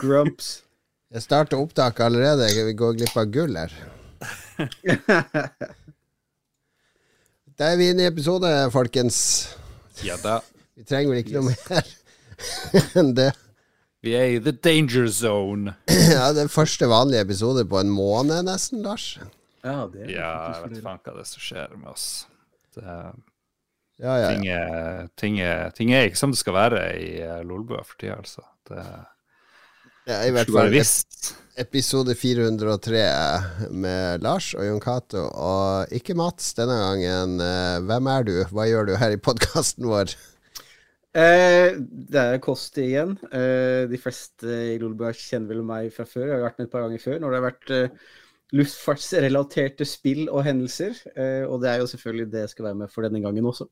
[0.00, 0.62] Grumps.
[1.14, 2.48] Jeg starter opptaket allerede.
[2.66, 3.72] Vi går glipp av gull her.
[7.56, 9.18] Da er vi inne i episode, folkens.
[10.04, 10.42] Ja da.
[10.76, 11.86] Vi trenger vel ikke noe mer
[13.00, 13.30] enn det.
[14.04, 15.72] Vi er i the danger zone.
[16.12, 19.06] Ja, Det er første vanlige episode på en måned, nesten, Lars.
[19.64, 22.06] Ja, det er Ja, jeg vet faen hva det er som skjer med oss.
[22.76, 22.84] Det,
[24.04, 24.60] Ja, ja, ting, ja.
[24.60, 28.18] er, ting, er, ting er ikke som det skal være i uh, Lolbua for tida,
[28.20, 28.44] altså.
[28.68, 28.84] Det
[30.06, 31.34] ja I hvert fall visst.
[31.58, 33.02] episode 403
[33.72, 35.24] med Lars og Jon Cato.
[35.32, 37.38] Og ikke Mats denne gangen.
[37.42, 38.34] Eh, Hvem er du?
[38.52, 40.12] Hva gjør du her i podkasten vår?
[41.16, 41.78] Eh,
[42.12, 43.16] det er Kosti igjen.
[43.32, 46.26] Eh, de fleste i Lolbua kjenner vel meg fra før.
[46.28, 48.12] Jeg har vært med et par ganger før når det har vært eh,
[48.60, 50.98] luftfartsrelaterte spill og hendelser.
[51.16, 53.66] Eh, og det er jo selvfølgelig det jeg skal være med for denne gangen også.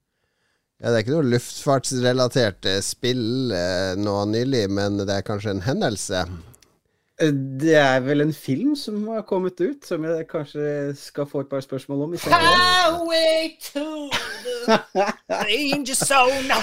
[0.85, 5.55] Ja, Det er ikke noe luftfartsrelatert eh, spill eh, nå nylig, men det er kanskje
[5.55, 6.27] en hendelse.
[7.25, 11.47] Eh, det er vel en film som har kommet ut, som jeg kanskje skal få
[11.47, 12.19] et par spørsmål om.
[12.27, 13.87] Highway to
[14.67, 16.61] the danger zone.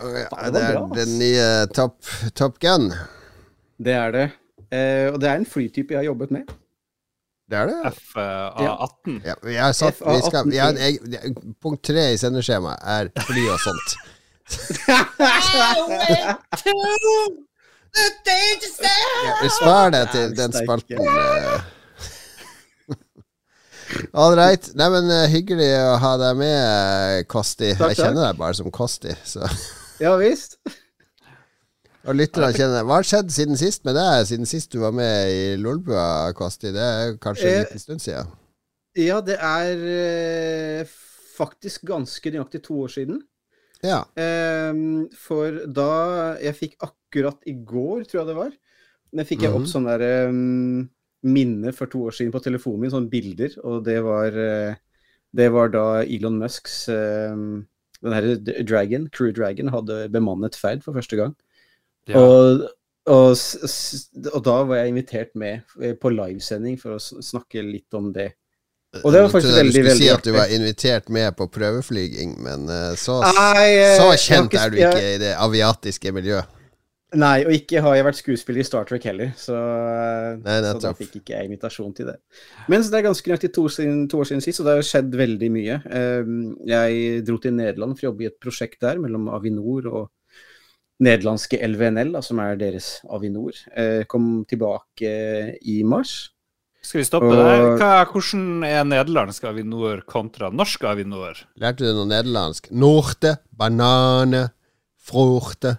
[0.00, 1.44] Ja, det det er den nye
[1.76, 2.00] Top,
[2.34, 2.94] top Gun.
[3.76, 4.26] Det er det.
[4.72, 6.48] Eh, og det er en flytype jeg har jobbet med.
[7.54, 7.92] Det er det?
[8.10, 9.18] FA18.
[9.54, 13.94] Ja, satt, vi skal, jeg, jeg, jeg, punkt tre i sendeskjemaet er fly og sånt.
[19.24, 20.98] Ja, vi sparer det til den spalten.
[20.98, 21.60] eh.
[24.18, 24.66] All right.
[24.74, 27.70] Nei, men eh, hyggelig å ha deg med, eh, Kosti.
[27.78, 29.14] Takk, Jeg kjenner deg bare som Kosti.
[29.22, 29.46] Så.
[30.02, 30.58] Ja visst.
[32.04, 32.84] Og lytterne kjenner.
[32.84, 34.26] Hva har skjedd siden sist med deg?
[34.28, 36.72] Siden sist du var med i Lolbua, Kosti?
[36.74, 38.32] Det er kanskje en Eh, liten stund siden?
[39.00, 40.84] Ja, det er eh,
[41.36, 43.22] faktisk ganske nøyaktig to år siden.
[43.84, 44.02] Ja.
[44.16, 48.52] Ehm, for da Jeg fikk akkurat i går, tror jeg det var.
[49.12, 49.72] Men fikk jeg opp Mhm.
[49.72, 50.90] sånn derre um,
[51.22, 54.74] minne for to år siden på telefonen min, sånne bilder, og det var eh,
[55.34, 57.66] Det var da Elon Musks ehm,
[58.02, 61.34] den her Dragon, Crew Dragon, hadde bemannet ferd for første gang.
[62.10, 62.20] Ja.
[62.20, 62.64] Og,
[63.08, 63.36] og,
[64.32, 68.30] og da var jeg invitert med eh, på livesending for å snakke litt om det.
[69.02, 71.34] Og det var faktisk veldig, veldig du veldig, skulle si at du var invitert med
[71.38, 75.32] på prøveflyging, men eh, så, Nei, eh, så kjent ikke- er du ikke i det
[75.34, 76.60] aviatiske miljøet.
[77.14, 79.54] Nei, og ikke har jeg vært skuespiller i Star Trek heller, så,
[80.42, 82.16] Nei, så da fikk ikke jeg invitasjon til det.
[82.70, 83.66] Men så det er ganske nøyaktig to,
[84.10, 85.76] to år siden sist, og det har skjedd veldig mye.
[85.94, 90.10] Um, Jeg dro til Nederland for å jobbe i et prosjekt der mellom Avinor og
[91.02, 93.56] nederlandske LVNL, da, som er deres Avinor.
[93.76, 96.30] Eh, Kom tilbake i mars.
[96.84, 97.78] Skal vi stoppe Og- der?
[97.80, 101.34] Hva, hvordan er nederlandsk Avinor kontra norsk Avinor?
[101.58, 102.70] Lærte du noe nederlandsk?
[102.70, 104.50] Norte, banane,
[105.00, 105.78] frorte.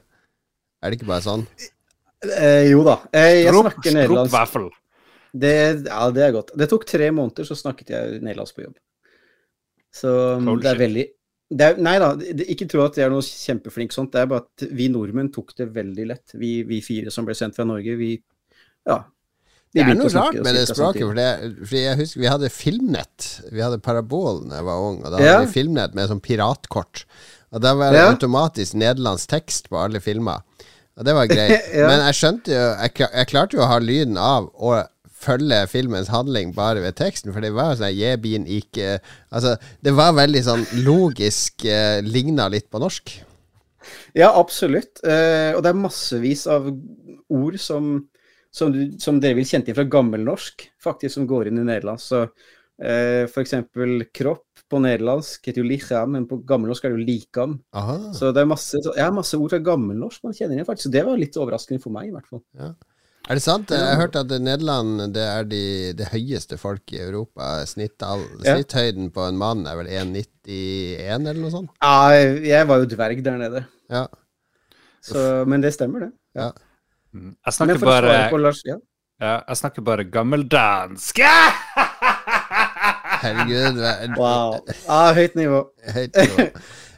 [0.83, 1.47] Er det ikke bare sånn?
[2.25, 4.71] Eh, jo da, eh, jeg Strup- snakker nederlandsk.
[5.37, 6.51] Det, ja, det er godt.
[6.57, 8.75] Det tok tre måneder, så snakket jeg nederlandsk på jobb.
[9.93, 10.81] Så Holy det er shit.
[10.81, 11.07] veldig
[11.53, 14.11] er, Nei da, ikke tro at det er noe kjempeflink sånt.
[14.16, 16.33] Det er bare at vi nordmenn tok det veldig lett.
[16.33, 18.16] Vi, vi fire som ble sendt fra Norge, vi
[18.88, 19.03] Ja.
[19.73, 21.01] vi Det er noe rart med det språket.
[21.06, 23.29] For, det, for, jeg husker Vi hadde filmnett.
[23.51, 25.03] Vi hadde Parabol da jeg var ung.
[25.03, 25.38] Og da Ja.
[25.38, 27.06] hadde vi filmnett med sånn piratkort.
[27.53, 28.12] Og da var det Ja.
[28.12, 30.41] automatisk nederlandsk tekst på alle filmer.
[30.97, 31.62] Og det var greit.
[31.75, 31.88] Ja.
[31.88, 34.88] Men jeg skjønte jo jeg, jeg klarte jo å ha lyden av og
[35.25, 39.00] følge filmens handling bare ved teksten, for det var jo sånn Je bin ikke
[39.34, 43.16] Altså, det var veldig sånn logisk eh, Ligna litt på norsk.
[44.18, 45.02] Ja, absolutt.
[45.06, 47.96] Eh, og det er massevis av ord som,
[48.53, 52.07] som, du, som dere vil kjente til fra gammelnorsk, faktisk, som går inn i nederlandsk.
[52.09, 52.24] Så
[52.81, 57.59] eh, eksempel kropp på nederlandsk heter jo licham, men på gammelnorsk er det jo likam.
[57.78, 58.00] Aha.
[58.18, 60.90] Så det er masse, ja, masse ord fra gammelnorsk man kjenner igjen, faktisk.
[60.90, 62.44] Så det var litt overraskende for meg, i hvert fall.
[63.25, 63.72] Er det sant?
[63.74, 65.62] Jeg har hørt at Nederland det er de,
[65.97, 67.63] det høyeste folk i Europa.
[67.66, 71.72] Snittall, Snitthøyden på en mann er vel 1,91 eller noe sånt?
[71.81, 72.13] Ja,
[72.46, 74.03] jeg var jo dverg der nede, Ja.
[75.06, 76.12] så, men det stemmer, det.
[76.38, 76.52] Ja.
[77.16, 77.31] Ja.
[77.47, 78.13] Jeg snakker bare,
[78.44, 78.75] Lars ja.
[79.24, 81.21] ja, jeg snakker bare gammeldansk.
[83.25, 83.80] Herregud.
[84.19, 84.57] Wow.
[84.92, 85.63] Ah, høyt nivå.
[85.98, 86.50] Høyt nivå.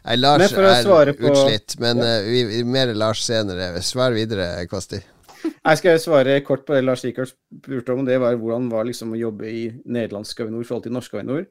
[0.07, 3.77] Nei, Lars er på- utslitt, men vi, vi, mer Lars senere.
[3.85, 4.99] Svar videre, Kosti.
[5.45, 8.05] Jeg skal svare kort på det Lars Rikard spurte om.
[8.07, 11.45] Det var hvordan var liksom å jobbe i nederlandsk Avinor i forhold til norsk Avinor.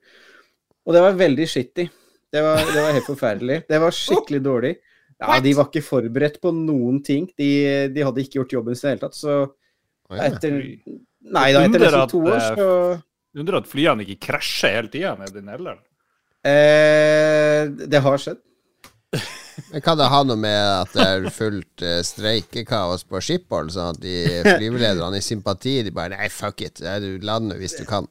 [0.86, 1.86] Og det var veldig shitty.
[2.32, 3.58] Det var, det var helt forferdelig.
[3.68, 4.74] Det var skikkelig dårlig.
[5.16, 7.28] Ja, De var ikke forberedt på noen ting.
[7.38, 7.50] De,
[7.94, 9.16] de hadde ikke gjort jobben sin i det hele tatt.
[9.16, 9.36] Så
[10.26, 10.58] etter
[11.26, 15.14] Nei da, etter nesten to år, eh, så Undrer at flyene ikke krasjer hele tida
[15.18, 15.80] nede i Nederland.
[16.46, 18.38] eh, Det har skjedd.
[19.72, 23.94] Men kan det ha noe med at det er fullt uh, streikekaos på Schiphol, sånn
[23.94, 28.04] at de flyvelederne i sympati de bare Nei, fuck it, du lander hvis du kan.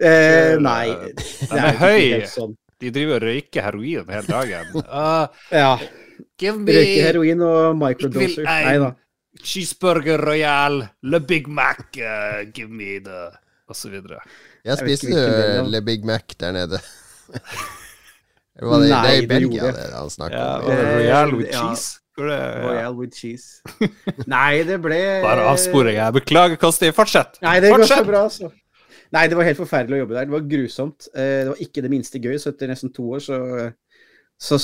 [0.00, 2.04] Eh, nei, Den det er høy.
[2.28, 2.54] sånn.
[2.80, 4.70] De driver og røyker heroin hele dagen.
[4.84, 5.26] Uh,
[5.62, 5.74] Ja.
[6.40, 8.44] give me Røyke heroin og microdoser.
[8.48, 8.92] Nei da.
[9.40, 13.28] cheeseburger royal, le Big Mac, uh, give me the
[13.70, 14.18] Og så videre.
[14.66, 15.62] Jeg spiste.
[15.70, 16.80] Le Big Mac der nede.
[18.60, 20.70] Det var det, det er i Belgia det han snakka Ja, om.
[21.00, 21.96] royal with cheese.
[22.20, 23.62] Det, Royal with cheese.
[24.28, 25.96] Nei, det ble Bare avsporing.
[25.96, 26.90] Jeg beklager, Kosti.
[26.92, 27.38] Fortsett.
[27.40, 28.50] Nei, det går så bra, altså.
[29.14, 30.26] Nei, det var helt forferdelig å jobbe der.
[30.28, 31.08] Det var grusomt.
[31.14, 32.36] Eh, Det var ikke det minste gøy.
[32.42, 33.38] Så etter nesten to år så,
[34.36, 34.58] så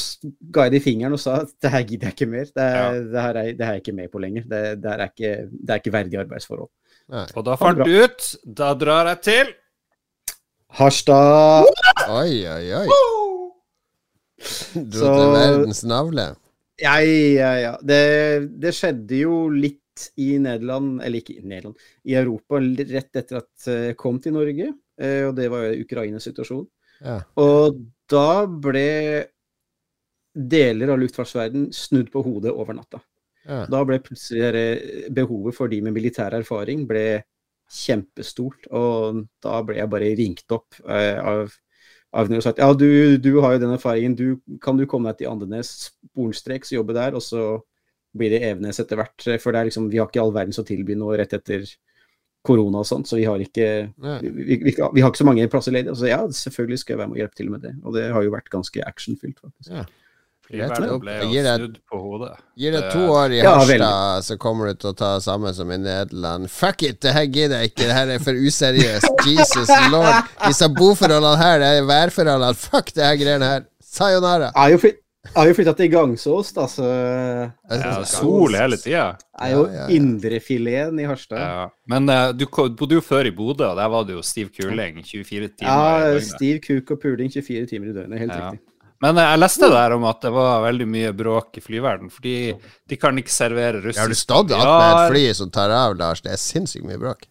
[0.53, 2.45] ga jeg de fingeren og sa at det her gidder jeg ikke mer.
[2.53, 4.45] Det, er, det, her, er, det her er jeg ikke med på lenger.
[4.53, 6.71] Det, det, er, ikke, det er ikke verdige arbeidsforhold.
[7.17, 7.25] Nei.
[7.39, 8.25] Og da fant du ut
[8.61, 9.55] Da drar jeg til
[10.77, 11.65] Harstad!
[12.11, 12.87] Oi, oi, oi.
[14.75, 16.27] Dro Så- til verdens navle.
[16.81, 17.75] Ja, ja, ja.
[17.81, 18.01] Det,
[18.61, 19.81] det skjedde jo litt
[20.21, 24.67] i Nederland, eller ikke i Nederland, i Europa rett etter at jeg kom til Norge.
[25.01, 26.67] eh, Og det var jo Ukrainas situasjon.
[27.01, 27.23] Ja.
[27.41, 27.79] Og
[28.13, 29.25] da ble
[30.37, 33.01] deler av luftfartsverden snudd på hodet over natta.
[33.47, 33.63] Ja.
[33.71, 37.23] Da ble plutselig behovet for de med militær erfaring ble
[37.73, 38.69] kjempestort.
[38.77, 41.55] Og da ble jeg bare ringt opp eh, av
[42.17, 45.21] Agner og sagt ja, du, du har jo den erfaringen, du, kan du komme deg
[45.21, 47.17] til Andenes sporenstreks og jobbe der?
[47.19, 47.49] Og så
[48.17, 49.27] blir det Evenes etter hvert.
[49.43, 51.67] For det er liksom, vi har ikke all verdens å tilby nå rett etter
[52.47, 53.69] korona og sånt, så vi har ikke
[54.23, 55.97] vi, vi, vi, vi har ikke så mange plasser ledige.
[55.99, 57.75] Så ja, selvfølgelig skal jeg være med og hjelpe til med det.
[57.83, 59.73] Og det har jo vært ganske actionfylt, faktisk.
[59.75, 59.85] Ja.
[60.47, 62.35] Flyvernet ble jo snudd på hodet.
[62.57, 65.51] Gir det to år i Ja, Harstad, så kommer du til å ta det samme
[65.57, 66.47] som i Nederland.
[66.51, 69.25] Fuck it, det her gidder jeg ikke, det her er for useriøst.
[69.33, 70.31] Jesus lord.
[70.47, 72.55] Disse boforholdene her, det er værforholdene.
[72.55, 73.67] Fuck det her greiene her.
[73.83, 74.53] Sayonara.
[74.55, 74.63] Jeg
[75.35, 79.17] har jo, flytta til Gangsås, da, så Ja, sol hele tida.
[79.43, 79.87] er jo Ja, ja, ja.
[79.97, 81.41] indrefileten i Harstad.
[81.43, 81.65] Ja.
[81.91, 85.03] Men uh, du bodde jo før i Bodø, og der var det jo stiv kuling
[85.03, 86.29] 24 timer Ja, i døgnet.
[86.31, 88.19] stiv kuk og puling 24 timer i døgnet.
[88.23, 88.51] Helt Ja.
[88.51, 88.63] riktig.
[89.05, 92.37] Men eh, jeg leste der om at det var veldig mye bråk i flyverden, fordi
[92.89, 96.23] de kan ikke servere russisk Har du stått med et fly som tar av, Lars?
[96.25, 97.27] Det er sinnssykt mye bråk.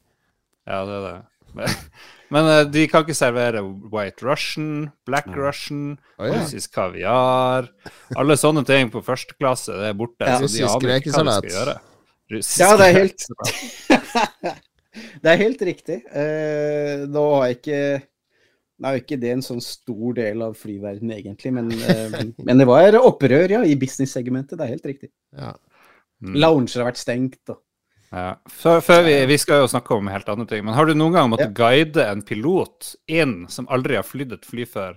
[0.69, 1.15] Ja, det er det.
[1.55, 1.79] Men,
[2.35, 3.63] men eh, de kan ikke servere
[3.93, 6.37] white russian, black russian, oh, ja.
[6.37, 7.71] russisk kaviar
[8.15, 10.27] Alle sånne ting på første klasse, det er borte.
[10.27, 10.39] Ja.
[10.41, 11.77] så de aner ikke hva de skal gjøre.
[12.35, 14.61] Russisk Ja, det er helt-
[14.95, 15.97] Det er helt riktig.
[16.07, 17.79] Uh, nå har jeg ikke
[18.75, 22.59] Nå er jo ikke det en sånn stor del av flyverdenen, egentlig, men, eh, men
[22.59, 24.57] det var opprør, ja, i business-segmentet.
[24.59, 25.11] Det er helt riktig.
[25.37, 25.53] Ja.
[26.23, 26.35] Mm.
[26.43, 27.61] Lounger har vært stengt, og
[28.15, 28.35] Ja.
[28.47, 31.15] Før, før vi, vi skal jo snakke om helt andre ting, men har du noen
[31.15, 34.93] gang måttet guide en pilot inn som aldri har flydd et fly før,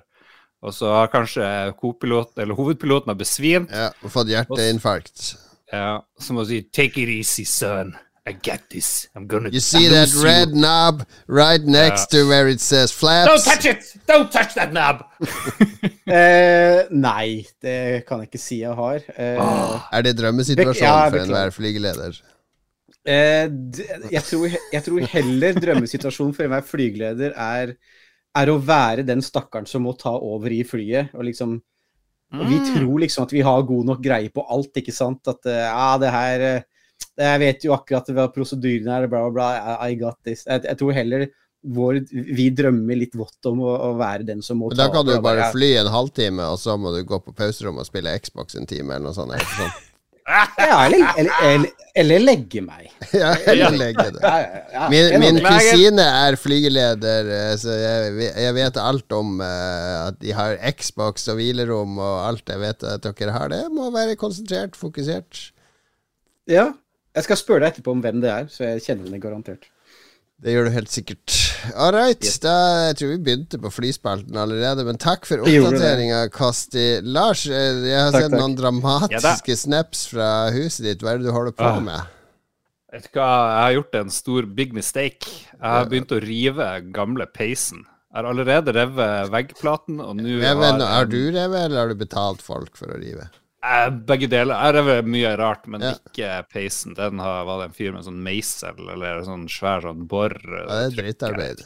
[0.62, 5.24] og så har kanskje eller hovedpiloten har besvimt, ja og fått hjerteinfarkt.
[5.72, 7.96] ja, så må du si 'take it easy, son'.
[8.28, 9.08] I got this.
[9.16, 10.60] I'm gonna You see that red you.
[10.60, 13.80] knob right next to where it says Don't touch it!
[14.06, 15.06] Don't touch that knob!
[16.06, 19.00] eh, Nei, det kan jeg ikke si jeg har.
[19.16, 19.40] Eh,
[19.96, 22.20] Er det drømmesituasjonen ja, for enhver flygeleder?
[23.08, 23.48] Eh,
[24.12, 27.72] jeg, tror, jeg tror heller drømmesituasjonen for enhver flygeleder er,
[28.36, 31.14] er å være den stakkaren som må ta over i flyet.
[31.16, 31.56] Og liksom
[32.36, 35.24] og Vi tror liksom at vi har god nok greie på alt, ikke sant?
[35.32, 36.66] At eh, ja, det her eh,
[37.18, 39.76] Jeg vet jo akkurat hva prosedyren er, bla, bla, bla.
[39.82, 40.44] I got this.
[40.46, 41.26] Jeg, jeg tror heller
[41.62, 44.94] vår, vi drømmer litt vått om å, å være den som må Men ta da
[44.94, 47.90] kan du bare Ja, fly en halvtime, og så må du gå på pauserommet og
[47.90, 49.34] spille Xbox en time, eller noe sånt.
[49.34, 49.84] eller sånt.
[50.28, 52.90] Ja, eller, eller, eller, eller legge meg.
[53.16, 54.10] Ja, eller legge.
[54.20, 54.32] Ja,
[54.74, 54.88] ja.
[54.92, 60.34] Min, min kusine er flygeleder, eh, så jeg, jeg vet alt om uh, at de
[60.36, 63.48] har Xbox og hvilerom og alt jeg vet at dere har.
[63.54, 65.46] Det må være konsentrert, fokusert.
[66.48, 66.68] Ja.
[67.18, 69.66] Jeg skal spørre deg etterpå om hvem det er, så jeg kjenner henne garantert.
[70.38, 71.34] Det gjør du helt sikkert.
[71.74, 72.36] All right, Yes.
[72.38, 72.52] da
[72.86, 77.00] jeg tror vi begynte på flyspalten allerede, men takk for oppdateringa, Kasti.
[77.02, 78.38] Lars, eh, jeg har Takk, sett takk.
[78.44, 81.02] noen dramatiske snaps fra huset ditt.
[81.02, 81.80] Hva er det du holder på Ah.
[81.80, 82.00] med?
[82.92, 85.26] Vet du hva, jeg har gjort en stor big mistake.
[85.26, 87.82] Jeg har begynt å rive gamle peisen.
[88.14, 92.40] Jeg har allerede revet veggplaten, og nå har har du revet, eller har du betalt
[92.40, 93.28] folk for å rive?
[93.68, 94.54] Eh, Begge deler.
[94.64, 95.92] Jeg rev mye rart, men Ja.
[95.94, 96.94] ikke peisen.
[96.96, 100.06] Den har, var det en fyr med en sånn meisel eller en sånn svær sånn
[100.08, 100.32] bor.
[100.44, 101.64] Ja, det er drittarbeid.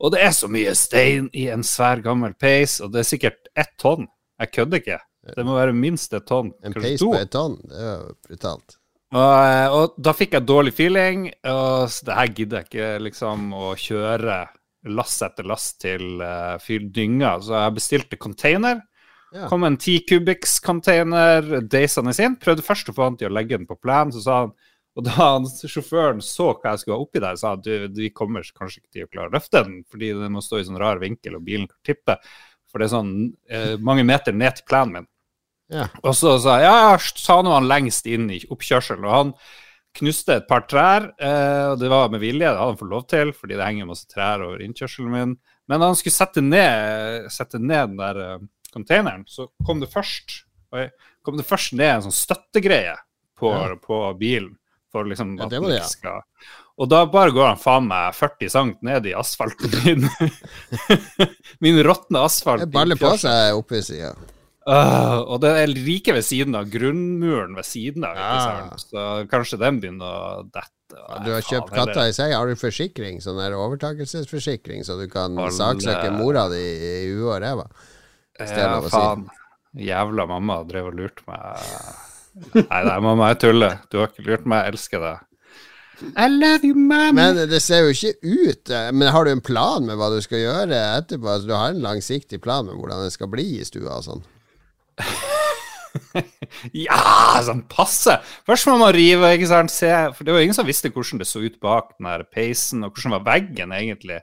[0.00, 3.50] Og det er så mye stein i en svær, gammel peis, og det er sikkert
[3.56, 4.06] ett tonn.
[4.40, 5.00] Jeg kødder ikke.
[5.36, 6.52] Det må være minst et tonn.
[6.64, 7.10] En peis to.
[7.12, 8.78] på et tonn, det er jo brutalt.
[9.12, 13.52] Og, eh, og da fikk jeg dårlig feeling, og det her gidder jeg ikke liksom
[13.52, 14.38] å kjøre
[14.90, 16.56] lass etter lass til uh,
[16.90, 17.36] dynga.
[17.44, 18.80] Så jeg bestilte container,
[19.32, 19.46] Ja.
[19.48, 22.36] Kom en 10 Kubix-container deisende inn.
[22.40, 24.54] Prøvde først å få han til å legge den på plenen, så sa han
[24.92, 28.10] og da han, sjåføren så hva jeg skulle ha oppi der, sa han du, vi
[28.12, 30.80] kommer kanskje ikke til å klare å løfte den, fordi den må stå i sånn
[30.80, 32.18] rar vinkel, og bilen kan tippe.
[32.68, 33.14] For det er sånn
[33.48, 35.08] eh, mange meter ned til plenen min.
[35.72, 35.86] Ja.
[36.04, 39.32] Og så sa jeg ja, sa nå han lengst inn i oppkjørselen, og han
[39.96, 41.08] knuste et par trær.
[41.16, 43.88] Eh, og det var med vilje, det hadde han fått lov til, fordi det henger
[43.88, 45.36] masse trær over innkjørselen min.
[45.72, 50.42] Men han skulle sette ned, sette ned den der uh, containeren, så kom det først
[50.72, 50.88] oi,
[51.24, 52.96] kom det først ned en sånn støttegreie
[53.38, 53.76] på, Ja.
[53.76, 54.56] på bilen.
[54.92, 55.88] For liksom Ja, det var det, ja.
[55.88, 56.20] skal
[56.76, 60.04] Og da bare går han faen meg 40 cm ned i asfalten min.
[61.64, 62.64] min råtne asfalt.
[62.64, 64.12] Det baller på seg oppe i sida.
[64.62, 68.16] Uh, og det er like ved siden av grunnmuren ved siden av.
[68.16, 68.76] Ja.
[68.78, 70.98] Så kanskje den begynner å dette.
[71.24, 72.34] Du har kjøpt katta i seg.
[72.36, 73.18] Har du forsikring?
[73.24, 77.66] Sånn der overtakelsesforsikring, så du kan saksøke mora di i huet og ræva?
[78.42, 78.96] Hvis det er Ja, lov å si.
[78.98, 79.26] faen.
[79.88, 81.68] Jævla mamma drev og lurte meg.
[82.56, 83.78] Nei, nei, mamma, jeg tuller.
[83.92, 84.66] Du har ikke lurt meg.
[84.66, 85.28] Jeg elsker deg.
[86.18, 87.14] I love you, mom.
[87.14, 90.16] Men det ser jo ikke ut eh, Men har du en plan med hva du
[90.24, 91.28] skal gjøre etterpå?
[91.30, 94.24] Altså, du har en langsiktig plan med hvordan det skal bli i stua og sånn?
[96.76, 96.96] Ja,
[97.44, 98.14] sånn passe!
[98.48, 99.72] Først må man rive, ikke sant.
[99.72, 102.84] Se, for det var ingen som visste hvordan det så ut bak den her peisen,
[102.86, 104.18] og hvordan var veggen egentlig.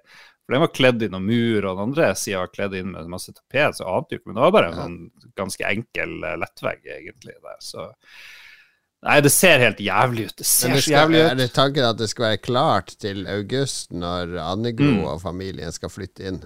[0.50, 3.06] For den var kledd inn av mur, og den andre sida var kledd inn med
[3.13, 4.32] masse tapet, så ante jo ikke.
[4.32, 7.36] Men det var bare en sånn ganske enkel eh, lettvegg, egentlig.
[7.46, 7.86] Der, så
[9.06, 10.34] Nei, det ser helt jævlig ut.
[10.41, 11.27] Det ser det skal, så jævlig ut.
[11.29, 15.03] er det tanken at det skal være klart til august, når Annegro Mm.
[15.13, 16.41] og familien skal flytte inn?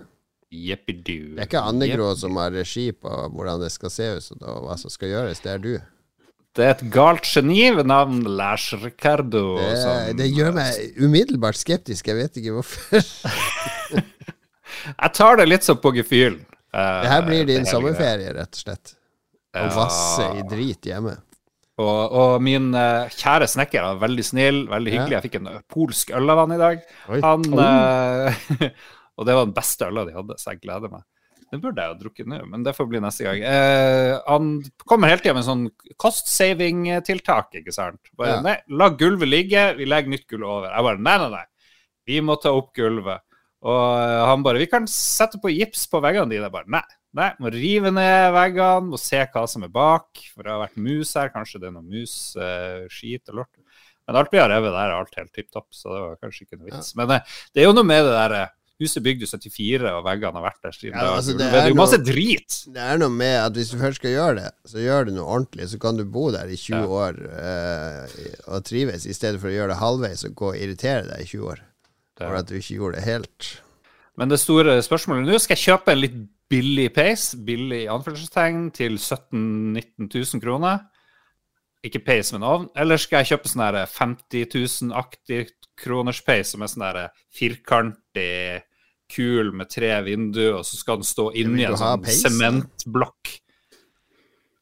[0.54, 1.34] Jeppidu.
[1.34, 4.76] Det er ikke Annegro som har regi på hvordan det skal se ut, og hva
[4.78, 5.42] som skal gjøres.
[5.42, 5.72] Det er du.
[6.54, 9.58] Det er et galt geni ved navn Lars Ricardo.
[9.58, 12.06] Det, som- det gjør meg umiddelbart skeptisk.
[12.12, 13.02] Jeg vet ikke hvorfor.
[13.94, 16.44] Jeg tar det litt som på gefühlen.
[16.74, 17.72] eh, Det her blir din hele greia.
[17.72, 18.96] sommerferie, rett og slett.
[19.56, 21.16] Å vasse i drit hjemme.
[21.82, 25.00] Og, og min uh, kjære snekker var veldig snill, veldig Ja.
[25.06, 25.16] hyggelig.
[25.18, 26.84] Jeg fikk en polsk øl av han i dag.
[27.24, 28.30] Han, uh,
[29.18, 31.02] og det var den beste øla de hadde, så jeg gleder meg.
[31.54, 33.44] Den burde jeg jo drukket nå, men det får bli neste gang.
[33.46, 34.48] Eh, han
[34.90, 35.68] kommer hele tida med sånn
[36.02, 38.00] cost-saving-tiltak, ikke sant.
[38.18, 38.42] Bare Ja.
[38.42, 40.70] nei, la gulvet ligge, vi legger nytt gulv over.
[40.74, 41.46] Jeg bare nei, nei, nei.
[42.08, 43.22] Vi må ta opp gulvet.
[43.64, 46.44] Og eh, han bare Vi kan sette på gips på veggene dine.
[46.50, 46.84] Jeg bare nei.
[47.14, 50.10] Nei, må rive ned veggene, må se hva som er bak.
[50.34, 53.54] For det har vært mus her, kanskje det er noe mus, eh, skit og lort.
[54.08, 56.58] Men alt blir revet der, er alt helt tipp topp, så det var kanskje ikke
[56.60, 56.96] noe vits.
[56.96, 57.20] Men eh,
[57.54, 58.50] det er jo noe med det derre
[58.84, 61.66] Huset bygde i 74, og veggene har vært der siden Ja, altså, det, det er
[61.66, 62.60] er jo masse noe- drit.
[62.76, 65.26] Det er noe med at hvis du først skal gjøre det, så gjør det noe
[65.40, 65.70] ordentlig.
[65.72, 66.86] Så kan du bo der i 20 Ja.
[67.08, 68.16] år eh,
[68.52, 71.30] og trives, i stedet for å gjøre det halvveis og gå og irritere deg i
[71.32, 71.64] 20 år.
[72.20, 73.50] For at du ikke gjorde det helt.
[74.22, 76.20] Men det store spørsmålet nå skal jeg kjøpe en litt
[76.54, 80.84] billig peis, billig anførselstegn, til 17 000-19 000 kroner.
[81.84, 82.70] Ikke peis, men ovn.
[82.80, 85.40] Eller skal jeg kjøpe sånn her 50 000-aktig
[85.82, 86.86] kroners peis som er sånn
[87.34, 88.62] firkantig,
[89.14, 93.38] kul med tre vinduer, og så skal den stå inni en sånn sementblokk.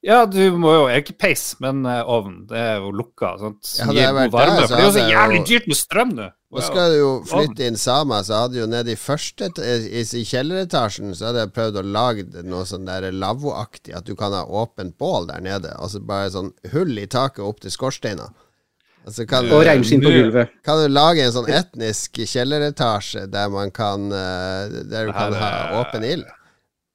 [0.01, 2.47] Ja, du må jo Ikke peis, men eh, ovn.
[2.49, 3.35] Det er jo lukka.
[3.37, 3.73] sant?
[3.77, 4.55] Ja, gir jeg god varme.
[4.57, 6.29] der, For det er jo så jævlig dyrt med strøm nå.
[6.51, 10.23] Nå skal du jo flytte inn Sama, så hadde jo nede i første i, i
[10.27, 14.41] kjelleretasjen Så hadde jeg prøvd å lage noe sånn der lavvoaktig, at du kan ha
[14.43, 15.71] åpent bål der nede.
[15.77, 18.31] Altså bare sånn hull i taket opp til skorsteina.
[19.05, 20.51] Altså kan, Og reinskinn på gulvet.
[20.63, 25.49] kan du lage en sånn etnisk kjelleretasje der man kan eh, Der du kan ha
[25.81, 26.27] åpen ild?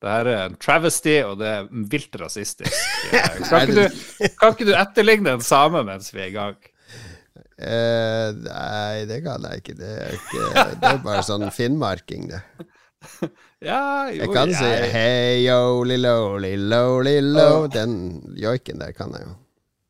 [0.05, 2.73] Det her er en travesty, og det er vilt rasistisk.
[3.49, 6.59] Kan ikke du, kan ikke du etterligne en same mens vi er i gang?
[7.57, 9.75] Uh, nei, det kan jeg ikke.
[9.79, 10.43] Det er, ikke,
[10.83, 12.43] det er bare sånn finnmarking, det.
[13.65, 17.95] Ja, jo, Jeg kan si jeg- hei yo lilo lilo lilo Den
[18.37, 19.33] joiken der kan jeg jo.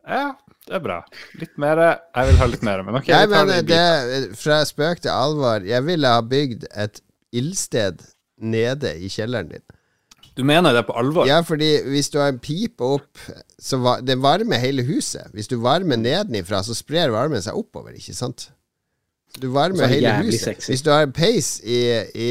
[0.07, 0.29] Ja,
[0.67, 0.99] det er bra.
[1.41, 1.81] Litt mer.
[2.11, 3.11] Jeg vil ha litt mer, men ok.
[3.15, 5.65] Nei, men det det, fra spøk til alvor.
[5.67, 7.01] Jeg ville ha bygd et
[7.37, 8.03] ildsted
[8.43, 9.65] nede i kjelleren din.
[10.37, 11.25] Du mener det på alvor?
[11.29, 13.23] Ja, fordi hvis du har en pipe opp,
[13.63, 15.31] så var, det varmer hele huset.
[15.33, 18.51] Hvis du varmer nedenifra, så sprer varmen seg oppover, ikke sant?
[19.41, 20.43] Du varmer er hele huset.
[20.43, 20.73] sexy.
[20.75, 21.81] Hvis du har en peis i,
[22.13, 22.29] i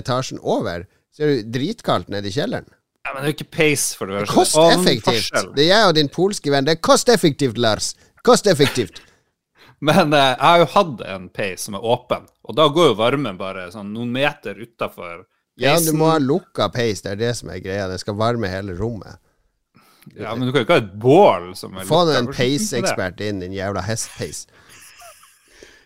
[0.00, 2.66] etasjen over, så er det dritkaldt nede i kjelleren.
[3.04, 4.34] Ja, men det er jo ikke pace, for det første.
[4.34, 5.08] Kosteffektivt!
[5.16, 5.50] effektivt.
[5.56, 6.64] Det er jeg og din polske venn.
[6.64, 7.90] Det er kosteffektivt, Lars.
[8.24, 9.02] Kosteffektivt.
[9.84, 12.96] Men eh, jeg har jo hatt en peis som er åpen, og da går jo
[12.96, 15.26] varmen bare sånn noen meter utafor
[15.60, 17.02] Ja, du må ha lukka peis.
[17.04, 17.90] Det er det som er greia.
[17.90, 19.20] Den skal varme hele rommet.
[20.16, 22.22] Ja, men du kan jo ikke ha et bål som er Få lukket.
[22.22, 24.46] en peisekspert inn, din jævla hestpeis.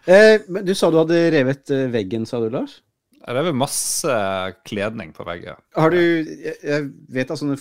[0.09, 2.79] Eh, men du sa du hadde revet eh, veggen, sa du, Lars?
[3.27, 4.15] Jeg vel masse
[4.65, 5.57] kledning på veggen.
[5.77, 7.59] Har du Jeg, vet at sånne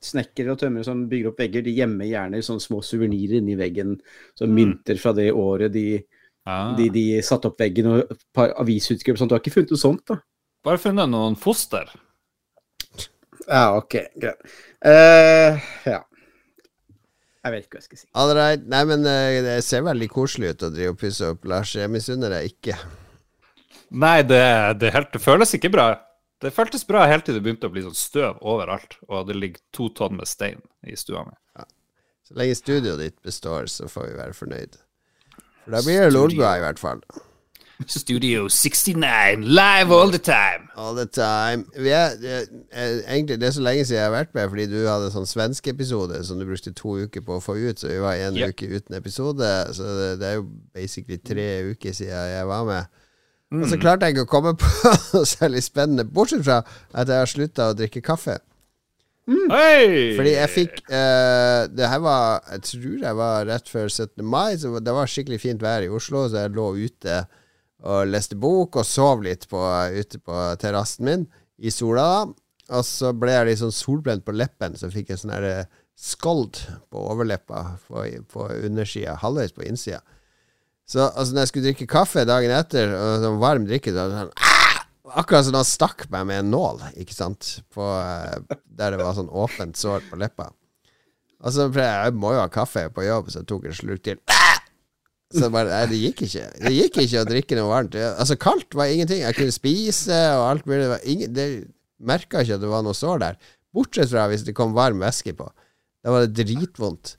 [0.00, 3.98] snekkere og tømmere som bygger opp vegger, de gjemmer gjerne sånne små suvenirer inni veggen.
[4.38, 4.54] Sånn Mm.
[4.56, 6.04] mynter fra det året de,
[6.46, 6.74] Ah.
[6.76, 9.28] de, de satte opp veggen, og et par avisutskrifter og sånt.
[9.28, 10.16] Du har ikke funnet noe sånt, da?
[10.64, 11.90] Bare funnet noen foster.
[13.48, 14.40] Ja, ok, greit.
[14.84, 16.00] Uh, ja.
[17.44, 18.06] Jeg vet ikke hva jeg skal si.
[18.14, 18.64] All right.
[18.68, 21.72] Nei, men eh, det ser veldig koselig ut å drive og pusse opp, Lars.
[21.74, 22.76] Jeg misunner deg ikke.
[23.90, 24.44] Nei, det,
[24.80, 25.90] det, helt, det føles ikke bra.
[26.40, 29.60] Det føltes bra helt til det begynte å bli sånn støv overalt, og det ligger
[29.76, 31.34] to tonn med stein i stua mi.
[32.30, 34.78] Så lenge studioet ditt består, så får vi være fornøyd.
[35.64, 37.02] For da blir det Lolbua, i hvert fall.
[37.90, 40.68] Studio 69, live all the time.
[40.76, 41.64] All the time.
[41.74, 42.36] Vi er, det,
[42.70, 45.14] er, egentlig, det er så lenge siden jeg har vært med, fordi du hadde en
[45.16, 48.20] sånn svensk episode som du brukte to uker på å få ut, så vi var
[48.20, 48.52] en yep.
[48.52, 49.50] uke uten episode.
[49.74, 52.99] Så det, det er jo basically tre uker siden jeg var med.
[53.50, 54.68] Og så klarte jeg ikke å komme på
[55.14, 56.60] noe særlig spennende, bortsett fra
[56.94, 58.38] at jeg har slutta å drikke kaffe.
[59.30, 60.14] Hei!
[60.16, 64.24] Fordi jeg fikk uh, Det her var Jeg tror jeg var rett før 17.
[64.26, 67.20] mai, så det var skikkelig fint vær i Oslo, så jeg lå ute
[67.80, 69.60] og leste bok og sov litt på,
[69.96, 71.22] ute på terrassen min
[71.56, 72.02] i sola.
[72.04, 75.36] da Og så ble jeg litt sånn solbrent på leppen, så fikk jeg sånn
[76.00, 76.60] skold
[76.92, 80.02] på overleppa på, på undersida, halvveis på innsida.
[80.90, 84.32] Så altså, når jeg skulle drikke kaffe dagen etter, og sånn varm drikke, så sånn
[84.36, 84.56] «Ah!»
[85.20, 89.16] Akkurat som han stakk meg med en nål, ikke sant, på, eh, der det var
[89.16, 90.52] sånn åpent sår på leppa.
[91.40, 93.74] Og så prøvde jeg, jeg må jo ha kaffe på jobb, så jeg tok en
[93.74, 94.20] slurk til.
[95.30, 96.44] Så bare, nei, det gikk ikke.
[96.58, 97.96] Det gikk ikke å drikke noe varmt.
[98.10, 99.22] Altså, kaldt var ingenting.
[99.22, 100.88] Jeg kunne spise og alt mulig.
[100.90, 101.46] Det, ingen, det
[102.02, 103.38] merka ikke at det var noe sår der.
[103.74, 105.46] Bortsett fra hvis det kom varm væske på.
[106.02, 107.14] Da var det dritvondt.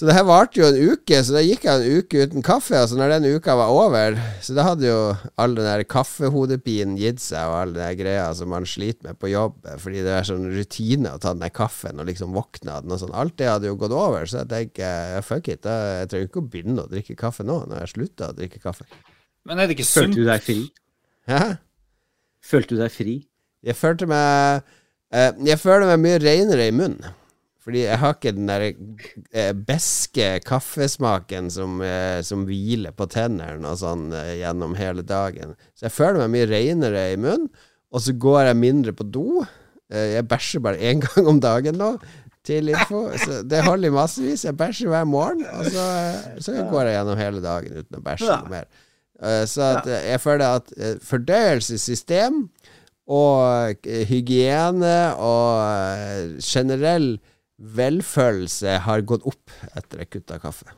[0.00, 2.72] Så det her varte jo en uke, så da gikk jeg en uke uten kaffe.
[2.72, 5.00] Altså når den uka var over, så da hadde jo
[5.36, 9.18] all den der kaffehodepinen gitt seg, og all den der greia som man sliter med
[9.20, 12.78] på jobb, fordi det er sånn rutine å ta den der kaffen og liksom våkne
[12.78, 13.12] av den og sånn.
[13.12, 16.40] Alt det hadde jo gått over, så jeg tenker fuck it, da, jeg trenger ikke
[16.46, 18.88] å begynne å drikke kaffe nå, når jeg slutta å drikke kaffe.
[19.44, 20.16] Men er det ikke sunt?
[20.16, 20.60] Følte du deg fri?
[21.28, 21.44] Hæ?
[22.40, 23.20] Følte du deg fri?
[23.68, 24.64] Jeg følte meg
[25.12, 27.19] eh, Jeg føler meg mye renere i munnen.
[27.60, 28.62] Fordi jeg har ikke den der
[29.36, 35.52] eh, beske kaffesmaken som, eh, som hviler på tennene og sånn eh, gjennom hele dagen.
[35.76, 37.50] Så jeg føler meg mye renere i munnen,
[37.92, 39.44] og så går jeg mindre på do.
[39.90, 41.94] Jeg bæsjer bare én gang om dagen nå,
[42.46, 43.08] til info.
[43.20, 44.46] Så det holder i massevis.
[44.46, 45.86] Jeg bæsjer hver morgen, og så,
[46.40, 48.70] så går jeg gjennom hele dagen uten å bæsje noe mer.
[49.50, 50.70] Så at, jeg føler at
[51.04, 52.38] fordøyelsessystem
[53.12, 57.10] og hygiene og generell
[57.60, 60.72] velfølelse har gått opp etter jeg kutta kaffe.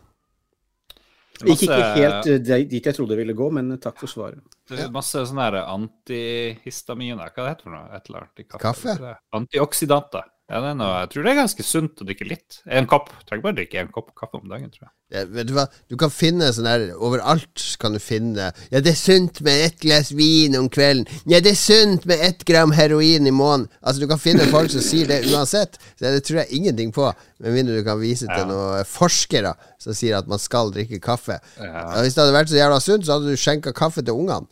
[1.42, 4.42] Det ikke helt eh, dit jeg trodde det ville gå, men takk for svaret.
[4.68, 7.88] Det er masse sånne antihistaminer, hva det heter for noe?
[7.96, 8.62] Et eller annet i kaffe?
[8.62, 8.94] Kaffe?
[8.98, 10.28] Er Antioksidanter.
[10.52, 12.58] Ja, noe, jeg tror det er ganske sunt å drikke litt.
[12.68, 13.06] En kopp.
[13.24, 14.92] Trenger bare drikke en kopp kaffe om dagen, tror jeg.
[15.14, 18.94] Ja, vet du hva, du kan finne sånn her Overalt kan du finne Ja, det
[18.94, 21.04] er sunt med ett glass vin om kvelden.
[21.28, 23.66] Ja, det er sunt med ett gram heroin i måneden.
[23.80, 25.76] Altså, du kan finne folk som sier det uansett.
[25.96, 27.08] Så det tror jeg ingenting på,
[27.40, 28.48] med mindre du kan vise til Ja.
[28.48, 31.40] noen forskere som sier at man skal drikke kaffe.
[31.60, 31.86] Ja.
[32.00, 34.48] Hvis det hadde vært så jævla sunt, så hadde du skjenka kaffe til ungene.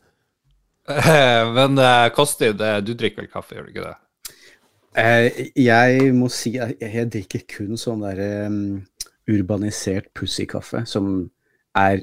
[1.57, 3.97] Men uh, Kostid, eh, du drikker vel kaffe, gjør du ikke det?
[4.99, 8.81] Eh, jeg må si at jeg, drikker kun sånn der um,
[9.31, 11.31] urbanisert pussykaffe, som
[11.79, 12.03] er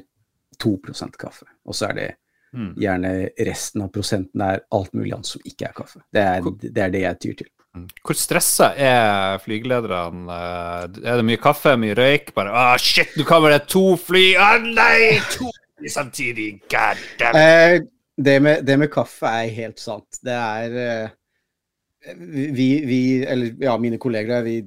[0.62, 1.44] 2% kaffe.
[1.68, 2.08] Og så er det
[2.48, 2.70] Mm.
[2.80, 3.10] gjerne
[3.44, 5.98] resten av prosenten er alt mulig annet som ikke er kaffe.
[6.16, 7.48] Det er det, er det jeg tyr til.
[8.00, 10.32] Hvor stressa er flygelederne?
[10.32, 12.32] Eh, Er det mye kaffe, mye røyk?
[12.34, 14.32] Bare ah, shit, nå kommer det to fly!
[14.40, 15.20] Å nei!
[15.36, 16.62] To fly samtidig!
[16.72, 17.36] God damn!
[17.36, 17.76] Eh,
[18.16, 20.08] det, med, det med kaffe er helt sant.
[20.24, 21.10] Det er eh,
[22.16, 24.62] vi, vi, eller ja, mine kolleger vi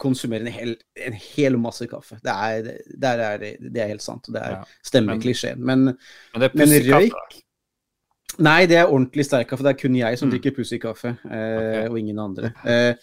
[0.00, 0.72] konsumerer en hel,
[1.06, 2.18] en hel masse kaffe.
[2.24, 2.62] Det er,
[3.00, 4.26] det, er, det, er helt sant.
[4.28, 4.62] og Det er, Ja.
[4.84, 5.58] stemmer Men- klisjeen.
[5.64, 5.84] Men
[6.34, 7.40] Men men røyk
[8.42, 9.62] Nei, det er ordentlig sterk kaffe.
[9.62, 10.32] Det er kun jeg som Mm.
[10.32, 11.88] drikker pussykaffe, eh, okay.
[11.88, 12.50] og ingen andre.
[12.66, 12.94] Eh,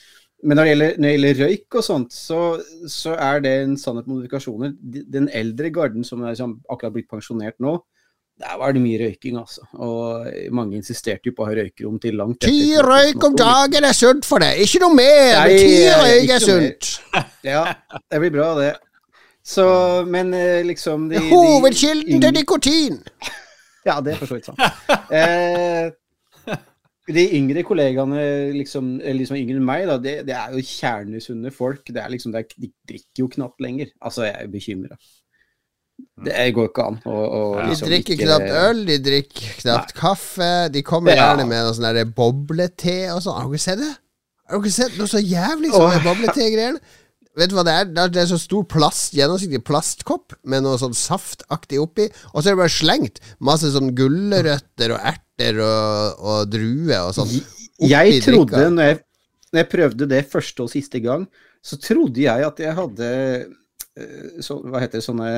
[0.43, 2.39] men når det, gjelder, når det gjelder røyk og sånt, så,
[2.87, 4.73] så er det en sannhet med modifikasjoner.
[5.11, 7.77] Den eldre garden som er som akkurat blitt pensjonert nå,
[8.41, 9.63] der var det mye røyking, altså.
[9.77, 10.27] Og
[10.57, 14.25] mange insisterte jo på å ha røykerom til langt Ti røyk om dagen er sunt
[14.27, 14.61] for deg!
[14.65, 15.35] Ikke noe mer!
[15.43, 16.91] Nei, ti røyk er sunt!
[17.51, 17.63] Ja,
[18.11, 18.71] det blir bra, det.
[19.41, 19.65] Så,
[20.05, 22.99] men eh, liksom de, de Hovedkilden til yng- nikotin!
[23.87, 24.59] Ja, det er for så vidt sant.
[25.09, 25.89] Eh,
[27.11, 28.21] de yngre kollegaene,
[28.53, 31.81] liksom, eller liksom yngre enn meg, da, det, det er jo kjernesunne folk.
[31.89, 33.89] Det er liksom, det er, de drikker jo knapt lenger.
[34.05, 34.99] Altså, jeg er bekymra.
[36.23, 37.63] Det går ikke an Og, og Ja.
[37.65, 40.69] De liksom drikker ikke- knapt øl, de drikker knapt kaffe.
[40.71, 41.35] De kommer Ja.
[41.35, 43.41] gjerne med noe sånn der boblete og sånn.
[43.41, 43.93] Har dere sett det?
[44.49, 46.79] Har dere sett noe så jævlig som sånn, boblete-greiene?
[47.37, 47.85] Vet du hva det er?
[48.09, 52.55] Det er- så stor plast, gjennomsiktig plastkopp med noe sånn saftaktig oppi, og så er
[52.55, 57.31] det bare slengt masse sånn gulrøtter og erter og, og druer og sånn.
[57.79, 58.99] Jeg trodde, når jeg,
[59.53, 61.25] når jeg prøvde det første og siste gang,
[61.63, 63.47] så trodde jeg at jeg hadde
[64.41, 65.29] så, Hva heter det, sånne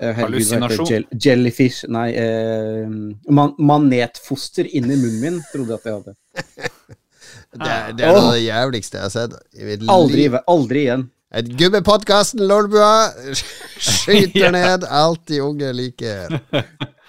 [0.00, 0.12] eh?
[0.18, 0.86] Hallusinasjon?
[0.90, 2.86] Jell, jellyfish Nei, eh,
[3.32, 6.14] man, manetfoster inni munnen min, trodde jeg at jeg hadde.
[7.52, 11.02] Det, er- det er noe av det jævligste jeg har sett Jeg Aldri, aldri igjen.
[11.36, 13.10] Et Gubbepodkasten, Lolbua,
[13.92, 14.50] skyter Ja.
[14.52, 16.32] ned alt de unge liker.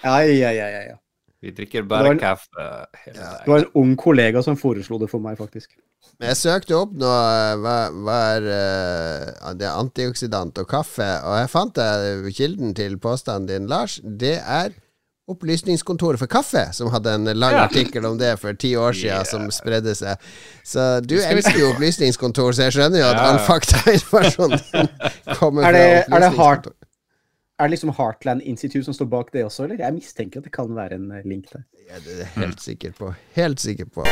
[0.04, 0.96] Ai, ja, ja, ja, ja.
[1.44, 2.68] Vi drikker bare en- kaffe
[3.04, 5.74] Det var en ung kollega som foreslo det for meg, faktisk.
[6.20, 11.06] Men jeg søkte opp nå eh, hva, hva er eh, det er antioksidant og kaffe,
[11.24, 14.00] og jeg fant det, kilden til påstanden din, Lars.
[14.04, 14.72] Det er
[15.26, 17.62] Opplysningskontoret for kaffe, som hadde en lang Ja.
[17.64, 19.24] artikkel om det for ti år siden, Yeah.
[19.24, 20.18] som spredde seg.
[20.62, 23.30] Så du elsker jo opplysningskontor, så jeg skjønner jo at Ja.
[23.30, 24.88] all faktainformasjonen din
[25.40, 26.66] kommer Er fra det- er det hardt?
[27.64, 29.78] Er det liksom Heartland Institute som står bak det også, eller?
[29.80, 31.62] Jeg mistenker at det kan være en eh, link der.
[31.88, 33.14] Ja, det er jeg helt sikker på.
[33.32, 34.04] Helt sikker på.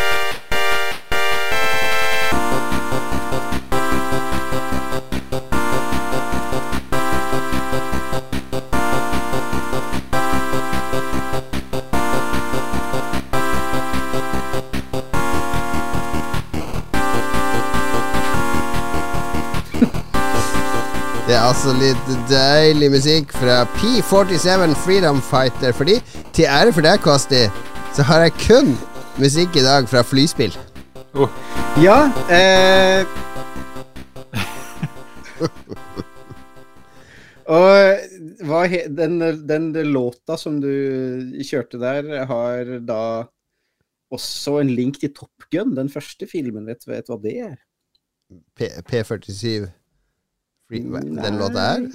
[21.62, 25.70] Altså litt deilig musikk fra P47 Freedom Fighter.
[25.70, 26.00] Fordi,
[26.34, 27.44] til ære for deg, Kosti,
[27.94, 28.72] så har jeg kun
[29.22, 30.50] musikk i dag fra flyspill.
[31.14, 31.30] Oh,
[31.78, 33.06] Ja, eh...
[37.52, 37.70] Og
[38.48, 40.70] hva he den, den låta som du
[41.46, 43.26] kjørte der, har da
[44.10, 46.66] også en link til Top Gun, den første filmen.
[46.66, 47.56] Vet du vet du hva det er?
[48.58, 49.70] P P47
[50.72, 51.86] Free, Den låta her?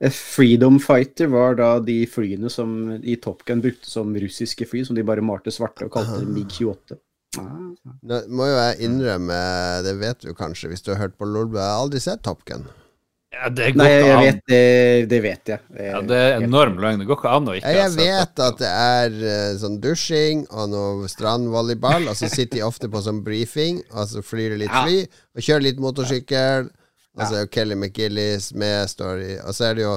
[0.00, 4.84] Eh, Freedom Fighter var da de flyene som i Top Gun brukte som russiske fly,
[4.86, 6.96] som de bare malte svarte og kalte MiG-28.
[7.38, 7.50] Ah.
[8.10, 9.36] Nå må jo jeg innrømme,
[9.86, 12.40] det vet du kanskje hvis du har hørt på Lolbu, jeg har aldri sett Top
[12.48, 12.64] Gun.
[13.30, 14.24] ja, det går Nei, jeg an.
[14.24, 14.64] vet det,
[15.12, 15.60] det vet jeg.
[15.84, 16.98] Ja, det er enorm løgn.
[17.04, 20.72] Det går ikke an å ikke jeg vet at det er eh, sånn dusjing og
[20.72, 24.74] noe strandvolleyball, og så sitter de ofte på sånn briefing, og så flyr de litt
[24.80, 25.04] fly,
[25.36, 26.72] og kjører litt motorsykkel.
[27.18, 29.96] Og så jo Kelly McGillis med, Story, Og så er det jo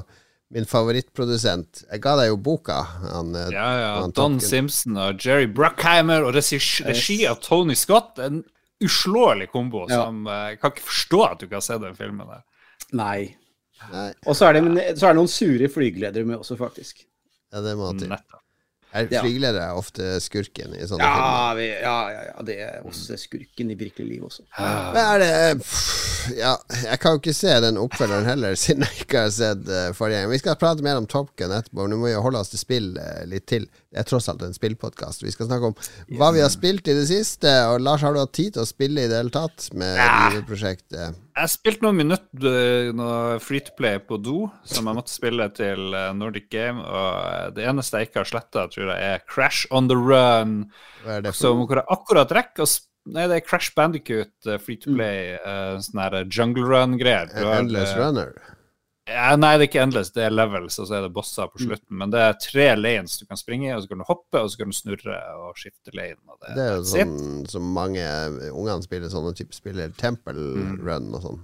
[0.54, 1.84] min favorittprodusent.
[1.92, 2.80] Jeg ga deg jo boka.
[3.10, 3.92] Han, eh, Ja, ja.
[4.02, 8.20] han Don Simpson og Jerry Bruckheimer og regi, regi av Tony Scott.
[8.20, 8.44] En
[8.84, 10.04] uslåelig kombo Ja.
[10.06, 12.44] som eh, Jeg kan ikke forstå at du ikke har sett den filmen der.
[12.94, 13.36] Nei.
[13.92, 17.04] Nei, Og så er, det, så er det noen sure flygeledere med også, faktisk.
[17.52, 18.08] ja, det må til.
[18.14, 18.43] Nettopp.
[18.94, 19.24] Er Ja.
[19.26, 21.28] Er ofte skurken i sånne filmer.
[21.34, 24.44] Ja, vi, ja, ja, ja, det er også skurken i virkelig liv også.
[24.60, 26.54] Men er det pff, Ja,
[26.86, 30.30] jeg kan jo ikke se den oppfølgeren heller, siden jeg ikke har sett uh, forrige.
[30.32, 32.62] Vi skal prate mer om Top Gun etterpå, men nå må vi holde oss til
[32.62, 33.66] spill eh, litt til.
[33.92, 35.26] Det er tross alt en spillpodkast.
[35.26, 35.76] Vi skal snakke om
[36.18, 37.52] hva vi har spilt i det siste.
[37.74, 40.30] Og Lars, har du hatt tid til å spille i det hele tatt med Ja.
[40.32, 41.20] giverprosjektet?
[41.34, 45.48] Jeg spilte noen minutter eh, noe free to play på do, som jeg måtte spille
[45.58, 46.84] til eh, Nordic Game.
[46.84, 50.60] Og eh, det eneste jeg ikke har sletta, tror jeg er Crash on the Run.
[51.02, 52.72] Hva er det for hvor jeg akkurat rekker å
[53.04, 57.34] Nei, det er Crash Bandicoot free to play, eh, sånn her jungle run-greier.
[57.36, 58.32] Endless Runner?
[59.10, 61.60] Ja, nei, det er ikke endless, det er levels, og så er det bosser på
[61.60, 61.98] slutten.
[62.00, 64.52] Men det er tre lanes du kan springe i, og så kan du hoppe, og
[64.52, 66.22] så kan du snurre og skifte lane.
[66.32, 68.06] Og det, Det er jo sånn som mange
[68.54, 69.92] ungene spiller sånne type spiller.
[70.00, 70.78] Temple Mm.
[70.88, 71.42] Run og sånn.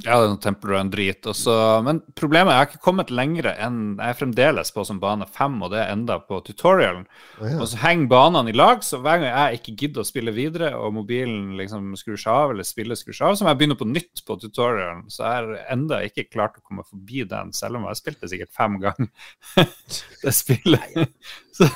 [0.00, 1.26] Ja, det noe Temple Run-drit.
[1.28, 5.00] Også, Men problemet er jeg har ikke kommet lenger enn Jeg er fremdeles på som
[5.02, 7.04] bane fem, og det er enda på tutorialen.
[7.40, 7.58] Oh, ja.
[7.60, 10.72] Og så henger banene i lag, så hver gang jeg ikke gidder å spille videre,
[10.78, 13.78] og mobilen liksom skrur seg av, eller spillet skrur seg av, så må jeg begynne
[13.82, 15.04] på nytt på tutorialen.
[15.12, 18.24] Så jeg har enda ikke klart å komme forbi den, selv om jeg har spilt
[18.24, 19.12] det sikkert fem ganger.
[20.24, 21.00] det spillet.
[21.60, 21.68] Så,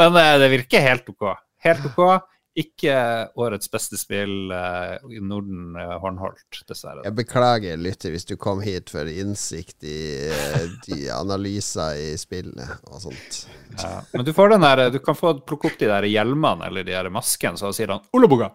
[0.00, 1.28] men eh, det virker helt OK.
[1.64, 2.24] Helt OK.
[2.54, 2.94] Ikke
[3.42, 7.02] årets beste spill eh, i Norden eh, håndholdt, dessverre.
[7.02, 9.96] Jeg beklager, lytter, hvis du kom hit for innsikt i
[10.30, 13.40] eh, de analyser i spillet og sånt.
[13.80, 13.96] Ja.
[14.12, 16.94] Men du får den der, du kan få plukke opp de der hjelmene eller de
[16.94, 18.52] der maskene, så sier han 'Olaboga'.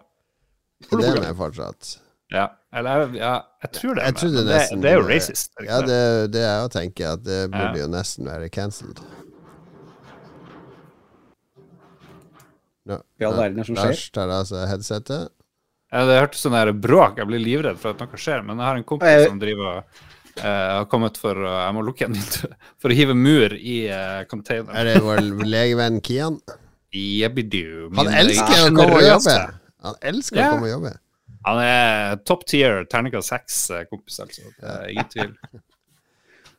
[0.88, 1.98] Det er med fortsatt.
[2.32, 3.34] Ja, eller ja,
[3.66, 4.04] jeg tror det.
[4.06, 5.52] er Jeg det, nesten det er jo racist.
[5.60, 5.88] er Ja, det?
[5.90, 7.84] det, det er å tenke at det burde Ja.
[7.84, 9.02] jo nesten være cancelled.
[12.97, 13.91] I all verden er som skjer.
[13.93, 15.30] Lars tar av seg headsetet.
[15.91, 17.17] Ja, det hørtes sånn der bråk.
[17.17, 18.43] Jeg blir livredd for at noe skjer.
[18.45, 21.82] Men jeg har en kompis Jeg- som driver eh, har kommet for uh, Jeg må
[21.88, 22.54] lukke igjen vinduet.
[22.82, 24.75] For å hive mur i uh, containeren.
[24.78, 26.38] Er det vår legevenn Kian?
[26.93, 27.89] Jebbidu.
[27.97, 29.38] Han elsker å komme og jobbe.
[29.86, 30.47] Han elsker Ja.
[30.49, 30.93] å komme og jobbe.
[31.47, 34.41] Han er top tier, terninga seks-kompis, altså.
[34.60, 35.34] Det er ingen tvil.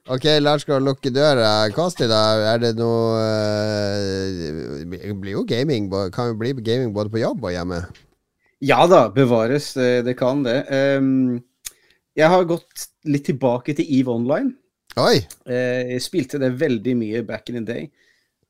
[0.09, 1.69] Ok, Lars skal lukke døra.
[1.75, 2.55] Kosti, da.
[2.55, 5.91] Er det noe eh, Det blir jo gaming.
[6.15, 7.83] Kan jo bli gaming både på jobb og hjemme.
[8.65, 9.77] Ja da, bevares.
[9.77, 10.65] eh, Det kan det.
[10.71, 11.43] Ehm,
[12.17, 14.55] Jeg har gått litt tilbake til EVE Online.
[14.99, 15.21] Oi!
[15.47, 17.91] Eh, Jeg spilte det veldig mye back in the day.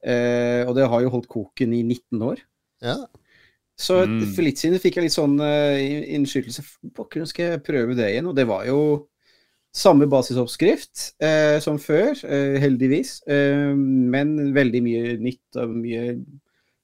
[0.03, 2.39] Eh, Og det har jo holdt koken i 19 år.
[2.81, 2.97] Ja.
[3.77, 4.35] Så Mm.
[4.35, 6.63] for litt siden fikk jeg litt sånn innskytelse.
[6.95, 8.27] Pokker, nå skal jeg prøve det igjen.
[8.29, 9.09] Og det var jo
[9.73, 13.21] samme basisoppskrift eh, som før, eh, heldigvis.
[13.31, 16.17] Eh, men veldig mye nytt og mye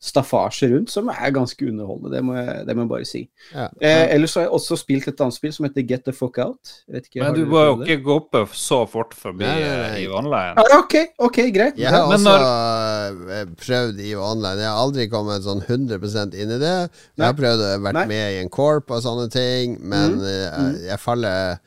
[0.07, 2.11] staffasje rundt, som er ganske underholdende.
[2.13, 3.23] Det må jeg, det må jeg bare si.
[3.55, 3.65] ja.
[3.81, 6.75] Eh, ellers har jeg også spilt et annet spill som heter Get the Fuck Out.
[6.93, 9.57] Vet ikke, Men du må jo ikke gå opp så fort forbi nei.
[9.65, 10.53] eh, i online.
[10.61, 10.95] Ah, OK,
[11.27, 11.81] ok, greit.
[11.81, 13.55] Jeg har Men også når...
[13.65, 14.61] prøvd i online.
[14.63, 16.75] Jeg har aldri kommet sånn 100 inn i det.
[17.17, 18.07] Jeg har prøvd å være Nei.
[18.13, 20.29] med i en corp og sånne ting, men Mm.
[20.29, 21.59] jeg, jeg faller,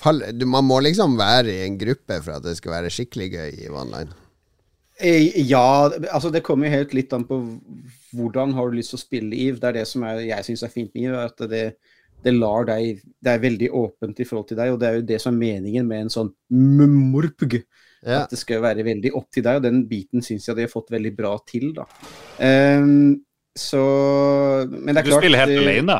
[0.00, 3.30] faller du, Man må liksom være i en gruppe for at det skal være skikkelig
[3.36, 4.16] gøy i online.
[5.00, 7.40] Eh, Ja, altså det kommer jo helt litt an på
[8.16, 9.60] hvordan har du lyst til å spille EVE.
[9.60, 11.64] Det er det som er, jeg syns er fint med EVE, at det,
[12.24, 15.06] det lar deg Det er veldig åpent i forhold til deg, og det er jo
[15.12, 17.60] det som er meningen med en sånn mmorpg.
[18.00, 18.22] Ja.
[18.22, 20.72] At det skal være veldig opp til deg, og den biten syns jeg de har
[20.72, 21.84] fått veldig bra til, da.
[22.40, 23.20] Um,
[23.56, 23.82] så
[24.70, 25.98] Men det er Du klart spiller helt alene, alene.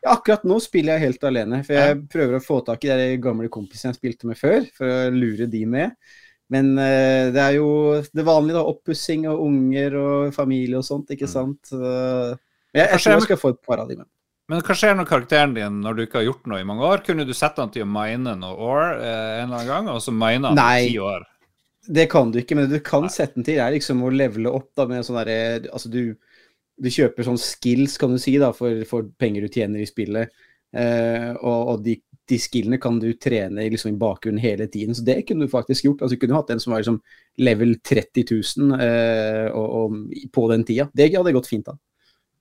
[0.00, 3.08] Ja, akkurat nå spiller jeg helt alene, for jeg prøver å få tak i de
[3.20, 5.92] gamle kompisene jeg spilte med før, for å lure de med.
[6.50, 7.68] Men uh, det er jo
[8.16, 8.64] det vanlige, da.
[8.72, 11.60] Oppussing og unger og familie og sånt, ikke sant.
[11.70, 12.32] Uh,
[12.72, 14.08] men jeg, jeg tror jeg- skal få et par av de med.
[14.50, 17.04] Men hva skjer når karakteren din, når du ikke har gjort noe i mange år?
[17.06, 20.00] Kunne du sette han til å mine noe år eh, en eller annen gang, og
[20.02, 20.88] så mine han Nei.
[20.88, 21.22] ti år?
[21.86, 24.50] Det kan du ikke, men det du kan sette den til, er liksom å levele
[24.50, 26.16] opp da med sånn derre Altså, du,
[26.80, 30.32] du kjøper sånn skills, kan du si, da, for, for penger du tjener i spillet.
[30.70, 31.96] Eh, og og de,
[32.30, 34.96] de skillene kan du trene i liksom, i bakgrunnen hele tiden.
[34.96, 36.04] Så det kunne du faktisk gjort.
[36.04, 37.00] Altså, du kunne hatt en som var liksom
[37.42, 40.88] level 30 000 eh, og, og, på den tida.
[40.94, 41.76] Det hadde gått fint, da.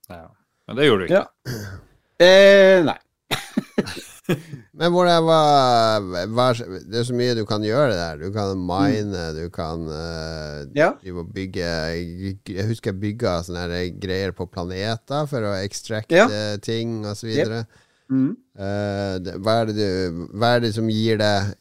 [0.10, 0.30] Ja.
[0.70, 1.26] Men det gjorde du ikke.
[1.26, 1.76] Ja.
[2.20, 3.00] Eh, nei.
[4.80, 8.22] Men hvor det var, Det er så mye du kan gjøre der.
[8.22, 10.94] Du kan mine, du kan uh, Ja.
[11.34, 16.58] bygge Jeg husker jeg bygga sånne greier på planeter for å extracte Ja.
[16.62, 17.68] ting og så Yep.
[18.10, 18.34] Mm.
[18.58, 21.54] Eh, det, hva, er det du, hva er det som gir deg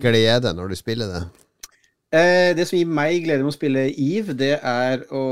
[0.00, 1.22] glede når du spiller det?
[2.16, 5.24] Eh, det som gir meg glede med å spille Eve, det er å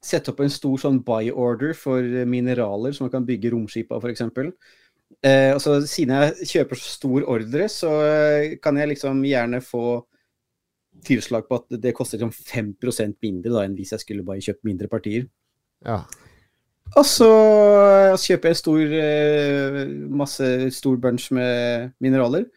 [0.00, 4.04] sette opp en stor sånn buy order for mineraler som man kan bygge romskip av,
[4.04, 4.24] f.eks.
[5.20, 9.60] Eh, og så siden jeg kjøper så stor ordre, så eh, kan jeg liksom gjerne
[9.64, 9.84] få
[11.04, 14.66] tilslag på at det koster liksom 5% mindre da, enn hvis jeg skulle bare kjøpt
[14.68, 15.28] mindre partier.
[15.86, 16.02] Ja.
[16.98, 19.78] Og så eh, kjøper jeg en stor, eh,
[20.22, 22.48] masse, stor bunch med mineraler.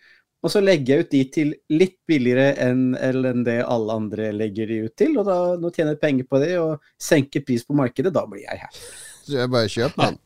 [0.44, 4.68] Og så legger jeg ut de til litt billigere enn enn det alle andre legger
[4.68, 5.16] de ut til.
[5.20, 8.44] Og da nå tjener jeg penger på det og senker pris på markedet, da blir
[8.44, 8.82] jeg her.
[9.24, 10.20] Så jeg bare kjøper den.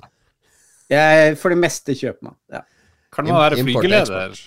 [0.92, 2.36] Jeg, for det meste kjøper man.
[2.54, 2.62] Ja.
[3.14, 4.38] Kan man være flygeleder?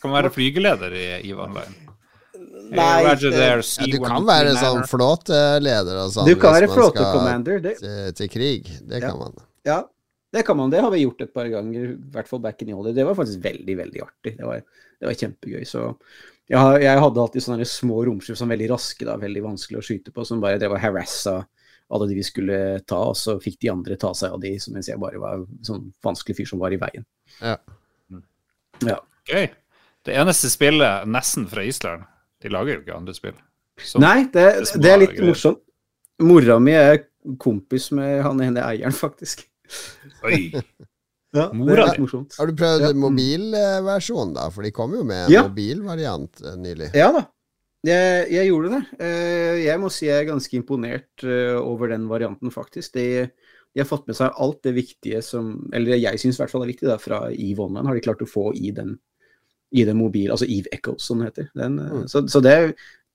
[0.00, 1.74] Kan man være flygeleder i EVE Online?
[2.66, 6.26] Nei, there, Ja, du kan være sånn flåteleder og sånn.
[6.26, 7.60] Du kan være flåtekommander.
[7.78, 8.70] Til, til krig.
[8.82, 9.10] Det Ja.
[9.10, 9.36] kan man.
[9.66, 9.78] ja,
[10.34, 10.70] det kan man.
[10.70, 12.94] Det har vi gjort et par ganger, i hvert fall back in the holiday.
[13.02, 14.36] Det var faktisk veldig, veldig artig.
[14.38, 14.62] Det var,
[15.00, 15.62] det var kjempegøy.
[15.64, 15.84] Så
[16.50, 19.86] jeg, jeg hadde alltid sånne små romskip som var veldig raske, da, veldig vanskelig å
[19.86, 21.44] skyte på, som bare drev og harassa
[21.90, 24.88] alle de vi skulle ta, og så fikk de andre ta seg av de, mens
[24.90, 27.04] jeg bare var sånn vanskelig fyr som var i veien.
[27.40, 27.56] Ja.
[28.86, 28.98] Ja.
[29.30, 29.46] Gøy.
[30.06, 32.04] Det eneste spillet nesten fra Island.
[32.42, 33.36] De lager jo ikke andre spill.
[33.78, 35.30] Så- Nei, det, det er det er litt greier.
[35.32, 35.62] morsomt.
[36.22, 37.02] Mora mi er
[37.42, 39.46] kompis med han ene eieren, faktisk.
[40.24, 40.52] Oi.
[41.36, 42.00] Ja, Mora er di?
[42.00, 42.32] morsomt.
[42.38, 42.92] Har du prøvd Ja.
[42.96, 44.46] mobilversjonen, da?
[44.54, 45.42] For de kom jo med en Ja.
[45.48, 46.86] mobilvariant eh, nylig.
[46.96, 47.26] Ja da,
[47.84, 48.82] jeg, jeg gjorde det.
[49.00, 52.92] Eh, Jeg må si jeg er ganske imponert eh, over den varianten, faktisk.
[52.94, 53.26] De,
[53.74, 56.50] de har fått med seg alt det viktige som Eller det jeg syns i hvert
[56.54, 58.96] fall er viktig, da, fra Eve Online, har de klart å få i den,
[59.76, 61.50] i den mobil, altså Eve Echo, som det heter.
[61.54, 62.08] Den, eh, Mm.
[62.08, 62.56] så, så det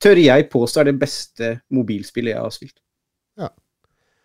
[0.02, 2.78] tør jeg påstå er det beste mobilspillet jeg har spilt.
[3.38, 3.48] Ja.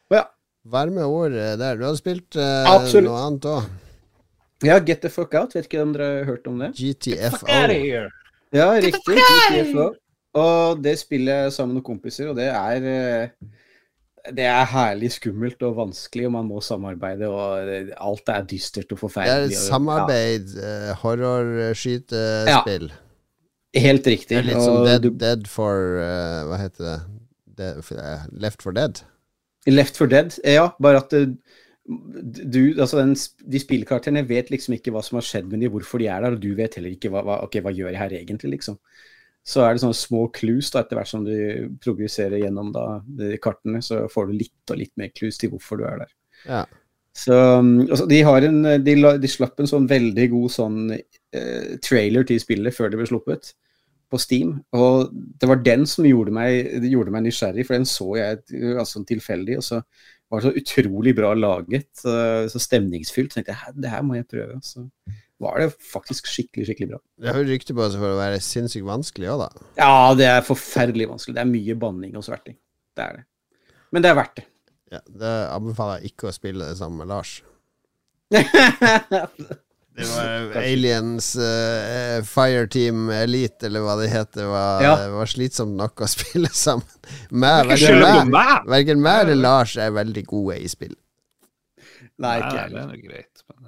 [0.10, 0.24] Og ja.
[0.68, 1.78] Varme ord der.
[1.80, 2.66] Du har spilt eh,
[3.06, 3.68] noe annet òg.
[4.68, 5.54] ja, Get the fuck out.
[5.56, 6.74] Vet ikke om dere har hørt om det?
[6.76, 7.46] GTFO.
[8.52, 9.16] Ja, riktig.
[9.16, 9.86] GTFO.
[10.38, 13.30] Og det spiller jeg sammen med kompiser, og det er eh,
[14.28, 19.00] Det er herlig skummelt og vanskelig, og man må samarbeide, og alt er dystert og
[19.00, 19.54] forferdelig.
[19.54, 20.96] Det er samarbeid, ja.
[21.04, 22.90] horrorskytespill.
[22.92, 24.34] Ja, helt riktig.
[24.36, 26.98] Det er litt som og Dead, du, dead for uh, Hva heter det?
[27.58, 29.00] Dead, uh, Left for Dead.
[29.68, 30.70] Left for Dead, ja.
[30.84, 31.16] Bare at
[31.88, 33.16] du, altså den,
[33.52, 36.36] De spillkarakterene vet liksom ikke hva som har skjedd med dem, hvorfor de er der,
[36.36, 38.76] og du vet heller ikke hva, hva, ok, hva gjør jeg her egentlig, liksom.
[39.48, 41.36] Så er det sånne små clues da, etter hvert som du
[41.84, 42.88] progresserer gjennom da,
[43.20, 46.12] de kartene, så får du litt og litt mer clues til hvorfor du er der.
[46.48, 46.66] Ja.
[47.18, 52.28] Så altså, de, har en, de, de slapp en sånn veldig god sånn eh, trailer
[52.28, 53.56] til spillet før det ble sluppet
[54.12, 54.52] på Steam.
[54.78, 58.44] Og det var den som gjorde meg, gjorde meg nysgjerrig, for den så jeg
[58.78, 59.58] altså, tilfeldig.
[59.60, 59.82] Og så
[60.28, 62.14] var det så utrolig bra laget, så,
[62.52, 63.32] så stemningsfylt.
[63.32, 64.60] Så tenkte jeg det her må jeg prøve.
[64.66, 64.86] Så
[65.44, 67.00] var det faktisk skikkelig, skikkelig bra.
[67.22, 69.68] Det har jo rykte på seg for å være sinnssykt vanskelig òg, da.
[69.78, 71.38] Ja, det er forferdelig vanskelig.
[71.38, 72.58] Det er mye banning og sverting.
[72.98, 73.28] Det er det.
[73.94, 74.48] Men det er verdt det.
[74.98, 77.40] Ja, det anbefaler jeg ikke å spille det sammen med Lars.
[79.98, 84.92] Det var Aliens uh, Fireteam Elite, eller hva det heter, var, ja.
[85.10, 86.86] var slitsomt nok å spille sammen.
[87.34, 90.94] Meg, verken meg eller Lars er veldig gode i spill.
[92.18, 92.94] Nei, ikke heller.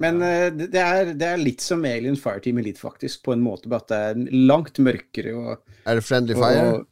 [0.01, 3.69] Men uh, det, er, det, er, litt som Alien Fireteam Elite, faktisk, på en måte,
[3.69, 5.35] bare at det er langt mørkere.
[5.37, 6.63] Og, er det Friendly Fire?
[6.79, 6.87] Og,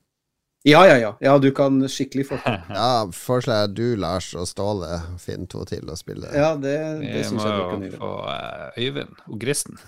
[0.67, 1.11] ja, ja, ja.
[1.23, 2.37] Ja, du kan skikkelig få
[2.81, 6.29] Ja, foreslår jeg du, Lars og Ståle finner to til å spille.
[6.35, 7.93] Ja, det, det syns jeg du kan gjøre.
[7.93, 9.79] Vi må få uh, Øyvind og Gristen.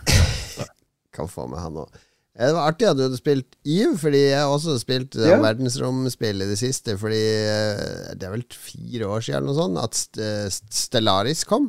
[1.15, 2.05] kan få med han òg.
[2.39, 5.41] Det var artig at du hadde spilt EVE, fordi jeg også har spilt ja.
[5.43, 6.95] verdensromspill i det siste.
[7.01, 11.67] Fordi eh, det er vel fire år siden eller noe sånt at Stellaris kom.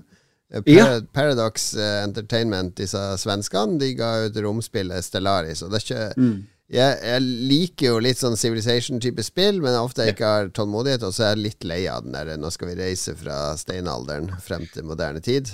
[0.54, 1.02] Eh, Par ja.
[1.16, 5.64] Paradox Entertainment, disse svenskene, de ga ut romspillet Stellaris.
[5.66, 10.06] Og det er ikke mm jeg, jeg, liker jo litt sånn Civilization-type spill, men ofte
[10.06, 12.70] jeg ikke har tålmodighet, og så er jeg litt lei av den der Nå skal
[12.70, 15.50] vi reise fra steinalderen frem til moderne tid.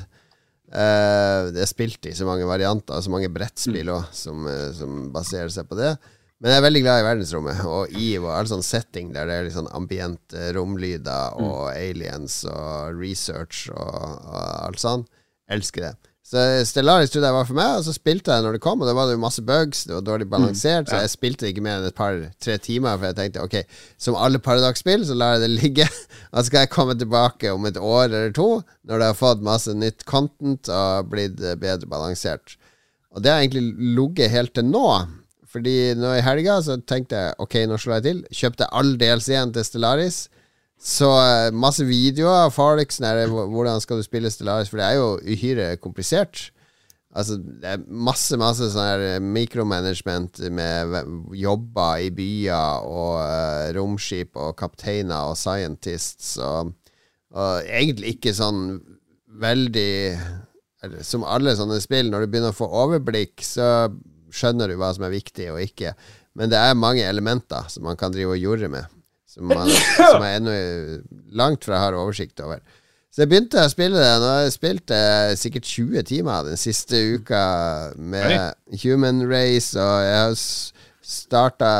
[0.76, 4.16] Uh, det er spilt i så mange varianter, så mange brettspill òg, mm.
[4.18, 5.94] som, uh, som, baserer seg på det.
[6.36, 9.38] Men jeg er veldig glad i verdensrommet og EVE og all sånn setting der det
[9.38, 11.46] er sånn ambient uh, romlyder mm.
[11.46, 15.06] og aliens og research og, og alt sånn.
[15.48, 15.94] Elsker det.
[16.26, 18.88] Så Stellaris trodde jeg var for meg, og så spilte jeg når det kom, og
[18.88, 20.96] da var det jo masse bugs, det var dårlig balansert, mm, ja.
[20.96, 23.54] så jeg spilte ikke mer enn et par-tre timer, for jeg tenkte ok,
[24.02, 25.86] som alle Paradox-spill, så lar jeg det ligge,
[26.32, 28.48] og så skal jeg komme tilbake om et år eller to,
[28.82, 32.56] når det har fått masse nytt content og blitt eh, bedre balansert.
[33.14, 34.86] Og det har egentlig ligget helt til nå.
[35.46, 38.18] Fordi nå i helga så tenkte jeg ok, nå slår jeg til.
[38.34, 40.24] Kjøpte all DLC-en til Stellaris.
[40.76, 44.98] Så uh, masse videoer av folk sånn hvordan skal du spille Stellaris, for det er
[44.98, 46.50] jo uhyre komplisert.
[47.16, 50.96] Altså, det er masse, masse sånn her eh, mikromanagement med
[51.40, 56.74] jobber i byer og uh, romskip og kapteiner og scientists og,
[57.32, 58.66] og egentlig ikke sånn
[59.40, 59.92] veldig
[60.84, 63.88] eller, Som alle sånne spill, når du begynner å få overblikk, så
[64.28, 65.94] skjønner du hva som er viktig og ikke.
[66.36, 68.95] Men det er mange elementer som man kan drive og jorde med
[69.36, 69.70] som, man,
[70.00, 70.56] som jeg ennå
[71.36, 72.62] langt fra har oversikt over.
[73.12, 74.14] Så jeg begynte å spille det.
[74.20, 77.44] Nå har jeg spilt det sikkert 20 timer den siste uka
[77.96, 80.34] med Human Race, og jeg har
[81.06, 81.70] starta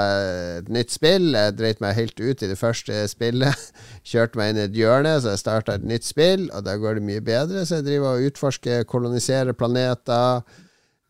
[0.61, 1.33] et nytt spill.
[1.35, 3.67] Jeg dreit meg helt ut i det første spillet.
[4.09, 7.01] Kjørte meg inn i et hjørne, så jeg starta et nytt spill, og da går
[7.01, 7.67] det mye bedre.
[7.67, 10.47] Så jeg driver og utforsker, koloniserer planeter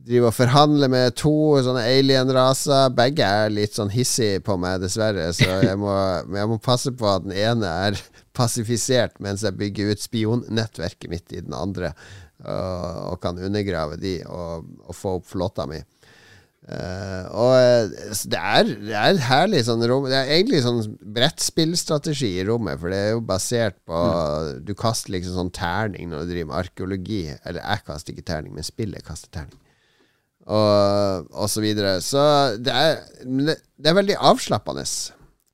[0.07, 2.93] driver og forhandler med to sånne alien-raser.
[2.97, 5.97] Begge er litt sånn hissige på meg, dessverre, så jeg må,
[6.37, 7.99] jeg må, passe på at den ene er
[8.37, 11.95] pasifisert mens jeg bygger ut spionnettverket mitt i den andre,
[12.45, 15.83] og, og kan undergrave de og, og, få opp flåta mi.
[16.67, 17.93] Uh, og
[18.27, 20.81] det er, det er herlig sånn rom Det er egentlig sånn
[21.15, 24.65] brettspillstrategi i rommet, for det er jo basert på mm.
[24.67, 27.21] Du kaster liksom sånn terning når du driver med arkeologi.
[27.47, 29.63] Eller jeg kaster ikke terning, men spillet kaster terning
[30.47, 32.01] og, og så videre.
[32.05, 32.23] Så
[32.63, 34.87] det er, det er veldig avslappende.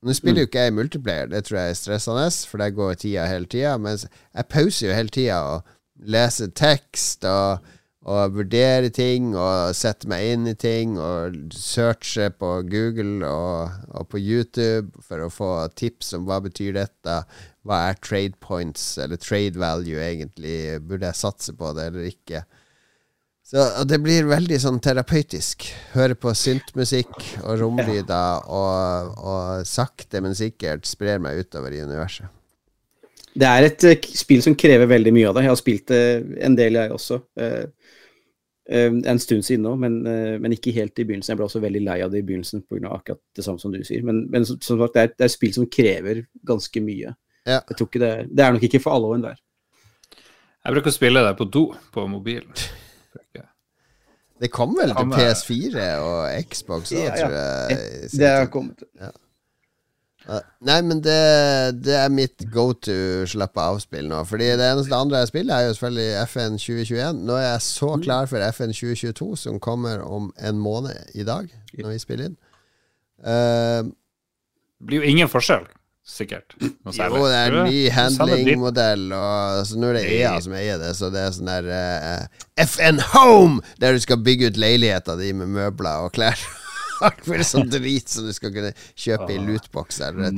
[0.03, 3.29] Nå spiller jo ikke jeg multiplayer, det tror jeg er stressende, for der går tida
[3.29, 3.77] hele tida.
[3.79, 5.71] Men jeg pauser jo hele tida og
[6.03, 7.63] leser tekst og,
[8.03, 14.09] og vurderer ting og setter meg inn i ting og searcher på Google og, og,
[14.11, 17.21] på YouTube for å få tips om hva betyr dette.
[17.63, 20.81] Hva er trade points, eller trade value, egentlig?
[20.83, 22.43] Burde jeg satse på det eller ikke?
[23.53, 25.67] Så Det blir veldig sånn terapeutisk.
[25.93, 27.11] Høre på syntmusikk
[27.43, 32.31] og romlyder, og, og, sakte, men sikkert sprer meg utover i universet.
[33.33, 35.45] Det er et uh, spill som krever veldig mye av deg.
[35.45, 36.01] Jeg har spilt det
[36.47, 37.19] en del, jeg også.
[37.37, 37.93] Uh,
[38.73, 39.97] en stund siden nå, men,
[40.39, 41.33] men, ikke helt i begynnelsen.
[41.33, 42.93] Jeg ble også veldig lei av det i begynnelsen pga.
[42.95, 44.05] akkurat det samme som du sier.
[44.07, 47.11] Men, men som sagt, det er, det er, et spill som krever ganske mye.
[47.43, 47.59] Ja.
[47.59, 49.41] Jeg tror ikke det, det er nok ikke for alle og enhver.
[50.15, 52.63] Jeg bruker å spille det på do på mobilen.
[54.43, 57.19] Det kom vel til PS4 og Xbox òg, ja, ja.
[57.19, 58.09] tror jeg.
[58.19, 58.81] Det har kommet.
[58.99, 59.11] Ja.
[60.63, 61.15] Nei, men det,
[61.83, 62.93] det er mitt go to
[63.27, 64.21] slappe av-spill nå.
[64.27, 67.19] Fordi det eneste andre jeg spiller, er jo selvfølgelig FN 2021.
[67.27, 68.03] Nå er jeg så Mm.
[68.05, 71.47] klar for FN 2022, som kommer om en måned i dag,
[71.77, 72.37] når vi spiller inn.
[73.19, 73.83] Uh,
[74.79, 75.67] Det blir jo ingen forskjell,
[76.03, 76.55] sikkert.
[76.59, 77.19] Noe særlig.
[77.19, 80.91] jo, det er en ny handlingmodell, og så nå er det EA som eier det,
[80.99, 85.31] så det er sånn der uh, FN Home, der du skal bygge ut leiligheta di
[85.37, 86.39] med møbler og klær.
[87.03, 90.11] Alt mulig sånn drit som du skal kunne kjøpe i lootboxer.
[90.13, 90.35] eller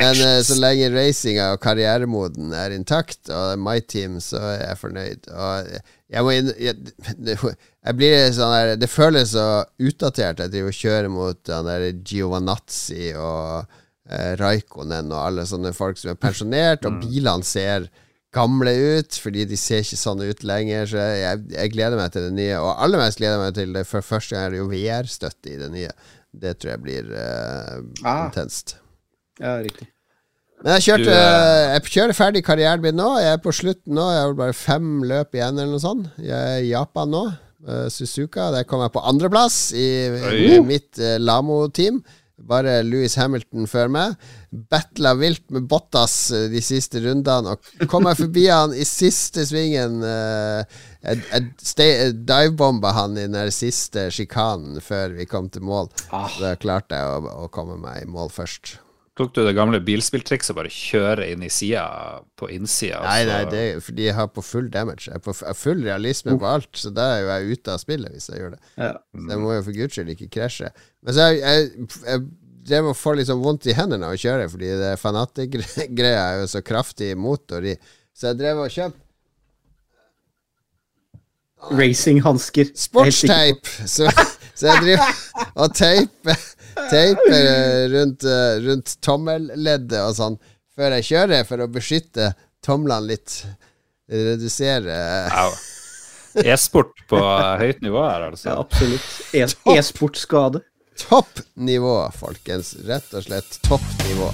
[0.00, 0.04] et.
[0.04, 4.58] Men eh, så lenge racinga og karrieremoden er intakt, og er my team, så er
[4.66, 5.30] jeg fornøyd.
[5.32, 5.70] Og
[6.12, 6.74] jeg må inn jeg,
[7.16, 9.46] det, jeg blir sånn der Det føles så
[9.80, 10.42] utdatert.
[10.44, 13.77] Jeg driver og kjører mot han der Giovanazzi og
[14.10, 17.88] eh, Raikonen og alle sånne folk som er pensjonert, og bilene ser
[18.34, 20.86] gamle ut, fordi de ser ikke sånn ut lenger.
[20.90, 22.58] Så jeg, jeg gleder meg til det nye.
[22.60, 25.54] Og aller mest gleder jeg meg til det for første gang er det jo VR-støtte
[25.54, 25.94] i det nye.
[26.38, 28.26] Det tror jeg blir eh, Ah.
[28.28, 28.76] intenst.
[29.40, 29.88] Ja, riktig.
[30.58, 33.08] Men jeg kjørte eh, Jeg kjører ferdig karrieren min nå.
[33.22, 34.04] Jeg er på slutten nå.
[34.12, 36.08] Jeg har bare fem løp igjen, eller noe sånt.
[36.18, 37.24] Jeg er i Japan nå.
[37.64, 38.50] eh, Suzuka.
[38.54, 39.86] Der kom jeg på andreplass i,
[40.52, 42.02] i mitt uh, Lamo-team.
[42.38, 44.14] Bare Louis Hamilton før meg.
[44.70, 49.44] Battla vilt med Bottas eh, de siste rundene, og kom jeg forbi han i siste
[49.48, 50.00] svingen.
[50.06, 51.44] eh, jeg
[51.78, 55.90] jeg divebomba han i den siste sjikanen før vi kom til mål.
[56.10, 56.30] Ah.
[56.40, 58.78] Da klarte jeg å, å komme meg i mål først.
[59.18, 61.82] Tok du det gamle bilspilltrikset, bare kjøre inn i sida
[62.38, 63.00] på innsida?
[63.02, 65.08] Nei, nei, det er fordi jeg har på full damage.
[65.10, 68.14] Jeg på har full realisme på alt, så da er jo jeg ute av spillet
[68.14, 68.60] hvis jeg gjør det.
[68.76, 68.92] Ja.
[68.94, 70.70] Så jeg må jo for guds skyld ikke krasje.
[71.02, 72.22] Men så jeg, jeg, jeg
[72.70, 76.48] drev og får liksom vondt i hendene av å kjøre, fordi det fanatikk-greia er jo
[76.54, 77.74] så kraftig motor i.
[78.14, 79.06] Så jeg drev og kjøpte
[81.74, 82.70] Racinghansker.
[82.78, 84.06] sportsteip, så,
[84.54, 85.16] så jeg driver
[85.58, 86.44] og teiper
[86.90, 90.38] Teiper eh, rundt, eh, rundt tommelleddet og sånn
[90.78, 92.32] før jeg kjører, for å beskytte
[92.64, 93.40] tomlene litt.
[94.08, 94.94] Redusere
[96.38, 97.18] E-sport på
[97.60, 98.54] høyt nivå her, altså.
[98.54, 99.74] Ja, absolutt.
[99.74, 100.62] E-sportskade.
[101.08, 102.76] Topp nivå, folkens.
[102.88, 104.32] Rett og slett topp nivå.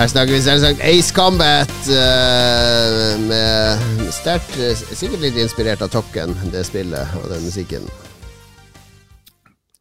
[0.00, 6.32] Her snakker vi selvsagt Ace Combat, Uh, med sterkt eh, Sikkert litt inspirert av Tokken,
[6.52, 7.84] det spillet og den musikken.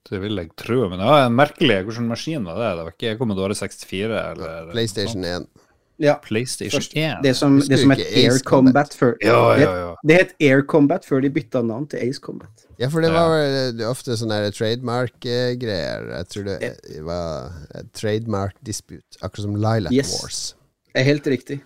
[0.09, 0.81] Det vil jeg tro.
[0.91, 2.67] Men det var en merkelig Hvilken maskin var det?
[2.67, 5.47] Det var ikke Commodore 64 eller PlayStation 1.
[5.99, 6.13] Ja.
[6.23, 7.17] PlayStation Først, 1.
[7.23, 9.95] det som, det som het Air Combat før Ja, ja, det, ja.
[10.07, 12.65] det het Air Combat før de bytta navn til Ace Combat.
[12.79, 16.05] Ja, for det var vel det ofte sånne trademark-greier.
[16.15, 16.55] Jeg tror det
[16.87, 17.51] det var
[17.93, 20.13] trademark dispute, akkurat som Lilac Yes.
[20.21, 20.39] Wars.
[20.93, 21.59] Det er helt riktig.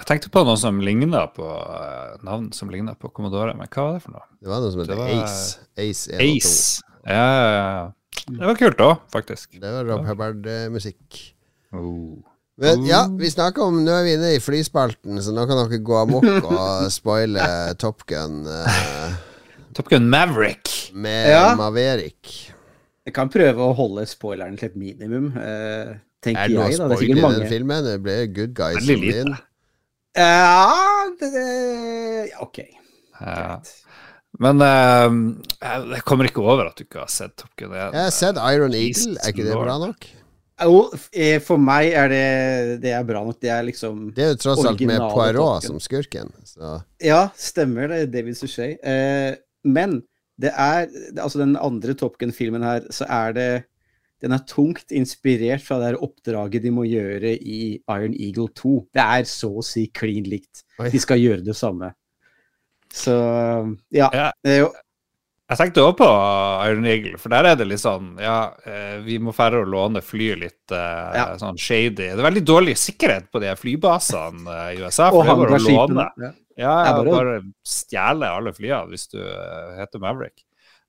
[0.00, 3.84] Jeg tenkte på noe som ligna på eh, navn som ligna på Commodore, men hva
[3.90, 4.24] var det for noe?
[4.40, 5.58] Det var noe som het var- Ace.
[5.76, 6.80] Ace 1 Ace.
[7.04, 7.92] Ja, ja, ja.
[8.30, 9.60] Det var kult òg, faktisk.
[9.60, 11.20] Det var Rob Hubbard-musikk.
[11.76, 12.16] Oh.
[12.60, 15.78] Men ja, vi snakker om Nå er vi inne i flyspalten, så nå kan dere
[15.80, 17.44] gå amok og spoile
[17.80, 19.14] Top Gun Uh,
[19.76, 20.90] Top Gun Maverick.
[20.92, 21.54] med Ja.
[21.56, 22.52] Maverick.
[23.06, 26.78] Jeg kan prøve å holde spoileren til et minimum, Uh, tenker Er det noe jeg.
[26.78, 26.88] da.
[26.90, 27.84] Det er spoil i sikkert den filmen?
[27.86, 29.38] Det ble good guys som lite.
[30.18, 31.46] Ja, det, det,
[32.32, 32.58] ja, OK.
[33.20, 33.60] Ja.
[34.40, 35.16] Men uh,
[35.94, 38.38] jeg kommer ikke over at du ikke har sett Top Gun Jeg, Jeg har sett
[38.52, 39.16] Iron Eagle.
[39.22, 40.06] Er ikke det bra nok?
[40.60, 42.24] Jo, eh, for meg er det
[42.82, 43.38] Det er bra nok.
[43.40, 46.32] Det er liksom Det er jo tross alt med Poirot som skurken.
[46.44, 48.78] Så Ja, stemmer det, David Suchet.
[48.84, 50.02] Eh, men
[50.40, 50.88] det er
[51.18, 53.48] Altså, den andre Top Gun-filmen her, så er det
[54.20, 58.74] Den er tungt inspirert fra det her oppdraget de må gjøre i Iron Eagle 2.
[58.92, 60.64] Det er så å si klin likt.
[60.76, 61.94] De skal gjøre det samme.
[62.92, 63.14] Så
[63.94, 64.10] ja.
[64.12, 64.30] Ja.
[64.44, 64.70] Det er jo
[65.50, 66.08] Jeg tenkte også på
[66.68, 70.02] Iron Eagle, for der er det litt sånn Ja, eh, vi må færre å låne
[70.04, 71.24] fly litt uh, Ja.
[71.40, 71.96] sånn shady.
[72.12, 75.08] Det er veldig dårlig sikkerhet på de flybasene eh, i USA.
[75.10, 76.06] Og For det er bare å låne.
[76.22, 76.30] Ja.
[76.60, 77.34] Ja, bare bare
[77.64, 79.18] stjele alle flyene hvis du
[79.78, 80.44] heter Maverick.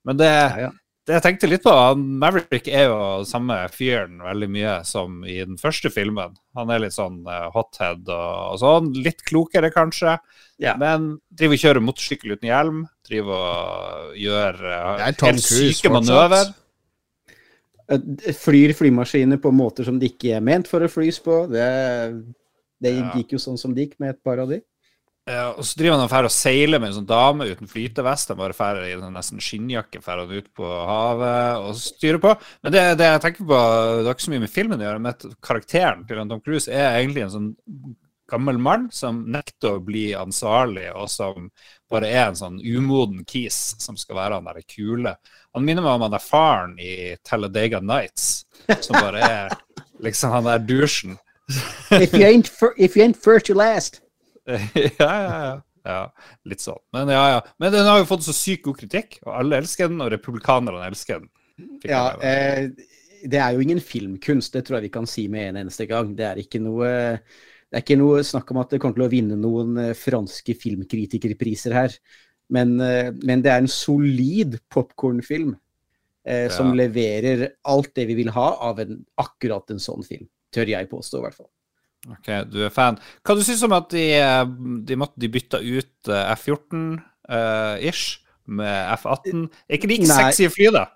[0.06, 0.30] Men det,
[0.66, 0.70] ja.
[1.08, 5.40] Det jeg tenkte litt på han, Maverick er jo samme fyren veldig mye som i
[5.42, 6.36] den første filmen.
[6.58, 8.92] Han er litt sånn eh, hothead og, og sånn.
[9.02, 10.14] Litt klokere, kanskje.
[10.62, 10.76] Ja.
[10.78, 12.84] Men driver og kjører motorsykkel uten hjelm.
[13.10, 16.54] Driver og gjør eh, er helt syke manøver.
[17.92, 21.44] Eh, Flyr flymaskiner på måter som de ikke er ment for å flys på.
[21.52, 21.66] Det,
[22.82, 23.10] det Ja.
[23.18, 24.62] gikk jo sånn som det gikk med et par av de.
[25.30, 28.32] Ja, og så driver han og og seiler med en sånn dame uten flytevest.
[28.34, 32.22] Han bare drar i en sånn nesten skinnjakke fer han ut på havet og styrer
[32.24, 32.34] på.
[32.66, 35.04] Men det, det jeg tenker på, det har ikke så mye med filmen å gjøre,
[35.06, 37.52] men karakteren til Tom Cruise er egentlig en sånn
[38.32, 41.50] gammel mann som nekter å bli ansvarlig, og som
[41.92, 45.18] bare er en sånn umoden kis som skal være han der kule.
[45.54, 48.46] Han minner meg om han der faren i Talladega Nights,
[48.80, 49.58] som bare er
[50.06, 51.20] liksom han der dusjen.
[51.92, 54.02] If you ain't, if you ain't first, you last.
[55.02, 55.60] ja, ja, ja.
[55.82, 56.02] Ja,
[56.46, 56.78] litt sånn.
[56.94, 57.38] Men ja, ja.
[57.58, 60.84] Men den har jo fått så sykt god kritikk, og alle elsker den, og republikanerne
[60.86, 61.30] elsker den.
[61.82, 62.68] Fikk Ja, eh,
[63.26, 66.12] det er jo ingen filmkunst, det tror jeg vi kan si med en eneste gang.
[66.18, 69.12] Det er ikke noe, det er ikke noe snakk om at det kommer til å
[69.16, 71.98] vinne noen eh, franske filmkritikerpriser her.
[72.54, 75.56] Men, eh, men det er en solid popkornfilm
[76.28, 76.84] eh, som Ja.
[76.84, 80.30] leverer alt det vi vil ha av en, akkurat en sånn film.
[80.54, 81.50] Tør jeg påstå, i hvert fall.
[82.10, 82.98] Ok, du er fan.
[83.22, 84.46] Hva du syns om at de, eh,
[84.88, 88.08] de, måtte, de bytta ut eh, F-14-ish
[88.58, 89.46] med F-18?
[89.70, 90.18] Er ikke like Nei.
[90.18, 90.88] sexy fly, da?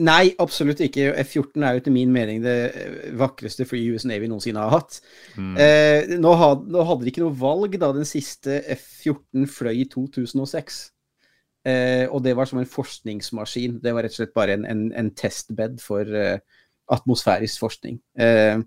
[0.00, 1.10] Nei, absolutt ikke.
[1.20, 5.00] F-14 er jo til min mening det eh, vakreste flyet US Navy noensinne har hatt.
[5.36, 5.54] Mm.
[5.60, 9.88] Eh, nå, had, nå hadde de ikke noe valg da den siste F-14 fløy i
[9.92, 10.82] 2006.
[11.68, 13.80] Eh, og det var som en forskningsmaskin.
[13.84, 16.38] Det var rett og slett bare en, en, en testbed for eh,
[16.92, 18.00] atmosfærisk forskning.
[18.20, 18.64] Eh,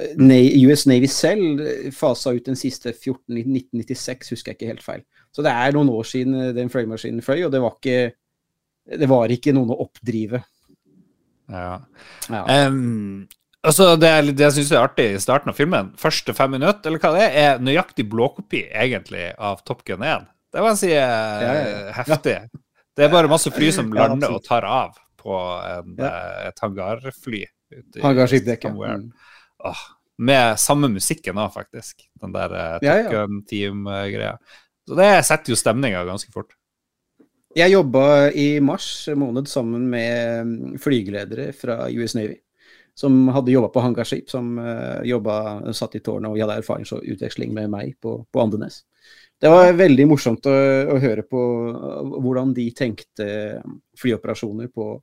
[0.00, 5.02] US Navy selv eh, fasa ut den siste F-14 1996, husker jeg ikke helt feil.
[5.32, 7.98] Så det er noen år siden eh, den fløymaskinen fløy, og det var ikke,
[9.02, 10.42] det var ikke noen å oppdrive.
[11.52, 11.76] Ja.
[12.32, 12.42] Ja.
[12.68, 13.26] Um,
[13.60, 17.02] altså, det, det jeg syns er artig i starten av filmen, første fem minutter, eller
[17.02, 20.28] hva det er, er nøyaktig blåkopi egentlig av Top Gun 1.
[20.52, 22.36] Det må jeg si er Ja, ja, heftig.
[22.96, 26.08] Det er bare masse fly som lander og tar av på en, Ja.
[26.08, 27.44] eh, et hangarfly.
[28.02, 28.74] Hangarskipdekket.
[29.62, 29.70] Mm.
[29.70, 29.84] Åh,
[30.22, 32.04] med samme musikken òg, faktisk.
[32.20, 33.26] Den der uh, Ja, Top ja.
[33.48, 34.36] Team-greia.
[34.88, 36.56] Så det setter jo stemninga ganske fort.
[37.54, 42.38] Jeg jobba i mars måned sammen med mm, flygeledere fra US Navy.
[42.96, 47.70] Som hadde jobba på hangarskip, som uh, jobba, satt i tårnet og hadde erfaringsutveksling med
[47.72, 48.82] meg på, på Andenes.
[49.42, 50.52] Det var veldig morsomt å,
[50.92, 51.40] å høre på
[51.72, 53.26] uh, hvordan de tenkte
[53.98, 54.94] flyoperasjoner på,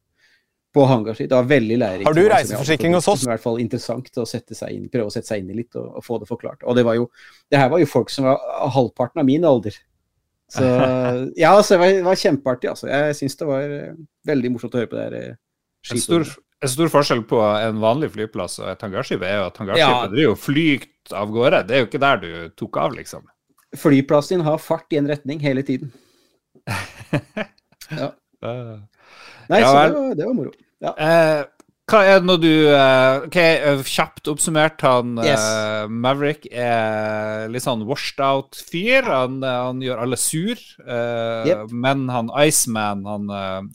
[0.73, 1.29] på hangarskip.
[1.29, 2.05] Det var veldig lærerikt.
[2.07, 3.23] Har du reiseforsikring hos oss?
[3.25, 5.75] I hvert fall interessant å sette seg inn, prøve å sette seg inn i litt
[5.79, 6.61] og, og få det forklart.
[6.69, 7.07] Og det var jo
[7.49, 8.37] Det her var jo folk som var
[8.75, 9.73] halvparten av min alder.
[10.49, 10.65] Så
[11.41, 12.87] ja, altså, det var, det var kjempeartig, altså.
[12.89, 13.97] Jeg syns det var eh,
[14.29, 15.17] veldig morsomt å høre på det her.
[15.33, 16.25] eh, En stor,
[16.61, 20.07] en stor forskjell på en vanlig flyplass og et hangarskip er jo at hangarskipet Ja.
[20.13, 21.63] det jo flygt av gårde.
[21.69, 23.25] Det er jo ikke der du tok av, liksom.
[23.77, 25.91] Flyplassen din har fart i en retning hele tiden.
[28.39, 28.75] Eh,
[29.49, 30.51] Nei, Ja så det var, det var moro.
[30.79, 30.91] Ja.
[30.95, 31.45] Eh,
[31.89, 35.45] hva er det når du eh, Ok, eh, kjapt oppsummert, han eh, Yes.
[35.89, 39.07] Maverick er litt sånn washed out fyr.
[39.09, 40.53] Han, han gjør alle sur.
[40.85, 41.73] eh, Yep.
[41.73, 43.25] Men han Iceman, han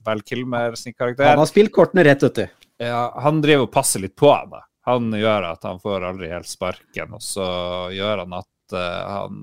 [0.06, 2.46] Val Kilmer sin karakter Han har spilt kortene rett, vet du.
[2.86, 4.62] Ja, han driver og passer litt på han, da.
[4.86, 7.44] Han gjør at han får aldri helt sparken, og så
[7.94, 9.42] gjør han at han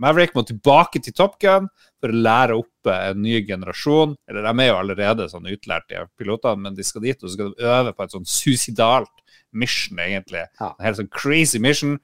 [0.00, 1.66] Maverick må tilbake til Top Gun
[2.02, 4.16] for å lære opp eh, en ny generasjon.
[4.30, 7.36] Eller de er jo allerede sånn utlært, de pilotene, men de skal dit, og så
[7.36, 9.12] skal de øve på et sånn suicidalt
[9.52, 10.44] mission, egentlig.
[10.60, 10.72] Ja.
[10.74, 11.96] En helt sånn crazy mission.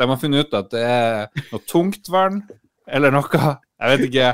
[0.00, 2.42] De har funnet ut at det er noe tungtvern
[2.90, 3.28] eller noe,
[3.80, 4.30] jeg vet ikke,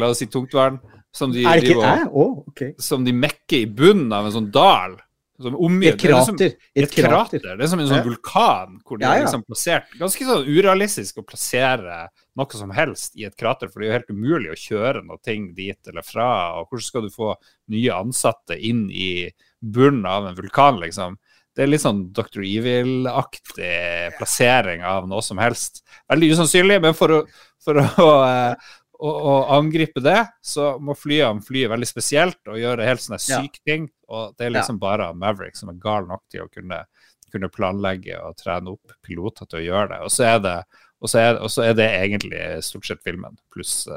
[0.00, 0.78] la oss si tungtvern,
[1.12, 2.06] som de Er det ikke de, Æ?
[2.08, 4.94] Å, som de mekker i bunnen av en sånn dal.
[5.42, 6.54] Som I omgitt, et det er som, krater.
[6.72, 7.40] Et et krater.
[7.42, 7.56] krater.
[7.58, 9.24] Det er som en sånn vulkan, hvor de Ja, har ja.
[9.26, 11.96] liksom plassert Ganske sånn urealistisk å plassere
[12.38, 15.20] noe som helst i et krater, for det er jo helt umulig å kjøre noe
[15.24, 16.28] ting dit eller fra.
[16.60, 17.34] Og hvordan skal du få
[17.72, 19.28] nye ansatte inn i
[19.60, 21.18] bunnen av en vulkan, liksom?
[21.52, 22.40] Det er litt sånn Dr.
[22.48, 25.82] Evil-aktig plassering av noe som helst.
[26.08, 27.18] Veldig usannsynlig, men for å,
[27.60, 32.88] for å, eh, å, å angripe det, så må flyene fly veldig spesielt og gjøre
[32.88, 33.90] helt sånne syke ting.
[34.08, 36.80] Og det er liksom bare Maverick som er gal nok til å kunne,
[37.28, 40.00] kunne planlegge og trene opp piloter til å gjøre det.
[40.08, 40.56] Og så er det,
[41.02, 43.88] og så er, er det egentlig stort sett filmen, pluss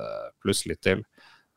[0.41, 1.03] plus litt til.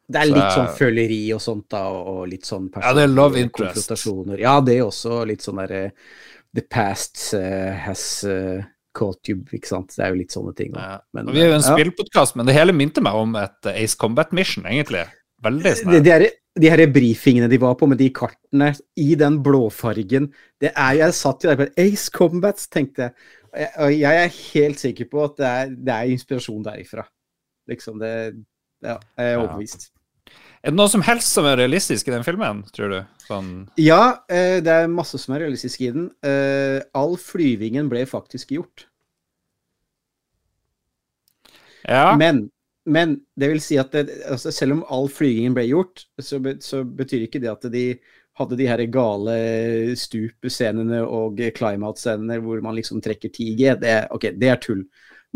[0.09, 3.11] Det er Så litt sånn føleri og sånt, da, og litt sånn Ja, det er
[3.13, 3.93] love interest.
[4.41, 5.91] Ja, det er også litt sånn derre
[6.57, 8.65] The past uh, has uh,
[8.97, 9.93] caught you, ikke sant.
[9.95, 10.73] Det er jo litt sånne ting.
[10.75, 10.87] da.
[10.87, 10.99] Ja.
[11.15, 11.77] Men, vi er jo en ja.
[11.77, 15.05] spillpodkast, men det hele minte meg om et eh, Ace Combat Mission, egentlig.
[15.45, 15.95] Veldig snart.
[15.95, 16.25] De, det her,
[16.59, 21.15] de her brifingene de var på med de kartene i den blåfargen det er, Jeg
[21.15, 23.29] satt jo der på Ace Combats, tenkte jeg.
[23.53, 24.25] Og jeg.
[24.25, 27.07] Er helt sikker på at det er, det er inspirasjon derifra.
[27.71, 28.13] Liksom det
[28.83, 29.39] Ja, jeg er Ja.
[29.43, 29.91] overbevist.
[30.63, 32.99] Er det noe som helst som er realistisk i den filmen, tror du?
[33.29, 36.11] Sånn Ja, eh, det er masse som er realistisk i den.
[36.23, 38.87] Eh, all flyvingen ble faktisk gjort.
[41.89, 42.17] Ja.
[42.17, 42.51] Men
[42.89, 46.83] men det vil si at det, altså selv om all flygingen ble gjort, så, så,
[46.85, 47.85] betyr ikke det at de
[48.39, 49.37] hadde de her gale
[49.99, 53.75] stup-scenene og climate-scenene hvor man liksom trekker 10G.
[53.83, 54.85] Det, ok, det er tull.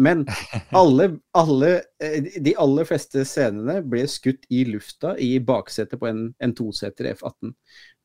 [0.00, 0.24] Men
[0.80, 1.72] alle, alle,
[2.02, 7.12] eh, de aller fleste scenene ble skutt i lufta i baksetet på en, en toseter
[7.12, 7.52] F-18.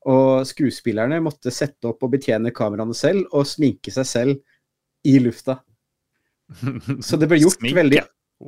[0.07, 5.59] Og skuespillerne måtte sette opp og betjene kameraene selv og sminke seg selv i lufta.
[7.03, 7.75] Så det ble gjort Sminke.
[7.81, 8.05] veldig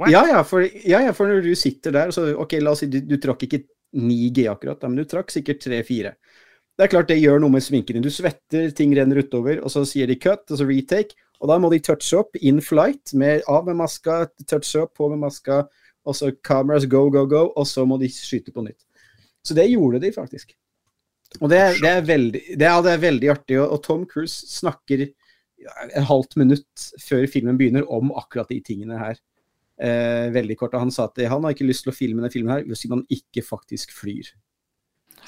[0.07, 2.89] ja ja, for, ja ja, for, når du sitter der så, Ok, la oss si
[2.91, 3.63] du, du trakk ikke
[3.95, 6.13] 9G akkurat, men du trakk sikkert 3-4.
[6.79, 8.05] Det er klart det gjør noe med sminken din.
[8.05, 11.17] Du svetter, ting renner utover, og så sier de cut, og så retake.
[11.39, 15.09] Og da må de touche opp in flight, med, av med maska, touche opp, på
[15.11, 15.63] med maska,
[16.07, 18.79] og så cameras go, go, go, og så må de skyte på nytt.
[19.43, 20.55] Så det gjorde de faktisk.
[21.39, 23.59] Og det, det, er, veldig, det, ja, det er veldig artig.
[23.61, 28.99] Og, og Tom Cruise snakker et halvt minutt før filmen begynner om akkurat de tingene
[28.99, 29.19] her.
[29.79, 30.75] Eh, veldig kort.
[30.75, 32.83] Og han sa at han har ikke lyst til å filme denne filmen her hvis
[32.91, 34.33] man ikke faktisk flyr.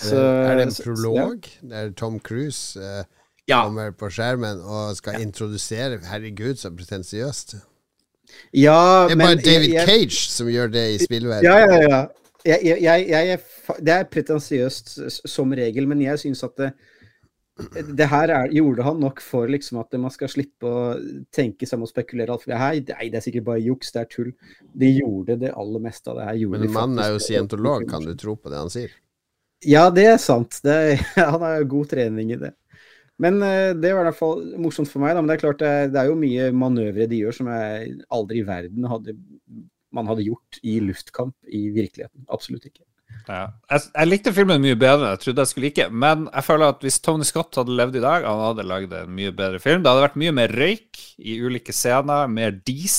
[0.02, 1.68] Så, er det en prolog ja.
[1.72, 3.04] der Tom Cruise eh,
[3.48, 3.62] ja.
[3.62, 5.26] kommer på skjermen og skal ja.
[5.28, 7.60] introdusere Herregud, så pretensiøst.
[8.56, 11.52] Ja, det er bare David jeg, Cage som gjør det i spillverdenen.
[11.52, 12.02] Ja, ja, ja.
[12.42, 13.40] Jeg, jeg,
[13.86, 14.96] det er pretensiøst
[15.30, 16.72] som regel, men jeg syns at det,
[17.98, 20.82] det her er, gjorde han nok for liksom at man skal slippe å
[21.34, 22.48] tenke seg og spekulere alt.
[22.50, 24.32] Nei, det er sikkert bare juks, det er tull.
[24.84, 26.42] De gjorde det aller meste av det her.
[26.56, 28.94] Men mannen er jo scientolog, kan du tro på det han sier?
[29.68, 30.58] Ja, det er sant.
[30.66, 30.76] Det,
[31.20, 32.54] han har jo god trening i det.
[33.22, 35.14] Men uh, det var i hvert fall morsomt for meg.
[35.14, 35.22] Da.
[35.22, 38.42] Men det er klart det, det er jo mye manøvre de gjør som jeg aldri
[38.42, 39.18] i verden hadde,
[39.94, 42.26] man hadde gjort i luftkamp i virkeligheten.
[42.34, 42.86] Absolutt ikke.
[43.32, 43.46] Ja.
[43.72, 46.74] Jeg, jeg, likte filmen mye bedre enn jeg trodde jeg skulle like, men jeg føler
[46.74, 49.84] at hvis Tony Scott hadde levd i dag, han hadde lagd en mye bedre film.
[49.84, 52.98] Det hadde vært mye mer røyk i ulike scener, mer dis.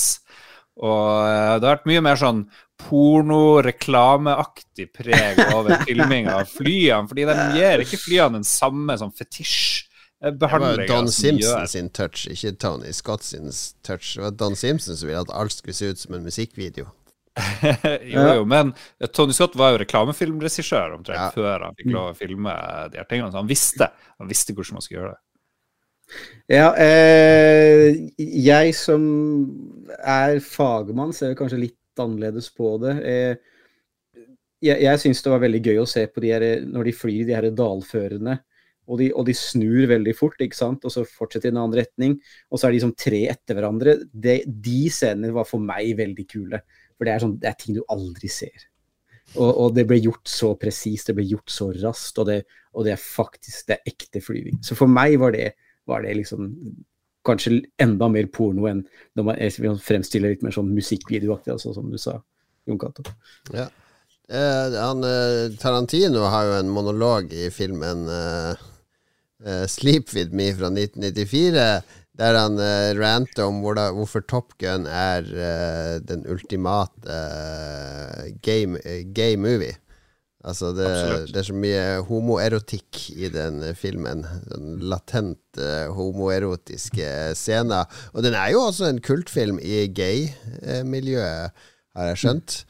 [0.80, 2.40] Og eh, det hadde vært mye mer sånn
[2.82, 9.60] porno-reklameaktig preg over filminga av flyene, fordi de gir ikke flyene den samme sånn fetisj.
[10.22, 13.50] Det var Don Simpson sin touch, ikke Tony Scott sin
[13.82, 14.14] touch.
[14.14, 16.86] Det var Don Simpson som ville at alt skulle se ut som en musikkvideo.
[18.12, 18.74] Jo, jo, men
[19.12, 21.30] Tony Scott var jo reklamefilmregissør omtrent ja.
[21.32, 22.56] før han fikk lov å filme
[22.92, 23.32] de her tingene.
[23.32, 23.88] Så han visste,
[24.20, 25.22] han visste hvordan man skulle gjøre det.
[26.52, 29.04] Ja, eh, jeg som
[29.96, 32.96] er fagmann, ser kanskje litt annerledes på det.
[33.00, 33.34] Eh,
[34.62, 37.24] jeg jeg syns det var veldig gøy å se på de her, når de flyr
[37.28, 38.38] de her dalførene.
[38.90, 40.84] Og de, og de, snur veldig fort, ikke sant?
[40.84, 42.16] og så fortsetter i en annen retning.
[42.50, 43.96] Og så er de som tre etter hverandre.
[44.10, 46.60] De, de scenene var for meg veldig kule.
[47.02, 48.68] For det er, sånn, det er ting du aldri ser.
[49.32, 52.36] Og, og det ble gjort så presist, det ble gjort så raskt, og det,
[52.78, 54.60] og det, er faktisk det er ekte flyving.
[54.62, 55.48] Så for meg var det,
[55.90, 56.46] var det liksom
[57.26, 58.84] kanskje enda mer porno enn
[59.18, 62.20] når man fremstiller litt mer sånn musikkvideoaktig, altså, som du sa,
[62.70, 63.02] Jon Cato.
[63.50, 63.66] Ja.
[64.30, 68.62] Eh, han, eh, Tarantino har jo en monolog i filmen eh,
[69.42, 71.82] eh 'Sleep With Me' fra 1994
[72.18, 78.28] der han uh, ranter om hvor da, hvorfor Top Gun er uh, den ultimate uh,
[78.44, 78.80] game,
[79.14, 79.76] gay movie.
[80.42, 80.88] Altså det,
[81.30, 84.24] det, er så mye homoerotikk i den filmen.
[84.50, 87.08] Den latent uh, homoerotiske
[87.38, 87.86] scener.
[88.12, 91.54] Og den er jo også en kultfilm i gay-miljøet,
[91.96, 92.62] har jeg skjønt.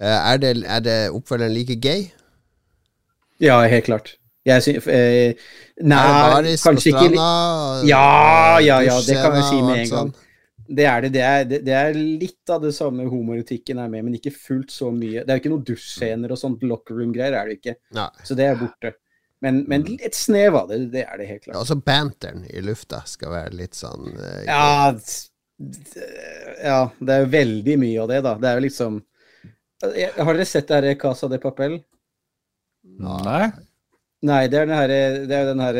[0.00, 2.08] Uh, er, det, er det oppfølgeren like gay?
[3.40, 4.16] Ja, helt klart.
[4.48, 5.48] Jeg synes, eh,
[5.84, 7.10] nei, kanskje ikke
[7.88, 10.12] Ja, ja, ja, det kan vi si med en gang.
[10.70, 11.10] Det er det.
[11.12, 14.92] Det er, det er litt av det samme homoerotikken er med, men ikke fullt så
[14.94, 15.24] mye.
[15.24, 17.74] Det er jo ikke noen dusjscener og sånt locker room-greier, er det ikke.
[17.98, 18.10] Nei.
[18.24, 18.94] Så det er borte.
[19.40, 19.98] Men, men, mm.
[20.04, 21.54] et snev av det, det er det helt klart.
[21.56, 24.90] Ja, også banteren i lufta skal være litt sånn eh, ja,
[26.60, 28.34] ja, det er jo veldig mye av det, da.
[28.40, 29.00] Det er jo liksom
[29.80, 31.78] Har dere sett det her Casa de Papel?
[33.00, 33.48] Nei.
[34.28, 35.76] Nei, det er, den er den her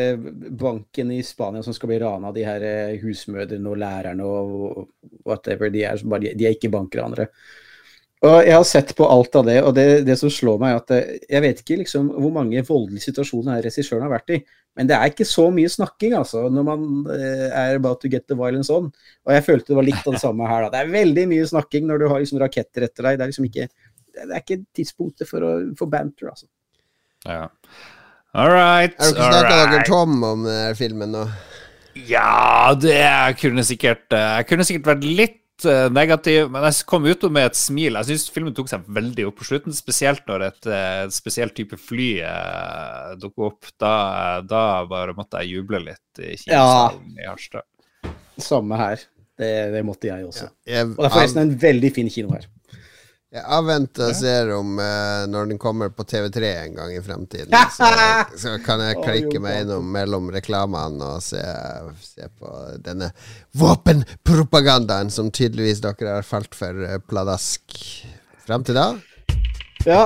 [0.57, 4.87] banken i Spania som skal bli rana, de her eh, husmødrene og lærerne og
[5.27, 5.69] whatever.
[5.69, 7.27] De er, bare, de er ikke bankranere.
[8.21, 10.81] Og Jeg har sett på alt av det, og det, det som slår meg, er
[10.81, 14.39] at eh, jeg vet ikke liksom hvor mange voldelige situasjoner regissøren har vært i,
[14.77, 18.25] men det er ikke så mye snakking altså, når man eh, er about to get
[18.29, 18.87] the violence on.
[19.27, 20.65] Og jeg følte det var litt av det samme her.
[20.65, 20.71] da.
[20.73, 23.19] Det er veldig mye snakking når du har liksom raketter etter deg.
[23.19, 23.67] Det er liksom ikke,
[24.39, 26.49] ikke tidspunktet for, å, for banter, altså.
[27.27, 27.43] Ja.
[28.31, 28.95] All right.
[28.95, 31.25] Har dere snakka dere tom om denne filmen nå?
[32.07, 33.03] Ja, det
[33.41, 37.49] kunne sikkert eh, Jeg kunne sikkert vært litt uh, negativ, men jeg kom ut med
[37.49, 37.99] et smil.
[37.99, 41.57] Jeg syns filmen tok seg veldig opp på slutten, spesielt når et, et eh, spesielt
[41.57, 43.73] type fly eh, dukket opp.
[43.75, 43.93] Da,
[44.47, 47.25] da, bare måtte jeg juble litt i kinosalen ja.
[47.25, 47.67] i Harstad.
[48.39, 49.03] Samme her.
[49.41, 50.47] Det, det, måtte jeg også.
[50.63, 52.47] Ja, jeg, og det er forresten en veldig fin kino her.
[53.31, 57.53] Jeg avventer og ser om eh, når den kommer på TV3 en gang i fremtiden.
[57.71, 57.87] Så,
[58.41, 61.39] så kan jeg klikke meg innom mellom reklamene og se,
[62.03, 62.51] se på
[62.83, 63.13] denne
[63.55, 67.79] våpenpropagandaen som tydeligvis dere har falt for eh, pladask.
[68.43, 68.89] Fram til da
[69.87, 70.03] Ja.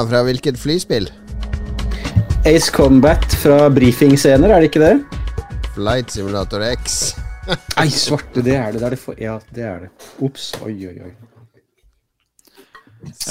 [0.00, 1.10] Rolige fra hvilket flyspill?
[2.46, 4.94] Ace Combat fra brifingscener, er det ikke det?
[5.74, 7.14] Flight Simulator X.
[7.76, 8.80] Nei, svarte, det er det.
[8.80, 9.14] det, er det for...
[9.20, 9.90] Ja, det er det.
[10.24, 10.54] Ops.
[10.64, 11.12] Oi, oi, oi.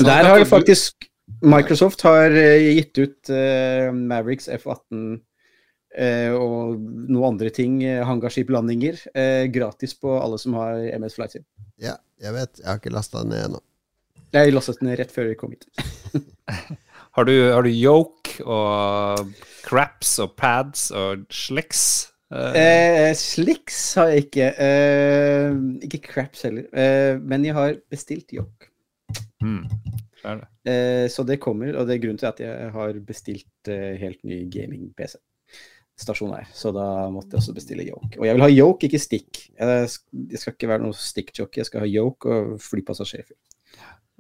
[0.05, 1.07] Der har faktisk
[1.41, 8.97] Microsoft har eh, gitt ut uh, Mavericks F-18 uh, og noen andre ting, uh, hangarskiplandinger,
[9.13, 11.45] eh, gratis på alle som har MS Flight Sim.
[11.80, 12.59] Ja, jeg vet.
[12.59, 13.63] Jeg har ikke lasta den ned ennå.
[14.36, 15.70] Jeg lastet den ned rett før vi kom hit.
[17.18, 19.32] Har du, har du yoke og
[19.66, 21.84] craps og pads og slicks?
[22.32, 22.57] Eh,
[23.10, 24.49] Eh, slicks har jeg ikke.
[24.62, 25.55] Eh,
[25.88, 26.68] ikke craps heller.
[26.72, 28.70] Eh, men jeg har bestilt yoke.
[29.41, 29.66] Mm.
[30.68, 34.22] Eh, så det kommer, og det er grunnen til at jeg har bestilt eh, helt
[34.28, 35.18] ny gaming-PC.
[35.99, 36.47] Stasjonær.
[36.55, 38.20] Så da måtte jeg også bestille yoke.
[38.20, 39.45] Og jeg vil ha yoke, ikke stick.
[39.57, 39.89] Jeg,
[40.30, 43.36] jeg skal ikke være noe stick-jockey, jeg skal ha yoke og flypassasjerfyr.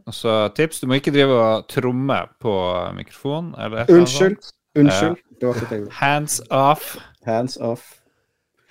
[0.09, 2.53] Og så tips, du må ikke drive og tromme på
[2.97, 3.53] mikrofonen.
[3.85, 4.41] Unnskyld.
[4.79, 5.17] Unnskyld.
[5.39, 5.93] Det var ikke det.
[5.99, 6.95] Hands off.
[7.27, 7.83] Hands off.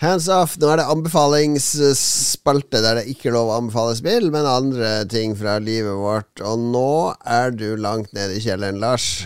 [0.02, 0.56] Hands off.
[0.58, 5.34] Nå er det anbefalingsspalte der det ikke er lov å anbefale spill, men andre ting
[5.38, 6.42] fra livet vårt.
[6.42, 6.90] Og nå
[7.26, 9.24] er du langt nede i kjelleren, Lars.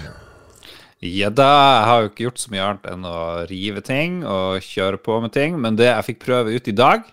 [1.02, 3.18] Ja da, jeg har jo ikke gjort så mye annet enn å
[3.50, 7.08] rive ting og kjøre på med ting, men det jeg fikk prøve ut i dag,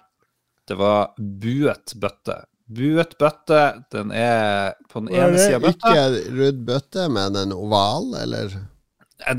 [0.69, 2.43] det var buet bøtte.
[2.69, 5.93] Buet bøtte, den er på den ene sida av bøtta.
[5.93, 8.53] Ikke rudd bøtte, men en oval, eller?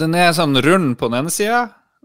[0.00, 1.60] Den er sånn rund på den ene sida,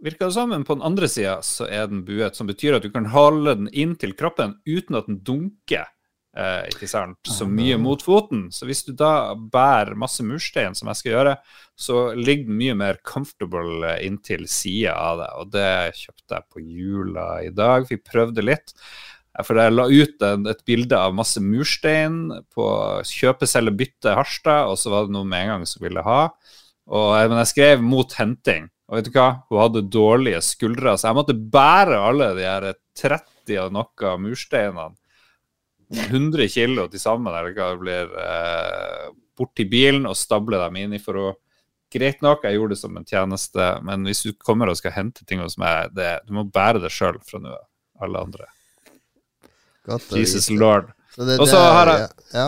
[0.05, 2.85] virker det som, men på den andre sida så er den buet, som betyr at
[2.85, 5.89] du kan holde den inntil kroppen uten at den dunker.
[6.35, 7.21] Eh, ikke sant?
[7.31, 8.49] Så mye mot foten.
[8.51, 11.35] Så hvis du da bærer masse murstein, som jeg skal gjøre,
[11.79, 15.29] så ligger den mye mer comfortable eh, inntil sida av det.
[15.39, 15.69] Og det
[16.01, 17.87] kjøpte jeg på jula i dag.
[17.87, 18.75] Fikk prøvd det litt.
[19.43, 22.67] For jeg la ut en, et bilde av masse murstein på
[23.09, 26.21] kjøpe, selge, bytte Harstad, og så var det noe med en gang som ville ha.
[26.87, 28.69] Og, eh, men jeg skrev mot henting.
[28.87, 29.29] Og vet du hva?
[29.49, 32.69] Hun hadde dårlige skuldre, så jeg måtte bære alle de her
[33.01, 34.93] 30 og noe mursteinene.
[36.07, 40.79] 100 kilo til sammen, eller hva det blir, eh, bort til bilen og stable dem
[40.81, 41.33] inn i for å
[41.95, 45.23] Greit nok, jeg gjorde det som en tjeneste, men hvis du kommer og skal hente
[45.23, 47.67] ting hos meg, det, du må bære det sjøl fra nå av.
[48.03, 48.49] Alle andre.
[49.85, 50.91] Godt Jesus lord.
[51.39, 52.47] Og så har jeg- ja.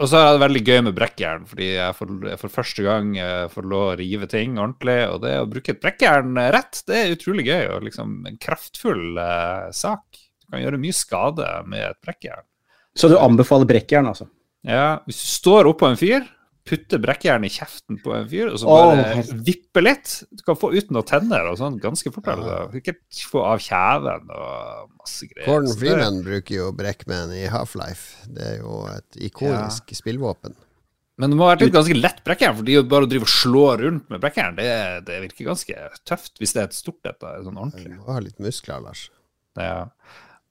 [0.00, 3.16] Og så har jeg det veldig gøy med brekkjern, fordi jeg får, for første gang
[3.18, 4.98] eh, får lov å rive ting ordentlig.
[5.10, 7.64] Og det å bruke et brekkjern eh, rett, det er utrolig gøy.
[7.74, 10.04] Og liksom en kraftfull eh, sak.
[10.46, 12.46] Du kan gjøre mye skade med et brekkjern.
[12.96, 14.28] Så du anbefaler brekkjern, altså?
[14.66, 16.22] Ja, hvis du står oppå en fyr,
[16.68, 20.58] putter brekkjern i kjeften på en fyr, og så bare oh, vipper litt Du kan
[20.60, 22.28] få ut noen tenner og sånn ganske fort.
[22.28, 22.60] Ja.
[22.76, 22.98] Ikke
[23.30, 25.48] få av kjeven og masse greier.
[25.48, 28.28] Gordon Freeman bruker jo brekkmenn i Half-Life.
[28.36, 30.56] Det er jo et ikonisk spillvåpen.
[31.18, 33.64] Men det må være et ganske lett brekkjern, for de bare å drive og slå
[33.80, 34.68] rundt med brekkjern, det,
[35.08, 37.96] det virker ganske tøft hvis det er et stort et, Sånn sånn Du ordentlig.
[37.98, 39.08] må ha litt muskler, Lars.
[39.58, 39.88] Ja.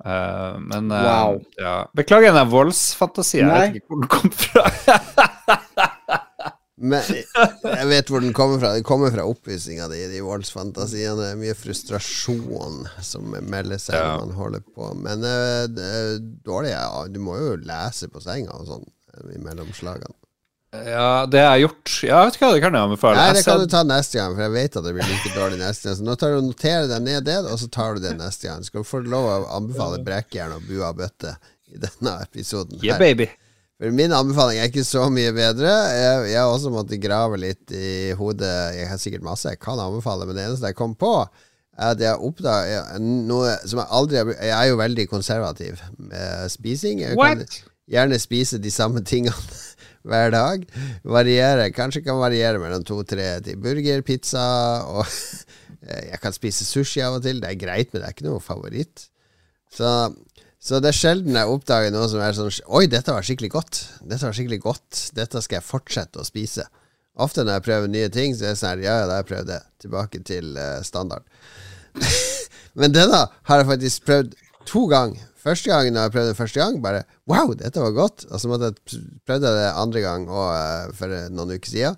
[0.04, 1.40] Uh, men uh, Wow.
[1.58, 1.78] ja.
[1.96, 3.48] Beklager den voldsfantasien.
[3.48, 4.68] Jeg vet ikke hvor den kom fra.
[6.78, 8.74] Men jeg vet hvor den kommer fra.
[8.78, 11.16] Den kommer fra oppvisninga di, de voldsfantasiene.
[11.18, 14.12] Det er mye frustrasjon som melder seg Ja.
[14.14, 14.92] når man holder på.
[15.02, 16.86] Men eh, det er dårlig ja.
[17.10, 20.14] Du må jo lese på senga og sånn eh, i mellomslagene.
[20.78, 23.18] Ja, det jeg har gjort Ja, vet ikke hva, det kan jeg anbefale.
[23.24, 25.60] Nei, det kan du ta neste gang, for jeg vet at det blir like dårlig
[25.64, 25.98] neste gang.
[25.98, 28.50] Så nå tar du og noterer deg ned det, og så tar du det neste
[28.52, 28.66] gang.
[28.68, 31.34] Skal du få lov å anbefale brekkjern og bua bøtte
[31.74, 32.78] i denne episoden.
[32.84, 33.32] Yeah, baby.
[33.78, 35.70] For Min anbefaling er ikke så mye bedre.
[35.94, 38.56] Jeg, jeg har også måttet grave litt i hodet.
[38.74, 41.12] Jeg har sikkert masse jeg kan anbefale, men det eneste jeg kom på,
[41.78, 47.04] er at jeg oppdaga noe som jeg aldri Jeg er jo veldig konservativ med spising.
[47.06, 47.60] Jeg kan What?
[47.94, 49.38] gjerne spise de samme tingene
[50.10, 50.66] hver dag.
[51.06, 51.70] Variere.
[51.76, 54.48] Kanskje kan variere mellom to-tre til burger, pizza
[54.90, 55.06] og
[55.88, 57.38] Jeg kan spise sushi av og til.
[57.46, 59.06] Det er greit, men det er ikke noe favoritt.
[59.72, 59.86] Så
[60.58, 63.82] Så det er sjelden jeg oppdager noe som er sånn Oi, dette var skikkelig godt.
[64.02, 65.02] Dette var skikkelig godt.
[65.18, 66.66] Dette skal jeg fortsette å spise.
[67.18, 69.32] Ofte når jeg prøver nye ting, så er det sånn Ja, ja, da har jeg
[69.32, 69.62] prøvd det.
[69.86, 71.26] Tilbake til uh, standard.
[72.80, 74.36] Men denne har jeg faktisk prøvd
[74.70, 75.24] to ganger.
[75.48, 78.28] Første gangen da jeg prøvde det første gang, bare Wow, dette var godt.
[78.32, 81.98] Og så måtte jeg prøvde det andre gang og, uh, for noen uker siden.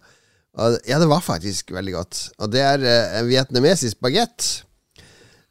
[0.60, 2.26] Og ja, det var faktisk veldig godt.
[2.44, 4.52] Og det er uh, en vietnamesisk bagett.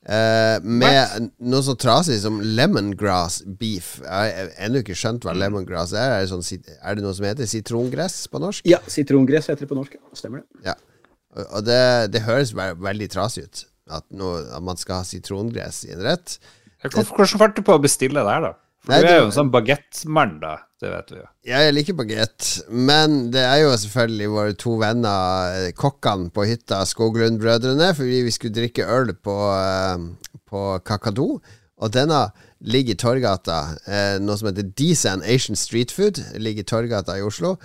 [0.08, 3.98] Uh, med noe så trasig som lemongrass beef.
[4.00, 6.14] Jeg har ennå ikke skjønt hva lemongrass er.
[6.16, 8.64] Er det, sånn, er det, noe som heter sitrongress på norsk?
[8.68, 9.98] Ja, sitrongress heter det på norsk.
[10.16, 10.70] Stemmer det.
[10.70, 10.78] Ja.
[11.50, 11.82] Og det,
[12.14, 13.66] det høres veldig trasig ut.
[13.88, 16.38] At, noe, at, man skal ha sitrongress i en rett.
[16.86, 18.54] Hvordan fant du på å bestille det her, da?
[18.84, 20.54] For Nei, du er jo en sånn bagettmann, da.
[20.78, 21.26] Det vet vi jo.
[21.48, 26.44] Ja, jeg liker bagett, men det er jo selvfølgelig våre to venner, eh, kokkene på
[26.46, 31.40] hytta, Skoglund-brødrene, fordi vi skulle drikke øl på, uh, på Kakadu.
[31.78, 32.28] Og denne
[32.62, 33.58] ligger i Torgata.
[33.88, 36.22] Uh, noe som heter Desan Asian Street Food.
[36.38, 37.56] Ligger i Torgata i Oslo.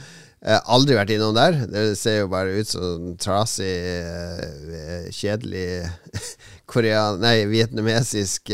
[0.41, 1.61] Uh, aldri vært innom der.
[1.70, 3.78] Det ser jo bare ut som trasig,
[5.14, 5.86] kjedelig
[6.74, 7.22] korean...
[7.22, 8.49] Nei, vietnamesisk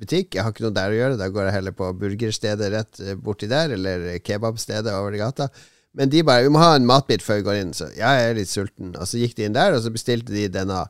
[0.00, 0.34] butikk.
[0.36, 1.20] Jeg har ikke noe der å gjøre.
[1.20, 5.48] Da går jeg heller på burgerstedet rett eh, borti der, eller kebabstedet over gata.
[5.96, 8.30] Men de bare 'Vi må ha en matbit før vi går inn', så ja, jeg
[8.30, 8.94] er litt sulten.
[8.96, 10.84] Og så gikk de inn der, og så bestilte de denne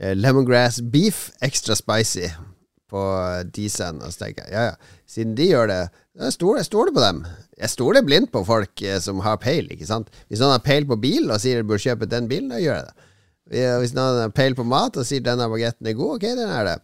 [0.00, 2.26] eh, lemongrass beef extra spicy
[2.90, 4.02] på uh, Disen.
[4.02, 5.82] Og så tenker jeg ja, ja, siden de gjør det,
[6.18, 7.22] jeg stoler, jeg stoler på dem.
[7.58, 10.10] Jeg stoler blindt på folk eh, som har peil, ikke sant.
[10.26, 12.80] Hvis noen har peil på bil og sier du bør kjøpe den bilen, da gjør
[12.80, 13.06] jeg det.
[13.80, 16.66] Hvis noen har peil på mat og sier denne bagetten er god, ok, den er
[16.66, 16.76] det.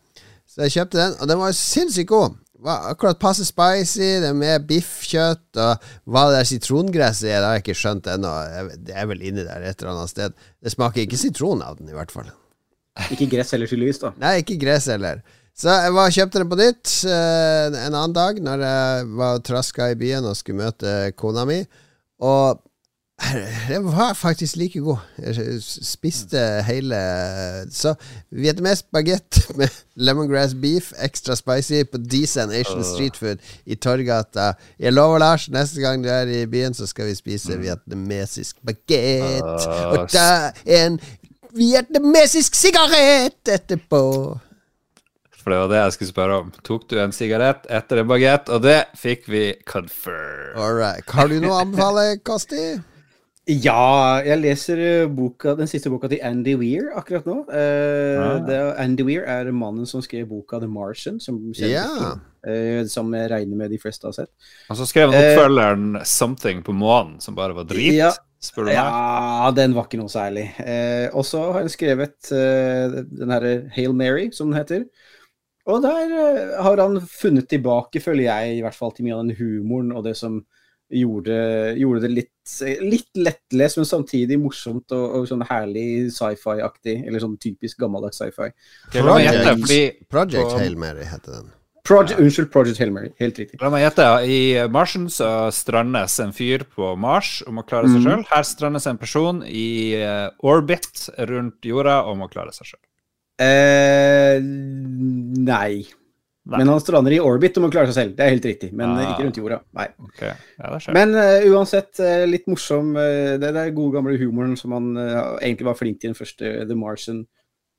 [0.55, 2.37] Så jeg kjøpte den, og den var sinnssykt god.
[2.65, 7.49] Var akkurat passe spicy, det er med biffkjøtt, og hva det der sitrongresset er, det
[7.49, 8.31] har jeg ikke skjønt ennå.
[8.87, 10.37] Det er vel inni der et eller annet sted.
[10.63, 12.31] Det smaker ikke sitron av den, i hvert fall.
[13.11, 14.13] Ikke gress heller, tydeligvis, da.
[14.23, 15.25] Nei, ikke gress heller.
[15.59, 19.91] Så jeg var, kjøpte den på nytt uh, en annen dag, når jeg var traska
[19.91, 21.61] i byen og skulle møte kona mi.
[22.23, 22.63] Og
[23.69, 24.97] den var faktisk like god.
[25.19, 26.97] Jeg spiste hele
[27.71, 27.95] Så
[28.31, 32.85] vietnamesisk bagett med lemongrass beef, extra spicy, på Decent Asian.
[32.85, 34.53] Street Food i Torgata.
[34.79, 37.63] Jeg lover, Lars, neste gang du er i byen, så skal vi spise mm.
[37.63, 39.67] vietnamesisk bagett.
[39.87, 40.99] Og da en
[41.55, 44.03] vietnamesisk sigarett etterpå.
[45.45, 46.51] For det var det jeg skulle spørre om.
[46.65, 48.49] Tok du en sigarett etter en bagett?
[48.49, 50.57] Og det fikk vi confirm.
[50.57, 51.05] All right.
[51.13, 52.65] Har du noe å anbefale, Kasti?
[53.45, 57.43] Ja, jeg leser eh, boka, den siste boka til Andy Weir akkurat nå.
[57.51, 58.39] Uh, ah.
[58.41, 62.15] det, Andy Weir er mannen som skrev boka The Martian, som, yeah.
[62.49, 64.33] uh, som jeg regner med de fleste har sett.
[64.73, 67.99] Og så skrev han oppfølgeren uh, 'Something' på månen, som bare var drit.
[67.99, 68.79] Ja, spør du meg?
[68.81, 70.49] Ja, den var ikke noe særlig.
[71.13, 74.89] og så har han skrevet den herre Hail Mary, som den heter.
[75.69, 79.37] Og der har han funnet tilbake, føler jeg, i hvert fall til mye av den
[79.37, 80.41] humoren og det som
[80.93, 81.39] gjorde,
[81.81, 82.55] gjorde det litt,
[82.85, 87.01] litt lettlest, men samtidig morsomt og, og sånn herlig sci-fi-aktig.
[87.07, 88.51] Eller sånn typisk gammeldags sci-fi.
[88.95, 91.53] Project, Project Hail Mary heter den.
[91.85, 92.25] Project, ja.
[92.25, 93.11] Unnskyld, Project Hail Mary.
[93.21, 93.59] Helt riktig.
[93.61, 94.07] La meg gjette.
[94.25, 94.39] I
[94.73, 98.07] Marsen så strandes en fyr på Mars og må klare seg mm.
[98.07, 98.25] sjøl.
[98.31, 99.69] Her strandes en person i
[100.01, 102.81] uh, orbit rundt jorda og må klare seg sjøl.
[103.45, 105.85] Eh, nei.
[106.45, 106.59] Nei.
[106.61, 108.17] Men han strander i orbit og må klare seg selv.
[108.19, 108.69] Det er helt riktig.
[108.77, 109.15] Men ah.
[109.15, 109.57] ikke rundt jorda.
[109.79, 109.87] Nei.
[110.11, 110.33] Okay.
[110.61, 112.91] Ja, men uh, uansett, uh, litt morsom.
[112.99, 114.91] Uh, det, det er gode, gamle humoren som han
[115.39, 117.23] egentlig var flink til den første The Martian.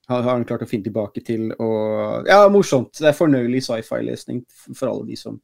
[0.09, 1.51] Har, har han klart å finne tilbake til.
[1.61, 2.97] Og ja, morsomt.
[2.97, 4.41] Det er fornøyelig sci-fi-lesning
[4.71, 5.37] for alle de som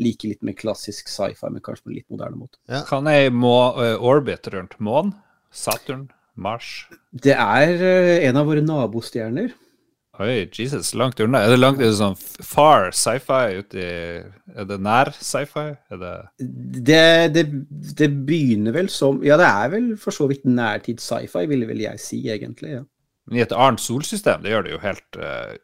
[0.00, 2.54] liker litt mer klassisk sci-fi, men kanskje på en litt moderne måte.
[2.70, 2.84] Ja.
[2.86, 3.56] Kan jeg må
[3.98, 5.16] orbit rundt månen?
[5.50, 6.06] Saturn?
[6.38, 6.86] Mars?
[7.10, 7.82] Det er
[8.30, 9.50] en av våre nabostjerner.
[10.20, 11.40] Oi, Jesus, langt unna.
[11.46, 15.70] Er det langt er det sånn far sci-fi uti Er det nær sci-fi?
[15.88, 16.10] Det...
[16.90, 17.44] Det, det...
[17.96, 21.80] det begynner vel som Ja, det er vel for så vidt nærtid sci-fi, ville vel
[21.86, 22.74] jeg si, egentlig.
[22.76, 22.84] ja.
[23.30, 25.56] Men i et annet solsystem, det gjør det jo helt uh,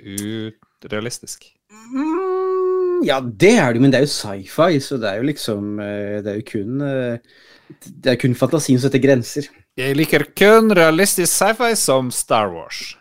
[0.86, 1.48] urealistisk.
[1.92, 5.80] Mm, ja, det er det, men det er jo sci-fi, så det er jo liksom
[5.82, 7.40] uh, Det er jo kun uh,
[7.84, 9.50] Det er kun fantasien som setter grenser.
[9.76, 12.94] Jeg liker kun realistisk sci-fi som Star Wars.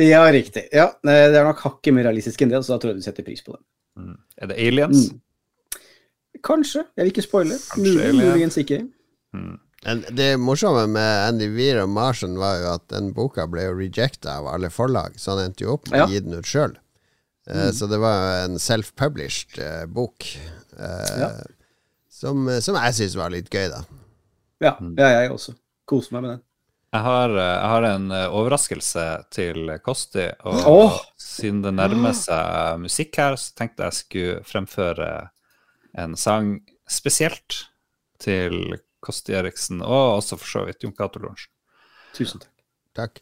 [0.00, 0.66] Ja, riktig.
[0.72, 3.26] Ja, Det er nok hakket mer realistisk enn det, så da tror jeg du setter
[3.26, 3.62] pris på det.
[4.00, 4.14] Mm.
[4.40, 5.10] Er det aliens?
[5.10, 5.80] Mm.
[6.46, 6.84] Kanskje.
[6.96, 7.58] Jeg vil ikke spoile.
[7.76, 8.84] Muligens ikke.
[9.34, 9.58] Mm.
[10.16, 14.36] Det morsomme med Andy Weir og Martian var jo at den boka ble jo rejecta
[14.36, 16.76] av alle forlag, så han endte jo opp med å gi den ut sjøl.
[17.48, 17.72] Uh, mm.
[17.78, 20.26] Så det var en self-published uh, bok
[20.76, 21.30] uh, ja.
[22.12, 23.80] som, som, jeg syns var litt gøy, da.
[24.60, 24.92] Ja, mm.
[25.00, 25.56] ja jeg også.
[25.88, 26.44] Koser meg med den.
[26.90, 30.26] Jeg har, eh, jeg har en eh, overraskelse til Kosti.
[30.42, 31.00] Og oh!
[31.20, 35.10] siden det nærmer seg musikk her, så tenkte jeg skulle fremføre
[35.98, 36.56] en sang
[36.90, 37.64] spesielt
[38.20, 41.52] til Kosti Eriksen, og også for så vidt Jon Cato Lorentzen.
[42.14, 42.56] Tusen takk.
[42.98, 43.20] Takk.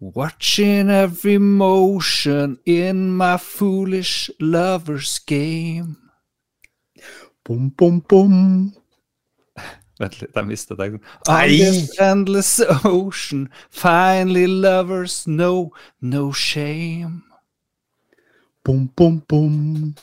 [0.00, 5.96] Watching every motion in my foolish lover's game.
[7.44, 8.72] Bom, bom, bom.
[9.98, 11.00] Vent litt, jeg mistet teksten.
[11.26, 17.24] This endless ocean, finally lovers know no shame.
[18.64, 19.94] Bom, bom, bom.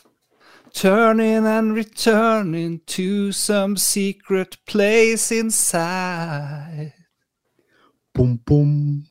[0.74, 6.92] Turning and returning to some secret place inside.
[8.12, 9.06] Bom, bom.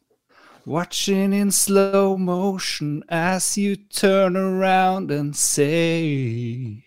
[0.65, 6.85] Watching in slow motion as you turn around and say,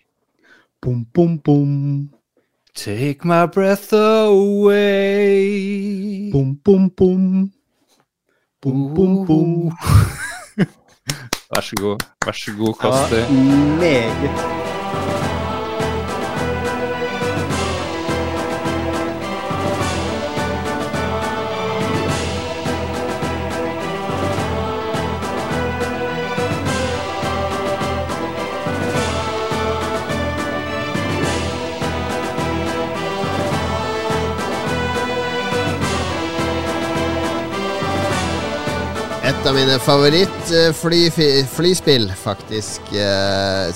[0.81, 2.13] Boom, boom, bom.
[2.83, 5.41] Take my breath away.
[6.31, 7.51] Bom, bom, bom.
[8.61, 9.71] Bom, bom, bom.
[11.51, 11.97] Vær så god.
[12.25, 13.33] Vær så god, Ja, Kosti.
[13.79, 14.68] meget.
[39.49, 42.81] Av mine favoritt-flyspill, faktisk.
[42.93, 43.73] Eh,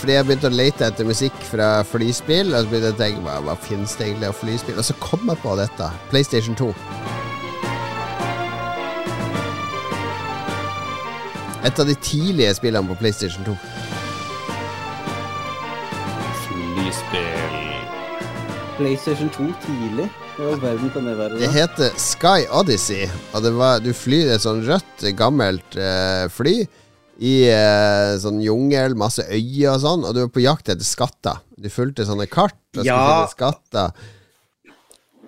[0.00, 3.20] fordi jeg begynte å lete etter musikk fra flyspill, og så begynte jeg å tenke
[3.26, 4.78] hva, hva finnes det egentlig av flyspill?
[4.80, 5.86] Og så kom jeg på dette.
[6.10, 6.74] PlayStation 2.
[11.68, 13.56] Et av de tidlige spillene på PlayStation 2.
[16.46, 17.71] Flyspill.
[18.82, 20.08] PlayStation 2 tidlig.
[21.38, 23.04] Det heter Sky Odyssey,
[23.36, 26.54] og det var, du flyr et sånn rødt, gammelt eh, fly
[27.22, 31.38] i eh, sånn jungel, masse øyer og sånn, og du var på jakt etter skatter.
[31.54, 33.04] Du fulgte sånne kart og skulle Ja.
[33.22, 33.94] finne skatter.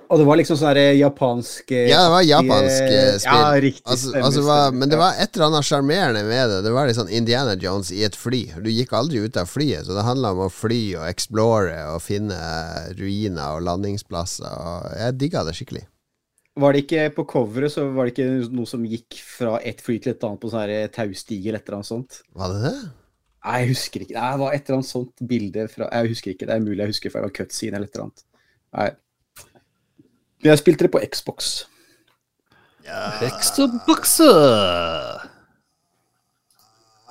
[0.09, 3.41] Og det var liksom sånn her japansk eh, Ja, det var japansk eh, spill.
[3.41, 3.85] Ja, riktig.
[3.89, 6.61] Altså, altså var, men det var et eller annet sjarmerende med det.
[6.67, 8.43] Det var sånn Indiana Jones i et fly.
[8.65, 12.03] Du gikk aldri ut av flyet, så det handla om å fly og explore og
[12.05, 12.39] finne
[12.99, 14.49] ruiner og landingsplasser.
[14.49, 15.87] Og jeg digga det skikkelig.
[16.61, 19.97] Var det ikke på coveret så var det ikke noe som gikk fra ett fly
[20.03, 22.21] til et annet på sånn taustige eller et eller annet sånt?
[22.37, 22.77] Var det det?
[23.45, 24.15] Nei, jeg husker ikke.
[24.17, 26.47] Nei, det var et eller annet sånt bilde fra Jeg husker ikke.
[26.49, 28.25] Det er mulig jeg husker var cutscene eller et eller annet.
[28.75, 28.87] Nei.
[30.45, 31.55] Men jeg spilte det på Xbox.
[33.41, 35.31] Xboxer.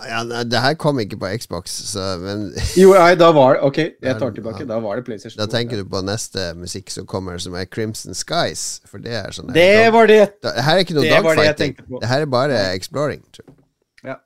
[0.03, 2.49] Ja, nei, det her kom ikke på Xbox, så, men
[2.81, 4.65] Jo, nei, da var det OK, jeg tar tilbake.
[4.67, 5.39] Da var det PlayStation.
[5.39, 8.81] da tenker du på neste musikk som kommer, som er Crimson Skies.
[8.89, 10.19] For det er sånn Det var det!
[10.43, 11.75] da, Det her er ikke noe det var det jeg dogfighting.
[11.87, 12.01] på.
[12.03, 13.23] Det her er bare exploring.
[13.31, 13.55] Tror jeg.
[14.11, 14.17] Ja.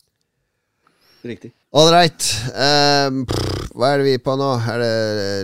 [1.29, 1.53] Riktig.
[1.77, 2.25] All right.
[2.57, 4.49] Um, pff, hva er det vi på nå?
[4.73, 4.95] Er det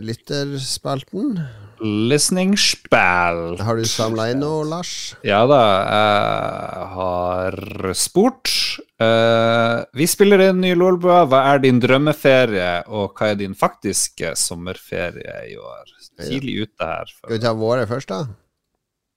[0.09, 1.35] lytterspalten?
[1.83, 3.57] Listening spell.
[3.59, 4.91] Har du samla inn noe, Lars?
[5.27, 7.57] Ja da, jeg har
[7.99, 8.53] spurt.
[9.03, 11.25] Uh, vi spiller inn ny Lolbua.
[11.27, 15.91] Hva er din drømmeferie, og hva er din faktiske sommerferie i år?
[16.21, 17.11] Tidlig ute her.
[17.11, 18.21] Skal vi ta våre først, da?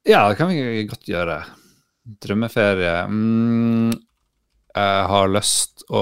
[0.07, 1.39] Ja, det kan vi godt gjøre.
[2.27, 3.95] Drømmeferie mm,
[4.77, 6.01] Jeg har lyst å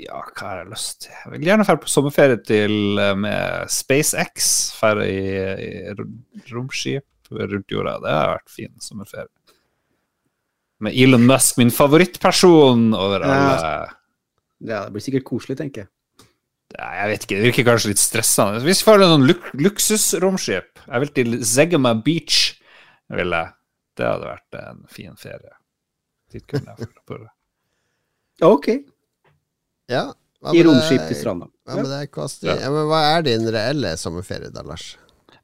[0.00, 1.12] Ja, hva har jeg lyst til?
[1.12, 4.52] Jeg vil gjerne dra på sommerferie til eh, med SpaceX.
[4.80, 5.18] Dra i,
[5.66, 7.98] i romskip rundt jorda.
[8.00, 9.28] Det har vært fin sommerferie.
[10.86, 13.52] Med Elon Musk, min favorittperson over alle
[14.60, 15.92] Ja, det blir sikkert koselig, tenker jeg.
[16.76, 18.64] Nei, Jeg vet ikke, det virker kanskje litt stressende.
[18.64, 22.40] Hvis vi får en sånn luk luksusromskip Jeg vil til Zegama Beach.
[23.12, 23.52] Vil jeg.
[23.96, 25.54] Det hadde vært en fin ferie.
[26.32, 27.30] Dit kunne jeg dra på det.
[28.46, 28.68] OK.
[29.90, 30.04] Ja.
[30.42, 31.48] Hva I romskip til stranda.
[31.66, 32.48] Hva med deg, Kosti?
[32.50, 32.58] Ja.
[32.66, 34.92] Ja, men hva er din reelle sommerferie, da, Lars?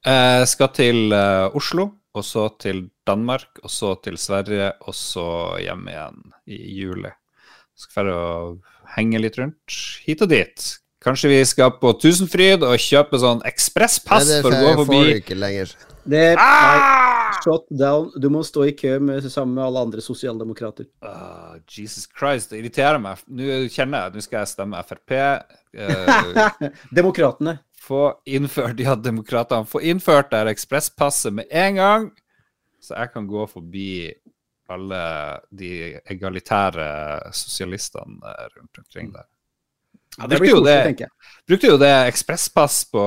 [0.03, 5.26] Jeg skal til uh, Oslo, og så til Danmark, og så til Sverige, og så
[5.62, 6.20] hjem igjen
[6.51, 7.12] i juli.
[7.78, 8.61] Skal dra og
[8.97, 10.66] henge litt rundt hit og dit.
[11.03, 15.16] Kanskje vi skal på Tusenfryd og kjøpe sånn ekspresspass for å gå får forbi du
[15.18, 15.72] ikke lenger.
[16.03, 17.32] Det er ah!
[17.42, 18.11] shot down.
[18.22, 20.86] Du må stå i kø med, sammen med alle andre sosialdemokrater.
[21.07, 23.22] Ah, Jesus Christ, det irriterer meg.
[23.26, 25.14] Nå kjenner jeg at nå skal jeg stemme Frp.
[25.74, 27.59] Uh, Demokratene.
[27.82, 29.66] få innført Ja, demokratene.
[29.66, 32.11] Få innført det ekspresspasset med en gang,
[32.82, 33.92] så jeg kan gå forbi
[34.72, 35.03] alle
[35.50, 36.86] de egalitære
[37.36, 39.26] sosialistene rundt omkring der.
[40.19, 41.33] Ja, det brukte blir jo koselig, det, tenker jeg.
[41.49, 43.05] brukte jo det ekspresspass på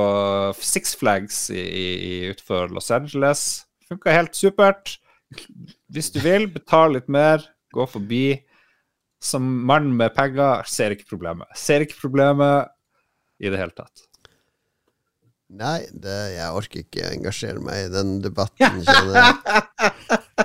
[0.58, 3.45] Six Flags i, i, i utenfor Los Angeles
[3.86, 4.95] Funka helt supert.
[5.93, 7.43] Hvis du vil, betal litt mer,
[7.76, 8.26] gå forbi.
[9.22, 11.49] Som mann med penger ser ikke problemet.
[11.58, 12.72] Ser ikke problemet
[13.41, 14.06] i det hele tatt.
[15.56, 20.44] Nei, det, jeg orker ikke engasjere meg i den debatten, kjenner jeg.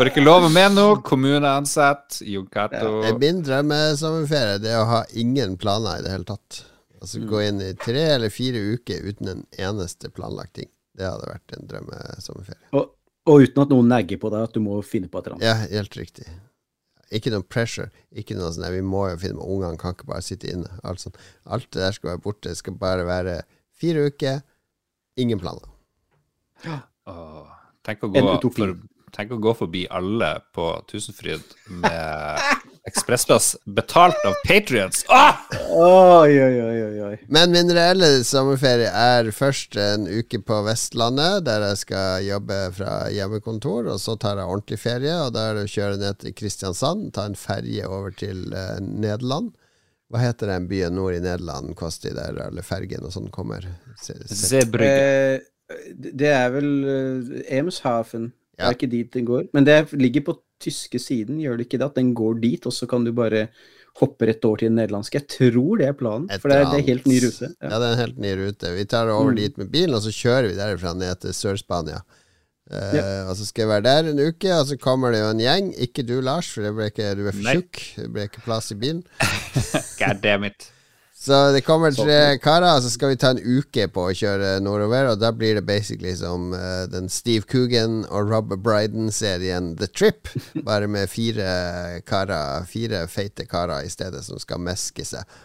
[0.00, 0.96] Får ikke lov å mene noe.
[1.04, 2.22] Kommuneansatt.
[2.24, 3.02] Jon Cato.
[3.04, 6.62] Det er min drømmesommerferie, det er å ha ingen planer i det hele tatt.
[7.04, 10.70] Altså gå inn i tre eller fire uker uten en eneste planlagt ting.
[10.96, 12.70] Det hadde vært en drømmesommerferie.
[12.80, 12.94] Og,
[13.28, 15.48] og uten at noen negger på deg at du må finne på et eller annet.
[15.50, 16.24] Ja, helt riktig.
[17.12, 17.90] Ikke noe pressure.
[18.16, 20.70] Ikke noe sånn Vi må jo finne på ungene, kan ikke bare sitte inne.
[20.80, 21.20] Alt, sånt.
[21.44, 22.48] Alt det der skal være borte.
[22.48, 23.42] Det skal bare være
[23.76, 24.40] fire uker,
[25.20, 25.68] ingen planer.
[26.64, 27.52] Åh,
[27.84, 28.64] tenk, å En gå utopi.
[28.64, 28.74] for,
[29.14, 32.40] tenk å gå forbi alle på Tusenfryd med
[32.88, 35.04] ekspressplass betalt av Patrions.
[35.08, 35.42] Ah!
[35.70, 37.16] Oi, oi, oi, oi.
[37.28, 42.94] Men min reelle sommerferie er først en uke på Vestlandet, der jeg skal jobbe fra
[43.14, 43.90] hjemmekontor.
[43.92, 47.10] Og så tar jeg ordentlig ferie, og da er det å kjøre ned til Kristiansand,
[47.16, 49.52] ta en ferje over til uh, Nederland.
[50.10, 53.68] Hva heter den byen nord i Nederland, Kosti, der alle fergene og sånn kommer?
[54.02, 54.64] Se, se.
[54.82, 55.38] Eh,
[55.94, 58.32] det er vel uh, Emshaven.
[58.60, 59.48] Det er ikke dit den går.
[59.56, 61.86] Men det ligger på tyske siden, gjør det ikke det?
[61.90, 63.46] At den går dit, og så kan du bare
[64.00, 65.18] hoppe rett over til den nederlandske.
[65.18, 67.48] Jeg tror det er planen, Et for det er, det er helt ny rute.
[67.60, 67.68] Ja.
[67.72, 67.78] Ja.
[67.80, 68.72] det er en helt ny rute.
[68.76, 69.36] Vi tar det over Mm.
[69.40, 72.02] dit med bilen, og så kjører vi derfra ned til Sør-Spania.
[72.70, 73.06] Uh, Ja.
[73.28, 75.72] Og så skal jeg være der en uke, og så kommer det jo en gjeng.
[75.74, 77.80] Ikke du, Lars, for det ble ikke, du er for tjukk.
[77.96, 79.02] Det ble ikke plass i bilen.
[79.98, 80.70] God damn it.
[81.20, 84.54] Så det kommer tre karer, og så skal vi ta en uke på å kjøre
[84.64, 85.10] nordover.
[85.10, 90.30] Og da blir det basically som uh, den Steve Coogan og Rob Bryden-serien The Trip.
[90.68, 95.36] Bare med fire karer, fire feite karer i stedet, som skal meske seg.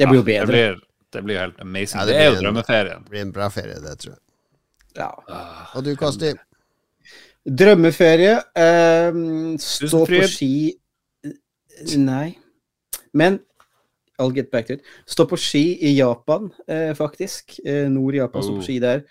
[0.00, 0.46] Det blir jo Ja, bedre.
[0.46, 0.82] Det blir,
[1.12, 2.00] det blir helt amazing.
[2.00, 3.04] Ja, det, det er jo drømmeferien.
[3.04, 4.20] Det blir en bra ferie, det, tror jeg.
[4.96, 5.12] Ja.
[5.76, 6.32] Og du, Kosti?
[7.44, 8.40] Drømmeferie.
[8.56, 10.54] Uh, stå på ski
[11.98, 12.38] Nei.
[13.12, 13.42] Men
[14.20, 14.82] I'll get back to it.
[15.08, 17.58] Stå på ski i Japan, eh, faktisk.
[17.64, 18.56] Eh, Nord-Japan Oh.
[18.58, 19.02] på ski der.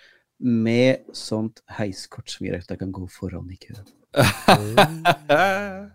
[0.42, 3.86] Med sånt heiskort som gjør at jeg kan gå foran i køen.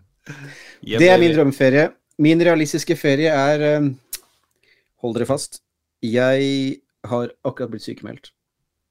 [0.97, 1.89] Det er min drømmeferie.
[2.19, 3.89] Min realistiske ferie er eh,
[5.03, 5.61] Hold dere fast.
[6.01, 8.31] Jeg har akkurat blitt sykemeldt.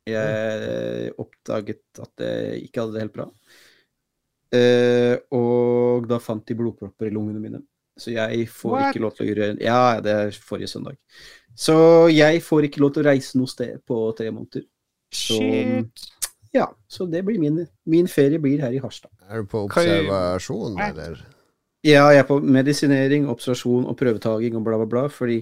[0.07, 3.27] Jeg oppdaget at jeg ikke hadde det helt bra.
[4.55, 7.61] Eh, og da fant de blodpropper i lungene mine.
[7.97, 8.89] Så jeg får What?
[8.93, 10.99] ikke lov til å gjøre Ja, det er forrige søndag.
[11.57, 11.77] Så
[12.13, 14.67] jeg får ikke lov til å reise noe sted på tre måneder.
[15.15, 16.11] Så Shit.
[16.53, 19.13] ja, så det blir min Min ferie blir her i Harstad.
[19.31, 21.23] Er du på observasjon, eller?
[21.87, 25.05] Ja, jeg er på medisinering, observasjon og prøvetaking og bla, bla, bla.
[25.13, 25.39] Fordi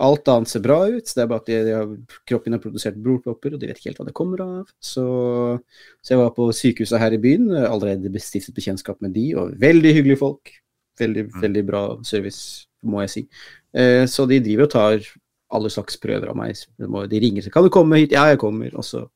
[0.00, 1.04] alt annet ser bra ut.
[1.04, 1.90] Det er bare at de, de har,
[2.30, 4.70] kroppen har produsert blodpropper, og de vet ikke helt hva det kommer av.
[4.80, 5.04] Så,
[6.00, 9.96] så jeg var på sykehuset her i byen, allerede stiftet bekjentskap med de, og veldig
[9.98, 10.54] hyggelige folk.
[10.98, 11.40] Veldig, Mm.
[11.42, 13.28] veldig bra service, må jeg si.
[13.74, 15.00] Eh, så de driver og tar
[15.52, 16.54] alle slags prøver av meg.
[16.78, 18.70] De, ringer seg 'Kan du komme hit?' Ja, jeg kommer.
[18.74, 19.08] Og så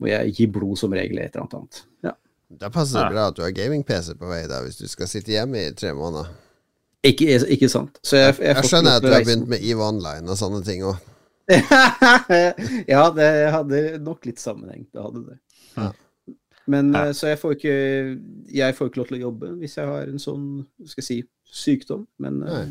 [0.00, 1.82] må jeg gi blod som regel, et eller annet annet.
[2.04, 2.12] Ja.
[2.58, 5.30] Da passer det bra at du har gaming-PC på vei, da, hvis du skal sitte
[5.32, 6.28] hjemme i tre måneder.
[7.04, 7.98] Ikke, ikke sant.
[8.02, 10.82] Så jeg, jeg, Jeg skjønner at du har begynt med EVE Online og sånne ting
[10.82, 10.96] òg.
[12.88, 14.86] ja, det hadde nok litt sammenheng.
[14.92, 15.38] Det hadde det.
[15.76, 15.92] Ja.
[16.68, 17.06] Men Ja.
[17.08, 17.76] eh, så jeg får ikke
[18.52, 20.44] Jeg får ikke lov til å jobbe hvis jeg har en sånn,
[20.84, 21.18] skal jeg si,
[21.64, 22.06] sykdom.
[22.20, 22.68] Men eh, Nei.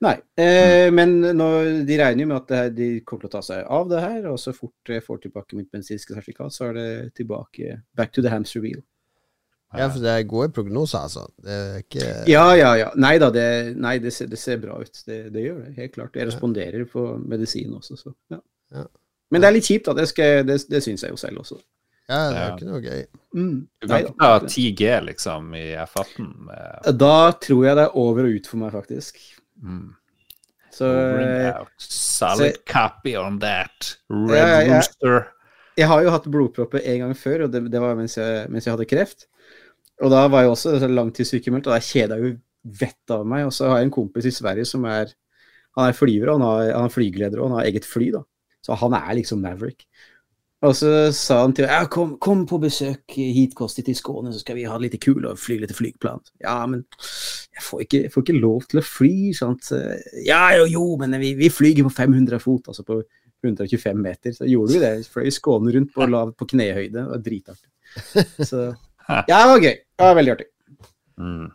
[0.00, 0.16] Nei.
[0.38, 3.42] Eh, Men når, de regner jo med at det her, de kommer til å ta
[3.42, 6.78] seg av det her, og så fort jeg får tilbake mitt medisinske sertifikat, så er
[6.78, 8.82] det tilbake back to the hamster wheel.
[9.76, 11.26] Ja, for det er gode prognoser, altså.
[11.44, 12.86] Det er ikke Ja, ja, ja.
[12.96, 15.02] Nei da, det, nei, det, ser, det ser bra ut.
[15.06, 16.14] Det, det gjør det, helt klart.
[16.16, 18.38] Jeg responderer på medisin også, så ja.
[18.72, 18.86] Ja.
[19.30, 19.92] Men det er litt kjipt, da.
[19.98, 21.58] Det, skal, det, det syns jeg jo selv også.
[22.08, 23.00] Ja, det er jo ikke noe gøy.
[23.36, 23.56] Mm.
[23.68, 26.28] Du kan Nei, ikke ta 10G, liksom, i F18.
[26.96, 29.20] Da tror jeg det er over og ut for meg, faktisk.
[29.62, 29.88] mm.
[30.78, 31.62] Så Solid eh.
[31.82, 33.96] Solid copy on that.
[34.12, 34.76] Red Ja, ja, ja.
[34.78, 35.32] Rooster.
[35.80, 38.68] jeg har jo hatt blodpropper en gang før, og det, det var mens jeg, mens
[38.68, 39.26] jeg hadde kreft.
[40.04, 42.36] Og da var jeg også langtidssykemeldt, og da kjeda jeg jo
[42.78, 43.48] vettet av meg.
[43.48, 45.12] Og så har jeg en kompis i Sverige som er
[45.78, 48.24] Han er flyver, og han, har, han er flygeleder, og han har eget fly, da.
[48.66, 49.84] Så han er liksom Maverick.
[50.66, 54.32] Og så sa han til meg ja, kom, kom på besøk hit, Kosti, til Skåne,
[54.34, 56.18] så skal vi ha det litt kul og fly litt flygplan.
[56.42, 56.82] Ja, men
[57.54, 59.70] jeg får ikke, jeg får ikke lov til å fly, sant.
[60.26, 62.98] Ja, jo, jo, men vi, vi flyger på 500 fot, altså på
[63.46, 64.34] 125 meter.
[64.34, 64.92] Så gjorde vi det.
[65.12, 66.96] Fløy Skåne rundt på, lav, på knehøyde.
[66.96, 67.70] Det var dritartig.
[68.50, 68.66] Så
[69.08, 69.78] ja, det var gøy.
[69.78, 70.50] Det var veldig artig.
[71.18, 71.46] Mm.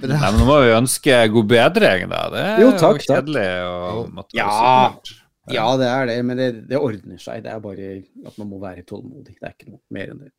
[0.00, 2.26] Nei, men nå må vi ønske god bedring, da.
[2.32, 5.19] Det er Jo, takk, jo kjedelig å måtte være Ja.
[5.54, 7.42] Ja, det er det, men det, det ordner seg.
[7.44, 7.94] Det er bare
[8.26, 9.36] at man må være tålmodig.
[9.38, 10.32] Det er ikke noe mer enn det.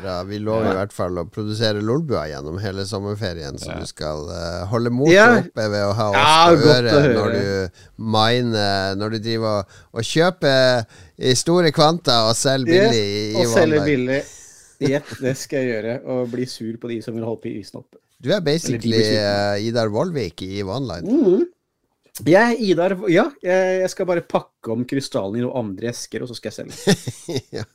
[0.00, 0.16] Bra.
[0.26, 3.76] Vi lover i hvert fall å produsere Lolbua gjennom hele sommerferien, så Ja.
[3.78, 5.28] du skal uh, holde motet Ja.
[5.38, 9.78] oppe ved å ha oss Ja, på øret når du miner Når du driver og,
[9.94, 10.84] og kjøper
[11.20, 14.20] i store kvanta og selger billig i, i Og selge billig.
[14.90, 15.94] Jepp, det skal jeg gjøre.
[16.08, 18.00] Og bli sur på de som vil holde prisen oppe.
[18.20, 21.06] Du er basically eh, Idar Vollvik i Vanline.
[21.06, 21.48] Mm Mm.
[22.28, 26.36] Jeg, Idar, ja, jeg, skal bare pakke om krystallen i noen andre esker, og så
[26.36, 27.42] skal jeg selge.
[27.60, 27.66] ja.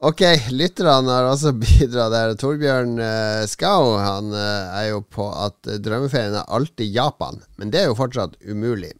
[0.00, 0.22] Ok,
[0.56, 2.32] lytterne har også bidratt der.
[2.40, 7.82] Torbjørn uh, Skau han eh, er jo på at drømmeferien er alltid Japan, men det
[7.82, 8.94] er jo fortsatt umulig.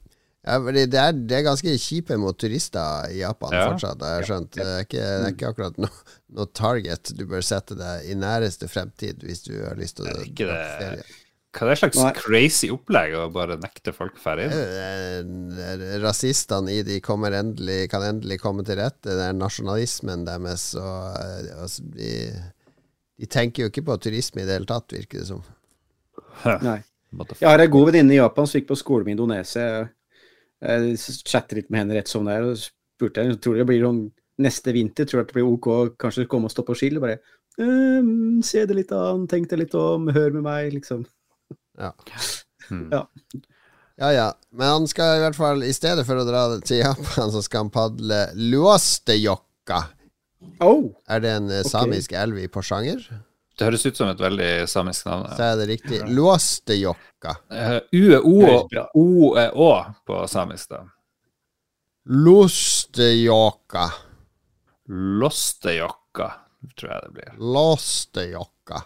[0.44, 3.64] Ja, fordi det, er, det er ganske kjipe mot turister i Japan Ja.
[3.68, 4.54] fortsatt, har jeg skjønt.
[4.56, 6.04] Det er ikke, det er ikke akkurat noe,
[6.36, 10.14] no target du bør sette deg i næreste fremtid hvis du har lyst til å
[10.16, 11.04] Det dra på ferie.
[11.50, 12.10] Hva er det slags Nei.
[12.14, 15.16] crazy opplegg å bare nekte folk eh,
[15.98, 19.10] Rasistene i de kommer endelig, kan endelig komme til rette.
[19.10, 20.68] Det er nasjonalismen deres.
[20.78, 22.12] Og, eh, altså, de,
[23.18, 25.42] de tenker jo ikke på turisme i det hele tatt, virker det som.
[26.62, 26.78] Nei.
[27.10, 29.88] Jeg har ei god venninne i Japan som gikk på skole med Indonesia.
[30.62, 30.96] Jeg
[31.26, 34.04] chatter litt med henne rett som det er, og spurte henne tror det blir sånn
[34.40, 37.00] neste vinter, tror det blir OK å kanskje komme og stå på skill?
[37.02, 37.18] Bare
[37.58, 41.02] ehm, Se det litt an, tenk det litt om, hør med meg, liksom.
[41.80, 41.94] Ja.
[42.68, 42.84] Hmm.
[42.92, 43.00] Ja.
[43.98, 44.26] ja ja.
[44.54, 47.66] Men han skal i hvert fall, i stedet for å dra til Japan, så skal
[47.66, 49.80] han padle Luostejokka.
[50.64, 52.22] Oh, Er det en samisk okay.
[52.22, 53.02] elv i Porsanger?
[53.58, 55.26] Det høres ut som et veldig samisk navn.
[55.36, 55.98] Så er det riktig.
[56.08, 57.34] Luostejokka.
[57.92, 58.84] U O Høres og bra.
[58.96, 59.70] O er Å
[60.08, 60.84] på samisk, da.
[62.08, 63.84] Lostejokka.
[64.88, 66.30] Lostejokka,
[66.72, 67.34] tror jeg det blir.
[67.36, 68.80] Lostejokka.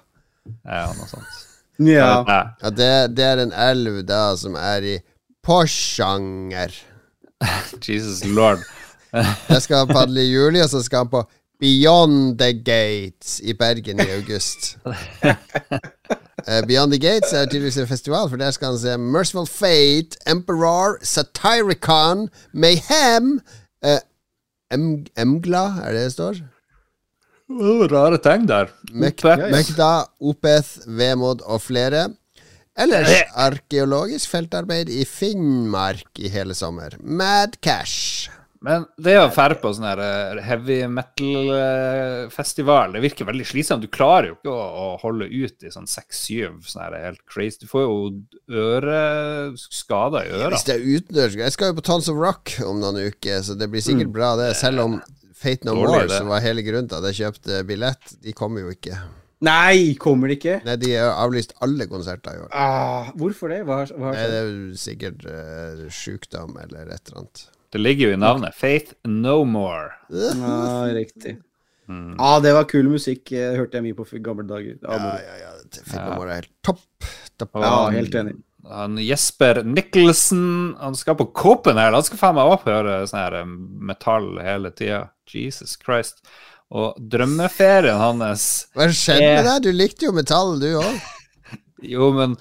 [0.66, 1.44] Ja, noe sånt.
[1.78, 2.24] Ja.
[2.62, 4.96] Ja, det, det er en elv da som er i
[5.44, 6.74] Porsanger.
[7.86, 8.62] Jesus lord.
[9.52, 11.24] Jeg skal padle i juli, og så skal han på
[11.60, 14.74] Beyond the Gates i Bergen i august.
[16.48, 20.18] Eh, Beyond the Gates er tydeligvis en festival, for der skal han se Merciful Fate,
[20.28, 23.40] Emperor, Satyricon, Mayhem
[23.86, 24.02] uh,
[25.16, 26.34] Emgla, er det det står?
[27.54, 28.72] Oh, rare tegn der.
[28.90, 32.08] Mekta, Opeth, Vemod og flere.
[32.74, 36.96] Ellers arkeologisk feltarbeid i Finnmark i hele sommer.
[36.98, 38.26] Mad Cash.
[38.64, 43.84] Men det å fære på sånn her eh, heavy metal-festival, det virker veldig slitsomt.
[43.84, 47.60] Du klarer jo ikke å, å holde ut i sånn seks-syv sånn her helt crazy.
[47.60, 48.24] Du får jo
[48.64, 50.54] øreskader i øra.
[50.56, 53.52] Hvis det er utendørs Jeg skal jo på Tons of Rock om noen uker, så
[53.58, 54.48] det blir sikkert bra, det.
[54.56, 54.92] Selv om
[55.44, 58.64] Fate No Dårlig More, som var hele grunnen til at jeg kjøpte billett, de kommer
[58.64, 58.98] jo ikke.
[59.44, 60.58] Nei, kommer de ikke?
[60.64, 62.52] Nei, de har avlyst alle konserter i år.
[62.56, 63.58] Ah, hvorfor det?
[63.68, 67.42] Hva, hva har Nei, det er jo sikkert uh, sjukdom eller et eller annet.
[67.74, 68.54] Det ligger jo i navnet.
[68.56, 69.90] Faith No More.
[70.48, 71.36] Ah, riktig.
[71.90, 72.14] Mm.
[72.22, 73.32] Ah, det var kul musikk.
[73.36, 74.78] eh, hørte jeg mye på gamle dager.
[74.80, 75.82] Ja, Ah, ja, ja, ja.
[75.82, 76.86] Faith No More er helt topp.
[77.36, 77.58] topp.
[77.60, 78.38] Ja, helt enig.
[78.70, 81.94] Han Jesper Nicholson, han skal på Copenhagen.
[81.98, 83.54] Han skal faen meg opp høre sånn her eh,
[83.90, 85.08] metall hele tida.
[85.28, 86.22] Jesus Christ.
[86.74, 89.64] Og drømmeferien hans Hva skjedde med deg?
[89.66, 90.94] Du likte jo metall, du òg.
[91.84, 92.32] Jo, men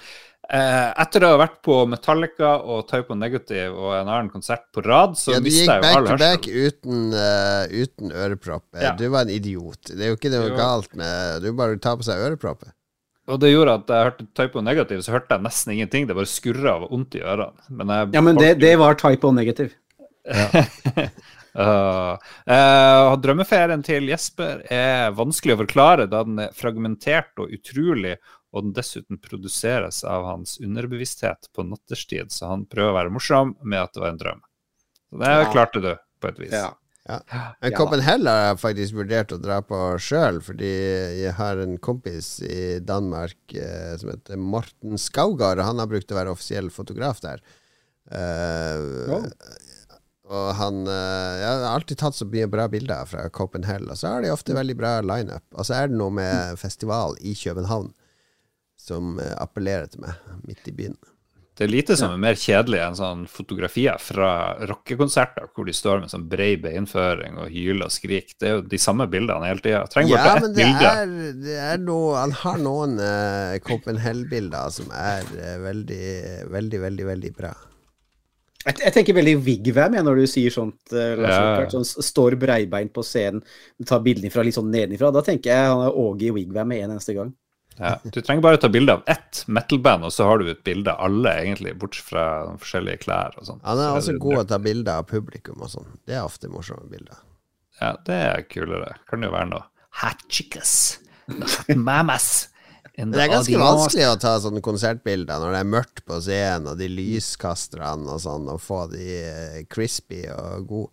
[0.48, 4.64] eh, etter å ha vært på Metallica og Type of Negative og en annen konsert
[4.72, 8.14] på rad, så Ja, du mista gikk jeg jo back to back uten, uh, uten
[8.14, 8.64] ørepropp.
[8.80, 8.94] Ja.
[8.96, 9.90] Du var en idiot.
[9.90, 10.56] Det er jo ikke noe Jo.
[10.56, 12.72] galt med Du bare tar på seg ørepropper.
[13.30, 16.08] Og det gjorde at jeg hørte typo negativ, så hørte jeg nesten ingenting.
[16.08, 17.68] Det bare skurra og vondt i ørene.
[17.70, 19.72] Men jeg Ja, men det, det var typo negativ.
[21.54, 21.68] Ja.
[21.70, 22.16] Uh,
[22.50, 28.16] uh, drømmeferien til Jesper er vanskelig å forklare, da den er fragmentert og utrolig,
[28.50, 33.54] og den dessuten produseres av hans underbevissthet på nattestid, så han prøver å være morsom
[33.62, 34.42] med at det var en drøm.
[35.10, 35.52] Så det Ja.
[35.52, 36.52] klarte du, på et vis.
[36.58, 36.72] Ja.
[37.04, 37.76] Men Ja.
[37.76, 40.70] Copenhagen har jeg faktisk vurdert å dra på sjøl, fordi
[41.20, 46.10] jeg har en kompis i Danmark eh, som heter Morten Skaugard, og han har brukt
[46.14, 47.44] å være offisiell fotograf der.
[48.10, 49.28] Eh, Wow.
[50.24, 54.14] Og han eh, Jeg har alltid tatt så mye bra bilder fra Copenhagen, og så
[54.14, 55.44] har de ofte veldig bra lineup.
[55.52, 57.90] Og så er det noe med festival i København
[58.80, 60.16] som eh, appellerer til meg,
[60.48, 60.96] midt i byen.
[61.54, 64.30] Det er lite som er mer kjedelig enn sånn fotografier fra
[64.66, 68.34] rockekonserter hvor de står med sånn brei beinføring og hyler og skriker.
[68.40, 69.84] Det er jo de samme bildene hele tida.
[69.92, 70.88] Trenger Ja, bare men ett det bilde.
[70.90, 76.08] er, det er noe Han har noen uh, Copenhagen-bilder som er uh, veldig,
[76.56, 77.52] veldig, veldig, veldig bra.
[78.64, 80.80] Jeg, jeg tenker veldig Vigvam når du sier sånt.
[80.90, 81.70] Uh, Lars Ja.
[81.70, 83.46] Sånn, står breibeint på scenen,
[83.86, 85.14] tar bildene fra litt sånn nedenfra.
[85.14, 87.30] Da tenker jeg han er Åge i Vigvam med en eneste gang.
[87.78, 90.92] Ja, du trenger bare ta bilde av ett metal-band, og så har du et bilde
[90.92, 93.60] av alle, egentlig, bortsett fra de forskjellige klær og sånn.
[93.64, 95.86] Han er Så også det- god å ta bilder av publikum og sånn.
[96.06, 97.16] Det er ofte morsomme bilder.
[97.80, 98.94] Ja, det er kulere.
[99.10, 99.64] Kan jo være noe.
[100.02, 100.98] Hot chicas.
[101.74, 102.48] Mamas.
[102.96, 106.78] det er ganske vanskelig å ta sånne konsertbilder når det er mørkt på scenen, og
[106.78, 110.90] de lyskasterne og sånn, og få de eh, crispy og gode.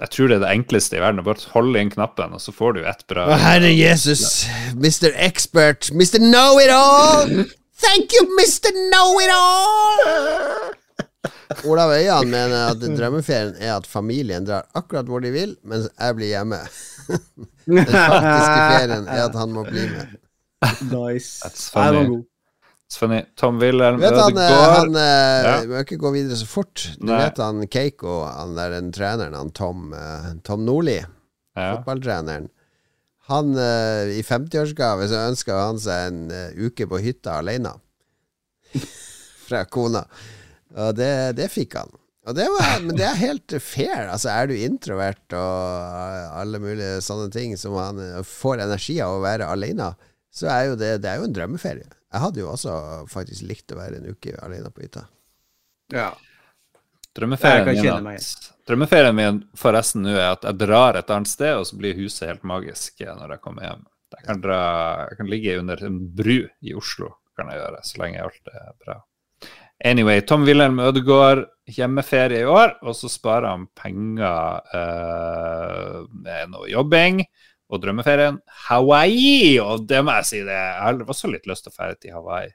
[0.00, 1.20] Jeg tror det er det enkleste i verden.
[1.22, 4.44] å Bare holde inn knappen, og så får du ett bra Å, Herre Jesus,
[4.74, 5.12] Mr.
[5.14, 6.18] Expert, Mr.
[6.18, 7.44] Know-it-all!
[7.84, 8.72] Thank you, Mr.
[8.90, 10.74] Know-it-all!
[11.70, 16.16] Olav Øyan mener at drømmeferien er at familien drar akkurat hvor de vil, mens jeg
[16.18, 16.58] blir hjemme.
[17.68, 20.16] Den faktiske ferien er at han må bli med.
[20.90, 21.38] Nice.
[21.44, 22.24] That's funny.
[22.92, 23.24] Funny.
[23.36, 25.54] Tom Wilhelm vet han, eh, han eh, Ja.
[25.64, 26.84] Vi må ikke gå videre så fort.
[27.00, 27.16] Du Nei.
[27.24, 31.00] vet han Keiko, han der den treneren, han Tom, eh, Tom Nordli,
[31.56, 31.76] Ja.
[31.76, 32.50] fotballtreneren.
[33.26, 36.18] Han I 50-årsgave så ønska han seg en
[36.60, 37.70] uke på hytta alene.
[39.48, 40.02] Fra kona.
[40.76, 41.88] Og det, det fikk han.
[42.28, 44.10] Og det var, men det er helt fair.
[44.12, 47.98] Altså, er du introvert og alle mulige sånne ting som han
[48.28, 49.90] får energi av å være alene,
[50.34, 51.88] så er jo det, det er jo en drømmeferie.
[52.14, 52.74] Jeg hadde jo også
[53.10, 55.08] faktisk likt å være en uke alene på hytta.
[55.90, 56.12] Ja.
[57.14, 58.28] Drømmeferien min,
[58.66, 62.28] drømmeferien min forresten nå er at jeg drar et annet sted, og så blir huset
[62.30, 63.82] helt magisk når jeg kommer hjem.
[64.14, 64.60] Jeg kan, dra,
[65.10, 68.70] jeg kan ligge under en bru i Oslo, kan jeg gjøre, så lenge alt er
[68.86, 68.96] bra.
[69.84, 76.70] Anyway, Tom Wilhelm Ødegaard, hjemmeferie i år, og så sparer han penger eh, med noe
[76.70, 77.24] jobbing.
[77.74, 78.38] Og drømmeferien
[78.68, 79.58] Hawaii!
[79.64, 80.54] Og det må jeg si, det.
[80.54, 82.52] jeg har også litt lyst til å dra til Hawaii.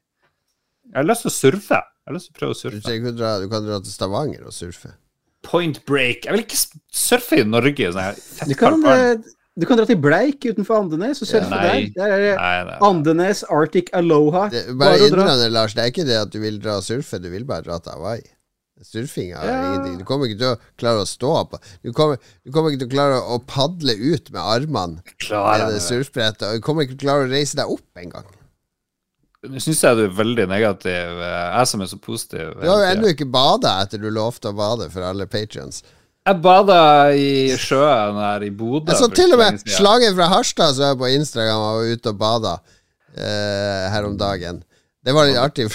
[0.90, 1.82] Jeg har lyst til å surfe.
[1.84, 2.96] Jeg har lyst til å prøve å Du, surfe.
[3.04, 4.96] Du, dra, du kan dra til Stavanger og surfe.
[5.46, 6.26] Point break.
[6.26, 6.62] Jeg vil ikke
[7.04, 7.92] surfe i Norge.
[7.94, 9.14] Sånn her Du kan, eh,
[9.60, 11.86] du kan dra til Bleik utenfor Andenes og surfe Ja, der.
[11.96, 12.80] Der er det Nei, nei.
[12.90, 14.48] Andenes Arctic Aloha.
[14.52, 15.76] Det, Bare bare innrøm det, Lars.
[15.78, 17.96] Det er ikke det at du vil dra og surfe, du vil bare dra til
[17.96, 18.26] Hawaii.
[18.86, 19.56] Surfing er Ja.
[19.74, 19.98] ingenting.
[20.00, 22.90] Du kommer ikke til å klare å stå på du kommer, du kommer ikke til
[22.90, 26.48] å klare å padle ut med armene Klarer med det surfbrettet.
[26.48, 28.26] Og du kommer ikke til å klare å reise deg opp engang.
[29.48, 31.22] Nå syns jeg du er veldig negativ.
[31.24, 32.56] Jeg som er så positiv.
[32.60, 35.84] Du har jo ennå ikke bada etter du lovte å bade for alle patrions.
[36.28, 36.80] Jeg bada
[37.16, 38.92] i sjøen her i Bodø.
[38.92, 42.12] Jeg så til og med slagen fra Harstad så jeg på Instagram og var ute
[42.12, 44.60] og bada uh, her om dagen.
[45.06, 45.70] Det var litt artig.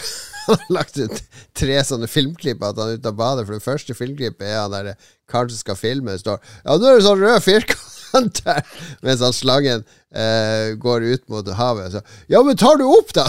[0.46, 1.22] Han har lagt ut
[1.56, 3.46] tre sånne filmklipp at han er ute av badet.
[3.48, 4.94] For det første filmklippet er han der
[5.30, 8.60] karen som skal filme, står Ja, nå er det sånn rød firkant der,
[9.02, 9.84] mens han slangen
[10.14, 11.96] eh, går ut mot havet.
[11.96, 13.24] Så, ja, men tar du opp, da?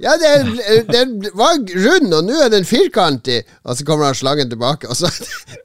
[0.00, 0.56] Ja, den,
[0.88, 3.44] den var rund, og nå er den firkantig.
[3.62, 5.06] Og så kommer han slangen tilbake, og så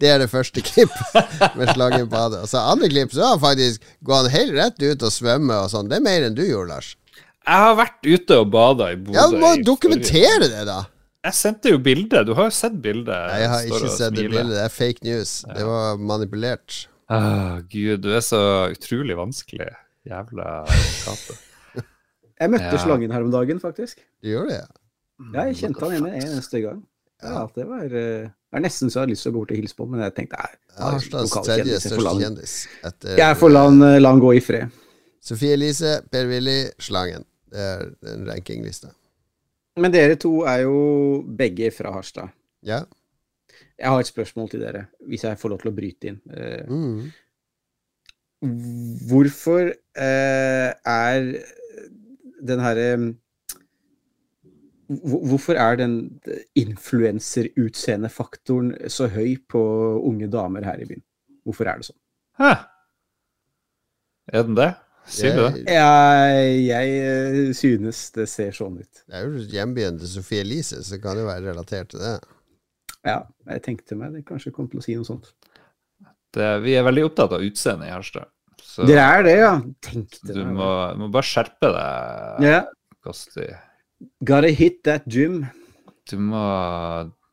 [0.01, 2.43] Det er det første klippet med slangen badet.
[2.43, 5.73] Og så andre klipp, så har han faktisk går helt rett ut og svømmer og
[5.73, 5.89] sånn.
[5.89, 6.93] Det er mer enn du gjorde, Lars.
[7.49, 9.17] Jeg har vært ute og bada i Bodø.
[9.17, 10.83] Ja, du må dokumentere det, da.
[11.25, 12.21] Jeg sendte jo bilde.
[12.27, 13.09] Du har jo sett bildet.
[13.09, 14.51] Nei, jeg har ikke sett det bildet.
[14.53, 15.31] Det er fake news.
[15.57, 16.77] Det var manipulert.
[17.09, 18.39] Ah, Gud, du er så
[18.71, 19.67] utrolig vanskelig.
[20.07, 21.35] Jævla kate.
[22.39, 22.77] Jeg møtte Ja.
[22.85, 23.97] slangen her om dagen, faktisk.
[24.23, 24.69] Du gjør det, ja.
[25.33, 26.77] Ja, jeg kjente han igjen en eneste gang.
[27.19, 29.51] Ja, det var eh, Det er nesten så jeg hadde lyst til å gå bort
[29.51, 30.53] og hilse på, men jeg tenkte nei.
[30.77, 32.53] Ja, Harstads lokale tredje største kjendis.
[33.19, 34.77] Jeg får la han, la han gå i fred.
[35.19, 37.25] Sofie Elise, Per-Willy, Slangen.
[37.49, 38.87] Det er en rankingliste.
[39.79, 40.77] Men dere to er jo
[41.39, 42.27] begge fra Harstad.
[42.67, 42.79] Ja.
[43.79, 46.19] Jeg har et spørsmål til dere, hvis jeg får lov til å bryte inn.
[46.33, 47.01] Eh, Mm.
[49.09, 49.63] Hvorfor
[49.99, 51.17] eh, er
[52.47, 52.85] den herre
[54.89, 55.95] Hvorfor er den
[56.57, 59.59] influenserutseendefaktoren så høy på
[60.07, 61.03] unge damer her i byen?
[61.45, 61.99] Hvorfor er det sånn?
[62.39, 62.51] Hæ?
[64.33, 64.71] Er den det?
[65.09, 65.63] Sier du det?
[65.73, 69.03] Jeg, jeg eh, synes det ser sånn ut.
[69.05, 72.15] Det er jo hjembyen til Sofie Elise, så kan det jo være relatert til det.
[73.07, 75.31] Ja, jeg tenkte meg det kanskje kom til å si noe sånt.
[76.35, 76.49] det?
[76.65, 78.29] Vi er veldig opptatt av utseendet i Herstad.
[78.59, 79.53] Så Dere er det, ja?
[79.83, 80.69] Tenkte du må,
[80.99, 82.67] må bare skjerpe deg, yeah.
[83.03, 83.47] Kosti.
[84.27, 85.41] Gotta hit that gym.
[86.09, 86.43] Du må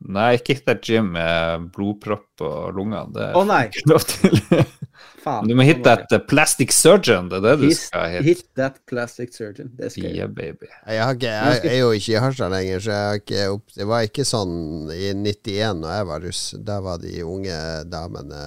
[0.07, 3.07] Nei, ikke hit that gym med blodpropp og lunger.
[3.15, 4.35] Det er nei, ikke lov til.
[5.23, 5.47] faen.
[5.49, 7.29] Du må hit that uh, plastic surgeon.
[7.31, 8.25] Det er det du hit, skal hit.
[8.27, 9.71] hit that plastic surgeon.
[9.77, 10.69] Det skal Yeah, baby.
[10.87, 13.65] Jeg, har ikke, jeg er jo ikke i Harstad lenger, så jeg har ikke opp,
[13.77, 14.57] det var ikke sånn
[14.95, 16.43] i 91 da jeg var russ.
[16.69, 17.57] Da var de unge
[17.91, 18.43] damene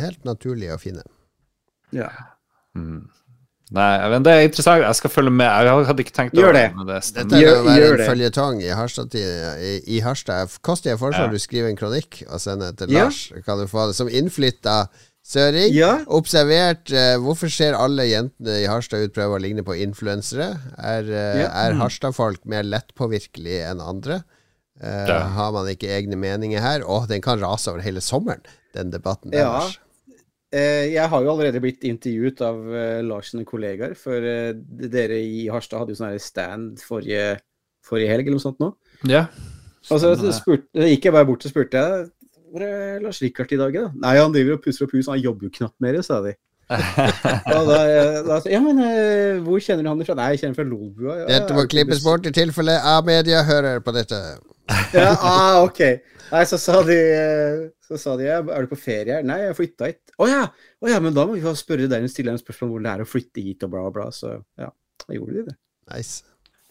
[0.00, 1.02] helt naturlige og fine.
[1.96, 2.10] Ja.
[2.78, 3.08] Mm.
[3.70, 4.82] Nei, men det er interessant.
[4.82, 5.46] Jeg skal følge med.
[5.46, 6.86] Jeg hadde ikke tenkt Gjør gjøre det.
[6.88, 9.14] det Dette er Gjør- kan være gjør en føljetong i Harstad.
[9.14, 10.56] I, i Harstad.
[10.66, 11.30] Kosti, jeg foreslår Ja.
[11.30, 13.04] du skriver en kronikk og sender til Ja.
[13.04, 13.20] Lars.
[13.46, 14.88] Kan du få det Som innflytta
[15.26, 16.00] Søring, Ja.
[16.08, 20.58] observert eh, hvorfor ser alle jentene i Harstad ut prøve å ligne på influensere?
[20.78, 21.48] Er, eh, Ja.
[21.68, 24.24] er Harstad-folk mer lettpåvirkelige enn andre?
[24.82, 25.06] Eh,
[25.36, 26.80] Har man ikke egne meninger her?
[26.80, 28.40] Å, den kan rase over hele sommeren,
[28.72, 29.60] den debatten Ja.
[29.60, 29.78] deres.
[30.52, 32.56] Eh, jeg har jo allerede blitt intervjuet av
[33.04, 37.38] Larsen og kollegaer, for eh, dere i Harstad hadde jo sånn stand forrige,
[37.84, 38.74] forrige helg eller noe sånt nå.
[39.04, 39.28] Ja.
[39.90, 42.10] Og så spurte, gikk jeg bare bort og spurte jeg,
[42.50, 43.90] hvor er Lars Rikard i dag, da?
[44.04, 46.36] Nei, han driver og pusser opp hus, han jobber jo knapt mer, sa de.
[47.50, 47.78] Og da,
[48.22, 50.14] da, ja, men eh, hvor kjenner du han ifra?
[50.18, 51.16] Nei, jeg kjenner fra Lolbua.
[51.18, 54.20] Ja, Dette må klippes bort i tilfelle A-media hører på dette.
[54.94, 55.82] Ja, ah, ok.
[56.30, 59.26] Nei, så sa de, eh, så sa de ja, er du på ferie her?
[59.26, 60.14] Nei, jeg flytta hit.
[60.20, 60.44] Å ja,
[60.80, 62.84] Oh, ja, men da må vi få spørre deg stille deg en spørsmål om hvor
[62.86, 64.06] det er å flytte hit og bla, bla.
[64.16, 64.70] Så ja,
[65.04, 65.56] da gjorde de det.
[65.92, 66.22] Nice.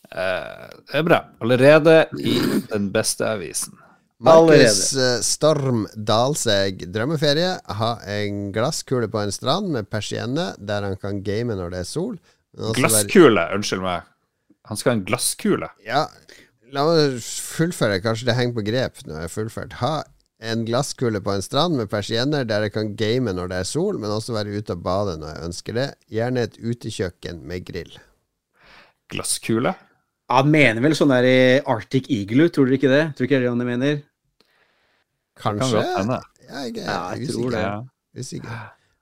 [0.09, 1.19] Eh, det er bra.
[1.45, 2.39] Allerede i
[2.71, 3.77] den beste avisen.
[4.19, 7.53] Markus eh, Storm Dalseg, drømmeferie.
[7.79, 11.87] Ha en glasskule på en strand med persienne der han kan game når det er
[11.87, 12.17] sol.
[12.57, 14.03] Være- Glasskule, unnskyld meg.
[14.67, 15.69] Han skal ha en glasskule.
[15.87, 16.03] Ja,
[16.73, 18.01] la meg fullføre.
[18.03, 19.77] Kanskje det henger på grep når jeg har fullført.
[19.79, 19.93] Ha
[20.51, 23.97] en glasskule på en strand med persienner der jeg kan game når det er sol,
[23.99, 25.87] men også være ute og bade når jeg ønsker det.
[26.11, 27.95] Gjerne et utekjøkken med grill.
[29.09, 29.73] Glasskule?
[30.29, 33.03] Han mener vel sånn der i Arctic Eagle, tror dere ikke det?
[33.17, 34.01] Tror ikke det er det han mener?
[35.39, 35.79] Kan Kanskje?
[35.81, 36.19] godt hende.
[36.49, 37.51] Ja, jeg Ja, jeg tror usikker.
[37.55, 37.61] det.
[37.63, 38.19] Ja.
[38.19, 38.59] usikker.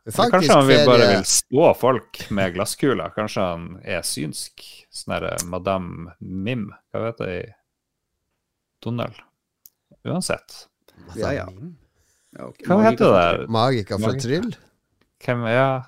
[0.08, 3.10] Faktisk, kanskje han vil bare vil stå folk med glasskuler.
[3.16, 4.62] Kanskje han er synsk.
[4.94, 7.52] Sånn derre Madame Mim, hva vet jeg, i
[8.84, 9.18] Donald.
[10.08, 10.68] Uansett.
[11.16, 11.46] Ja, ja.
[12.40, 12.68] Okay.
[12.70, 13.44] Hva heter det der?
[13.52, 14.24] Magika fra Magiker.
[14.28, 14.56] Tryll?
[15.26, 15.80] Hvem er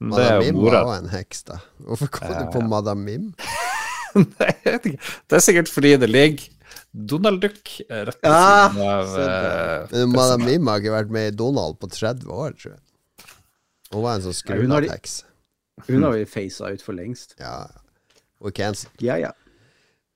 [0.00, 1.58] Det Madame Mim var også en heks, da.
[1.84, 2.60] Hvorfor kom Ja, du på.
[2.66, 3.34] Madame Mim?
[4.16, 5.10] Nei, jeg vet ikke.
[5.30, 6.48] Det er sikkert fordi det ligger
[6.92, 10.00] Donald Duck eh, rett ved Ah, siden av se der.
[10.00, 12.80] eh, Madame Mim har ikke vært med i Donald på 30 år, tror jeg.
[13.92, 14.56] Hun var en sånn Ja,
[15.88, 17.36] hun har vi facet ut for lengst.
[17.40, 17.66] Ja.
[18.40, 18.90] Og cancel.
[19.02, 19.30] Ja, ja.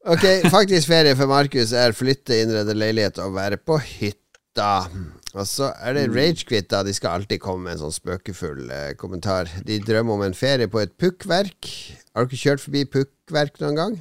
[0.05, 4.91] Ok, faktisk ferie for Markus er flytte, innrede leilighet og være på hytta.
[5.35, 6.83] Og så er det Ragequit, da.
[6.87, 9.49] De skal alltid komme med en sånn spøkefull eh, kommentar.
[9.67, 11.71] De drømmer om en ferie på et pukkverk.
[12.15, 13.97] Har dere kjørt forbi pukkverk noen gang?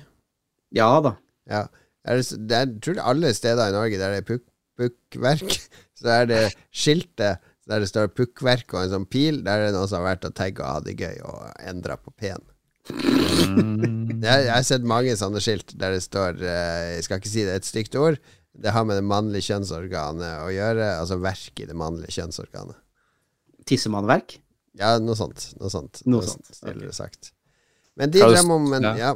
[0.76, 1.16] Ja da.
[1.50, 1.64] Ja.
[2.04, 4.46] Er det, det er, tror jeg alle steder i Norge der det er pukk,
[4.80, 5.58] pukkverk,
[6.00, 6.44] så er det
[6.76, 9.40] skiltet der det står pukkverk og en sånn pil.
[9.46, 11.96] Der er det noen som har vært og tagga og hatt det gøy og endra
[12.00, 12.44] på P-en.
[12.92, 17.32] mm, Jeg, jeg har sett mange sånne skilt der det står eh, Jeg skal ikke
[17.32, 18.20] si det er et stygt ord.
[18.54, 20.90] Det har med det mannlige kjønnsorganet å gjøre.
[21.00, 22.78] Altså verk i det mannlige kjønnsorganet.
[23.68, 24.38] Tissemannverk?
[24.80, 25.54] Ja, noe sånt.
[25.62, 26.04] Noe sånt.
[26.10, 26.92] Noe sånt, sånt okay.
[26.96, 27.32] sagt.
[28.00, 28.94] Men de er det- drømmer om en ja.
[29.00, 29.16] Ja,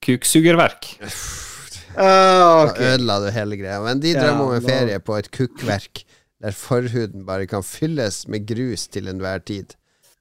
[0.00, 0.94] Kuksugerverk.
[1.96, 3.80] Ah, da ødela du hele greia.
[3.84, 6.04] Men de drømmer om en ferie på et kukkverk
[6.40, 9.74] der forhuden bare kan fylles med grus til enhver tid.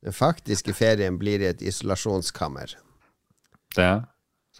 [0.03, 2.73] Den faktiske ferien blir i et isolasjonskammer.
[3.75, 4.01] Det er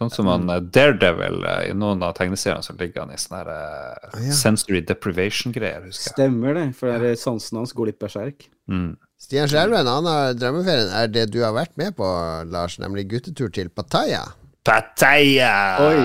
[0.00, 3.40] Sånn som han eh, Daredevil eh, i noen av tegneseriene, så ligger han i sånne
[3.42, 4.32] her, eh, Ah, ja.
[4.38, 6.14] sensory deprivation-greier, husker jeg.
[6.14, 8.46] Stemmer det, for det er sansen hans går litt berserk.
[8.70, 8.94] Mm.
[9.20, 12.08] Stian Skjerven, han har drømmeferien er det du har vært med på,
[12.48, 14.22] Lars, nemlig guttetur til Pattaya.
[14.64, 15.52] Pattaya!
[15.84, 16.00] Oi.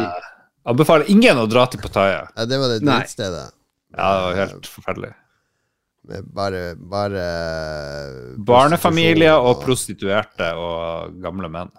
[0.65, 2.23] Anbefaler ingen å dra til Pattaya.
[2.35, 2.99] Ja, det var det Nei.
[3.03, 3.51] drittstedet.
[3.95, 5.11] Ja, det var helt forferdelig.
[6.05, 7.25] Med bare, bare
[8.45, 11.71] Barnefamilier og og prostituerte og gamle menn.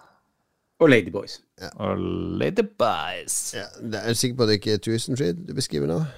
[0.79, 1.39] Og Ladyboys.
[1.81, 1.97] Og
[2.39, 3.37] ladyboys.
[3.55, 6.05] ja, det- Er du sikker på at det ikke er Tusenfryd du beskriver nå?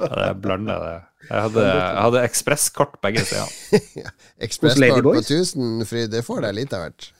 [0.00, 0.94] Ja, det blander det.
[1.28, 3.50] Jeg hadde, jeg hadde ekspresskort begge steder.
[4.46, 7.10] Ekspresskort på Tusenfryd, det får deg litt av hvert.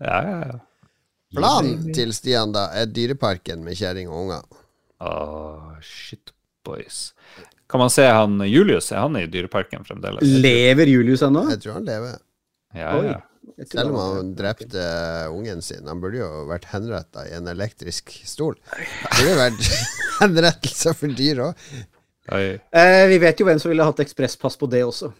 [0.00, 0.58] Ja, ja, ja.
[1.34, 4.42] Planen til Stian da er Dyreparken med kjerring og unger.
[5.02, 6.30] Åh, shit
[6.64, 7.12] boys.
[7.68, 8.92] Kan man se han Julius?
[8.94, 10.22] Er han i Dyreparken fremdeles?
[10.22, 11.42] Lever Julius ennå?
[11.50, 12.18] Jeg tror han lever.
[12.76, 13.18] Ja, ja.
[13.70, 14.86] Selv om han- han drepte
[15.32, 15.86] ungen sin.
[15.86, 18.54] Han burde jo vært henretta i en elektrisk stol.
[18.76, 18.86] Det
[19.24, 19.68] burde vært
[20.20, 21.54] henrettelse for dyr òg.
[22.32, 25.12] Eh, vi vet jo hvem som ville hatt ekspresspass på det også.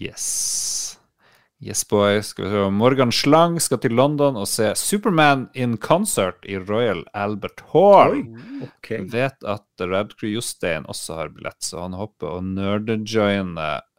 [0.00, 0.87] Yes.
[1.60, 2.22] Yes, boy.
[2.22, 2.70] Skal vi se.
[2.70, 8.20] Morgan Slang skal til London og se Superman in concert i Royal Albert Hall.
[8.62, 8.92] Ok.
[9.10, 12.38] Vet at Radcrew Jostein også har billett, så han hopper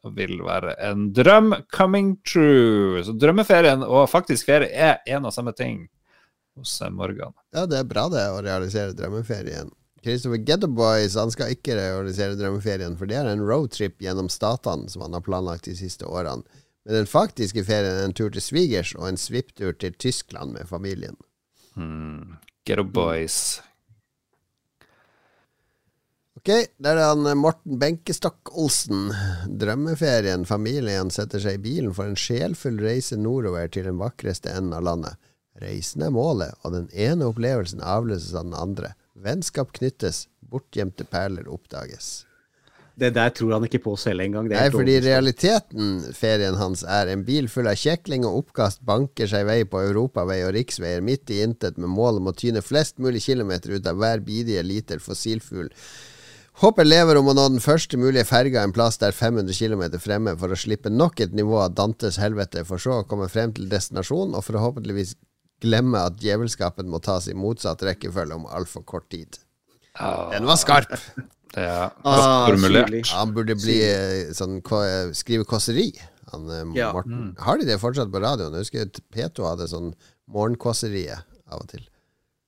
[0.08, 3.04] Og vil være en drøm coming true.
[3.04, 5.90] Så drømmeferien og faktisk ferie er en og samme ting
[6.56, 7.36] hos eh, Morgan.
[7.52, 9.74] Ja, det er bra det å realisere drømmeferien.
[10.00, 15.04] Christopher Gettoboys han skal ikke realisere drømmeferien, for det er en roadtrip gjennom statene som
[15.04, 16.48] han har planlagt de siste årene.
[16.86, 20.70] Men den faktiske ferien er en tur til svigers og en svipptur til Tyskland med
[20.70, 21.18] familien.
[21.76, 22.38] Hmm.
[22.70, 23.62] up, Boys.
[26.40, 26.50] Ok,
[26.80, 29.10] der er han eh, Morten Benkestokk-Olsen.
[29.60, 30.46] Drømmeferien.
[30.48, 34.86] Familien setter seg i bilen for en sjelfull reise nordover til den vakreste enden av
[34.88, 35.20] landet.
[35.60, 38.94] Reisen er målet, og den ene opplevelsen avløses av den andre.
[39.20, 42.22] Vennskap knyttes, bortgjemte perler oppdages.
[43.00, 44.50] Det der tror han ikke på selv engang.
[44.52, 45.08] Det Nei, fordi dårlig.
[45.08, 49.82] realiteten, ferien hans, er en bil full av kjekling og oppkast banker seg vei på
[49.88, 53.88] europavei og riksveier midt i intet med mål om å tyne flest mulig kilometer ut
[53.88, 55.72] av hver bidige liter fossilfugl.
[56.60, 60.36] Håper lever om å nå den første mulige ferga en plass der 500 km fremme
[60.36, 63.70] for å slippe nok et nivå av Dantes helvete, for så å komme frem til
[63.72, 65.16] destinasjon og forhåpentligvis
[65.64, 69.40] glemme at djevelskapen må tas i motsatt rekkefølge om altfor kort tid.
[70.36, 71.00] Den var skarp!
[71.54, 72.88] Det er Ah, formulert.
[72.90, 73.04] syrlig.
[73.14, 74.60] Han burde bli eh, sånn
[75.18, 75.88] skrive kåseri.
[76.32, 76.92] Han, eh, Ja.
[76.94, 77.36] Morten.
[77.40, 78.54] Har de det fortsatt på radioen?
[78.54, 79.94] Jeg husker P2 hadde sånn
[80.30, 81.88] morgenkåseriet av og til.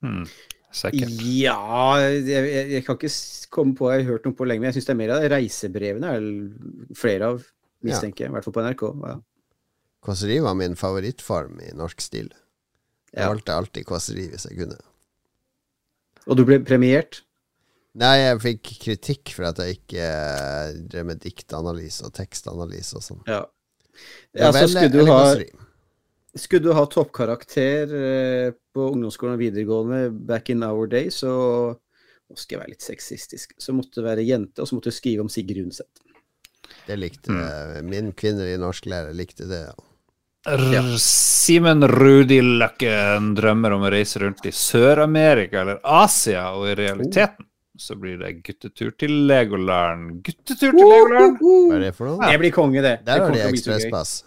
[0.04, 0.28] Mm.
[0.72, 1.10] Sikkert.
[1.20, 3.10] Ja jeg, jeg, jeg kan ikke
[3.52, 5.22] komme på Jeg har hørt noe på lenge, men jeg syns det er mer av
[5.22, 5.32] det.
[5.34, 7.44] reisebrevene er det flere av,
[7.84, 8.30] mistenker jeg.
[8.32, 8.86] I hvert fall på NRK.
[9.10, 9.18] Ja.
[10.06, 12.30] Kåseri var min favorittform i norsk stil.
[13.12, 13.28] Jeg Ja.
[13.34, 14.78] valgte alltid kåseri hvis jeg kunne.
[16.28, 17.22] Og du ble premiert?
[18.00, 23.04] Nei, jeg fikk kritikk for at jeg ikke eh, drev med diktanalyse og tekstanalyse og
[23.04, 23.20] sånn.
[23.28, 23.42] Ja.
[24.38, 25.68] ja så Novelle skulle du eller ha?
[26.40, 31.32] Skulle du ha toppkarakter eh, på ungdomsskolen og videregående back in our day, så
[32.32, 33.50] Nå skal jeg være litt sexistisk.
[33.60, 36.00] Så måtte du være jente, og så måtte du skrive om Sigrid Undset.
[36.88, 37.90] Det likte Mm.
[37.92, 39.76] Min kvinnelige norsklærer likte det, ja.
[40.48, 40.82] Ja.
[40.98, 47.51] Simen Rudi Løkken drømmer om å reise rundt i Sør-Amerika eller Asia, og i realiteten
[47.82, 50.22] så blir det guttetur til Legoland.
[50.26, 51.40] Guttetur til Legoland!
[51.42, 52.30] Hva er det for noe?
[52.32, 52.96] Det blir konge, det.
[53.06, 54.24] Der det har de ekspresspass.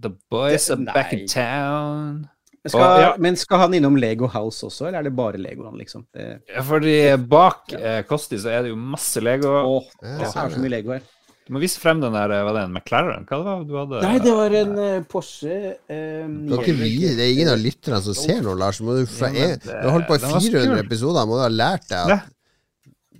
[0.00, 2.28] The boys Det- are back in town.
[2.66, 3.10] Skal, Og- ja.
[3.20, 6.06] Men skal han innom Lego House også, eller er det bare Legoland, liksom?
[6.14, 6.94] Det, Ja, fordi
[7.28, 9.48] bak eh, Kosti så er det jo masse Lego.
[9.48, 11.02] åh, det er så mye Lego her.
[11.46, 13.26] Du må vise frem den der, eh, var det en McLaren?
[13.28, 14.00] Hva det var du hadde?
[14.08, 18.00] Nei, det var en uh, Porsche Um, det, ikke vise, det er ingen av lytterne
[18.00, 18.80] som ser noe, Lars.
[18.80, 20.86] Må du, fra, Ja, det- du har holdt på i 400 kul.
[20.86, 22.14] episoder, må du ha lært deg Ja.
[22.14, 22.22] at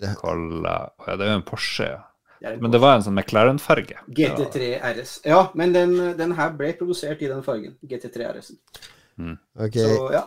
[0.04, 0.76] det, Kolla.
[1.06, 2.02] Ja, det er jo en Porsche, ja.
[2.44, 4.02] Det en Men det var en sånn McLaren-farge.
[4.12, 5.18] GT3 RS.
[5.24, 7.78] Ja, men den, den her ble produsert i den fargen.
[7.88, 8.58] GT3 RS-en.
[9.56, 10.26] Ok, Så ja.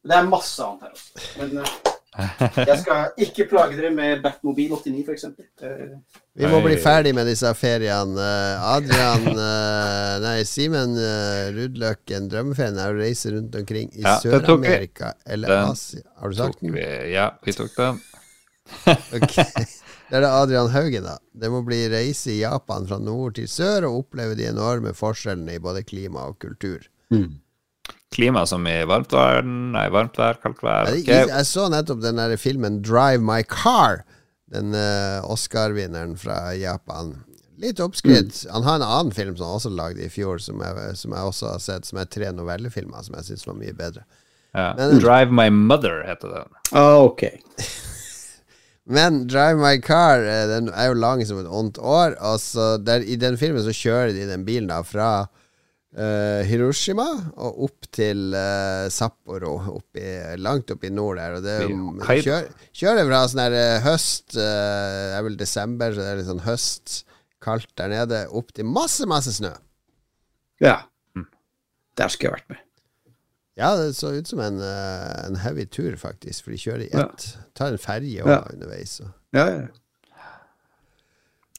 [0.00, 1.24] Det er masse annet her også.
[1.40, 5.26] Men eh, jeg skal ikke plage dere med Batmobil 89, f.eks.
[5.60, 5.98] Uh,
[6.40, 8.16] vi må bli ferdig med disse feriene.
[8.16, 14.16] Eh, Adrian eh, Nei, Simen Rudløken Rudløkken, drømmeferien er å reise rundt omkring i Ja.
[14.22, 16.06] Sør-Amerika eller Den Asia.
[16.22, 16.72] Har du sagt den?
[16.78, 18.00] vi, ja, vi tok den.
[19.16, 19.36] Ok.
[20.10, 21.18] Det er det Adrian Haugen, da.
[21.38, 25.54] Det må bli reise i Japan fra nord til sør og oppleve de enorme forskjellene
[25.54, 26.82] i både klima og kultur.
[28.10, 30.90] Klima som i varmt vær, nei, varmt vær, kaldt vær.
[30.98, 34.02] Jeg, jeg så nettopp den der filmen Drive My Car.
[34.50, 37.12] Den uh, Oscar-vinneren fra Japan.
[37.62, 38.40] Litt oppskrytt.
[38.50, 41.30] Han har en annen film som han også lagde i fjor, som jeg, som jeg
[41.30, 44.02] også har sett, som er tre novellefilmer, som jeg syns var mye bedre.
[44.56, 44.72] Ja.
[44.74, 46.50] Men- Drive My Mother heter den.
[46.72, 47.28] ah, ok.
[48.90, 52.16] Men Drive My Car eh, den er jo lang som et ondt år.
[52.26, 57.06] Og så der, I den filmen så kjører de den bilen da fra uh, Hiroshima
[57.38, 60.04] og opp til uh, Sapporo, oppi,
[60.42, 61.38] langt opp i nord der.
[61.38, 62.50] Og det kjør,
[62.82, 64.48] kjører fra sånn her eh, høst Det
[65.18, 66.96] er vel desember, så det er litt sånn høst,
[67.42, 69.52] kaldt der nede, opp til masse, masse snø.
[70.60, 70.80] Ja.
[71.16, 71.30] Mm.
[71.96, 72.66] Der skulle jeg vært med.
[73.60, 76.90] Ja, det så ut som en, eh, en heavy tur, faktisk, for de kjører i
[76.94, 77.04] Ja.
[77.10, 77.26] ett.
[77.54, 78.40] Tar en ferje Ja.
[78.52, 79.00] underveis.
[79.04, 79.12] Og.
[79.36, 79.66] Ja, ja.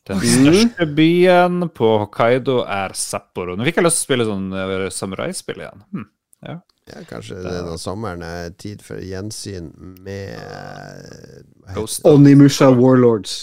[0.09, 3.53] Den største byen på Hokkaido er Sapporo.
[3.55, 5.83] Nå fikk jeg lyst til å spille sånn uh, samuraispill igjen.
[5.93, 6.07] Hm.
[6.47, 6.55] Ja.
[6.89, 9.67] Ja, kanskje det er når sommeren er tid for gjensyn
[10.01, 11.43] med eh,
[11.75, 13.35] Ghost, Onimusha Warlords.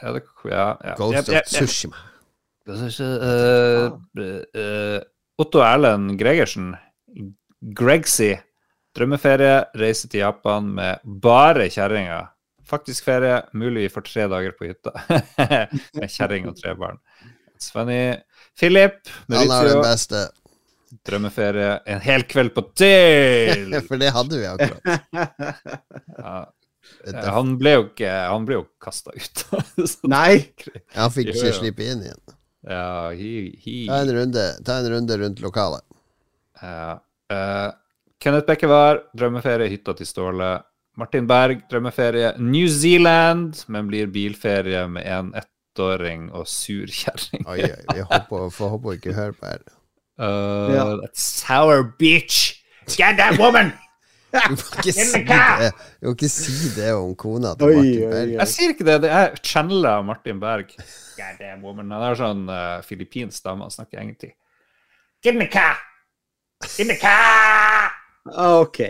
[0.00, 0.94] ja, det, ja, ja.
[0.96, 1.66] Ghost Ja, ja, of ja.
[1.66, 2.00] Tsushima.
[2.66, 5.00] uh, eh, eh,
[5.38, 6.72] Otto Erlend Gregersen,
[7.62, 8.32] Gregsy,
[8.96, 12.24] drømmeferie, reise til Japan med bare kjerringa.
[12.66, 14.92] Faktisk ferie, mulig vi får tre dager på hytta.
[15.98, 16.98] med kjerring og tre barn.
[17.62, 18.16] Svenny
[18.58, 18.98] Philip,
[19.30, 20.24] Han har den beste.
[21.06, 23.76] drømmeferie, en hel kveld på til!
[23.86, 24.82] For det hadde vi akkurat.
[27.02, 29.42] Ja, han ble jo ikke Han ble jo kasta ut.
[30.10, 30.42] Nei!
[30.96, 32.18] Han fikk ikke slippe inn igjen.
[32.66, 33.30] ja, he,
[33.62, 33.76] he.
[33.86, 35.86] Ta en runde, ta en runde rundt lokalet.
[36.58, 36.98] Ja.
[37.32, 37.70] Eh,
[38.22, 40.50] Kenneth Bekkevær, drømmeferie, hytta til Ståle.
[41.00, 47.46] Martin Berg, drømmeferie, New Zealand, men blir bilferie med en ettåring og sur kjerring.
[47.48, 49.62] Oi, oi, vi håper, får håpe hun ikke hører på her.
[50.20, 50.84] Uh, Ja.
[51.00, 52.58] That sour bitch!
[52.92, 53.72] Get that woman!
[54.32, 58.04] Du må ikke si det Du må ikke si det om kona til Oi, Martin
[58.06, 58.30] oi, Berg.
[58.30, 58.36] oi.
[58.38, 60.70] Jeg sier ikke det, det er channeler Martin Berg.
[61.18, 61.90] Goddamn woman.
[61.92, 64.30] Han er sånn uh, filippinsk dame, han snakker egentlig.
[65.24, 65.76] Give me car!
[66.76, 67.90] Give the car!
[68.26, 68.80] OK.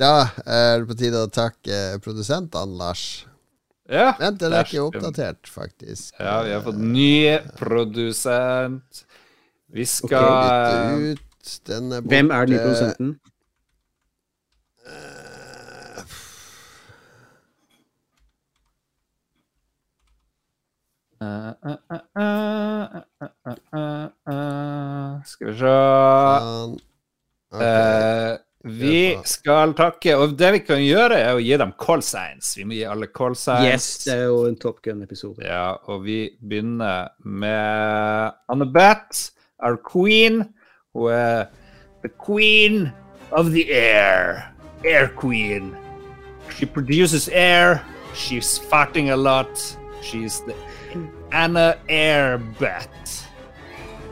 [0.00, 3.26] Da er det på tide å takke produsentene, Lars.
[3.90, 6.14] Ja, Vent, den er ikke oppdatert, faktisk.
[6.18, 9.02] Ja, vi har fått ny produsent.
[9.70, 11.26] Vi skal ut.
[11.66, 12.14] Den er borte.
[12.14, 13.18] Hvem er den nye produsenten?
[21.20, 21.82] Uh, uh,
[22.16, 23.00] uh,
[25.26, 26.78] Skal vi se Sånn.
[27.52, 27.62] Ok.
[27.62, 32.52] Eh, Vi skal takke Og det vi kan gjøre, er å gi dem call signs.
[32.58, 33.64] Vi må gi alle call signs.
[33.64, 35.40] Yes, det er jo en Top Gun-episode.
[35.46, 39.30] Ja, og vi begynner med Annabeth,
[39.64, 40.42] our queen.
[40.94, 41.46] Hun er
[42.02, 42.92] the queen
[43.32, 44.52] of the air.
[44.84, 45.74] Air queen.
[46.58, 47.80] She produces air.
[48.14, 49.56] She's farting a lot.
[50.02, 50.54] She's the
[51.32, 53.19] Anna Airbet.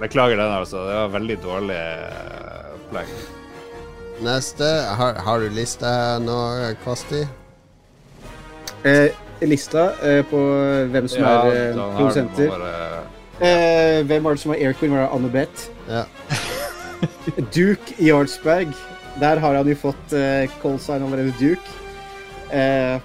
[0.00, 0.84] Beklager den, altså.
[0.88, 3.12] Det var veldig dårlig eh, opplegg.
[4.22, 4.68] Neste.
[4.98, 5.90] Har, har du lista
[6.22, 6.36] nå,
[6.84, 7.24] Kosti?
[8.86, 9.10] Eh,
[9.46, 10.38] lista eh, på
[10.92, 12.50] hvem som er eh, produsenter.
[12.54, 13.04] bare-
[13.38, 14.90] Eh, hvem var det som var Air Queen?
[14.90, 15.68] Var det Anne Beth?
[15.86, 16.00] Ja.
[17.54, 18.72] Duke Jarlsberg.
[19.20, 21.76] Der har han jo fått eh, callsign allerede, Duke.
[22.50, 22.98] Eh,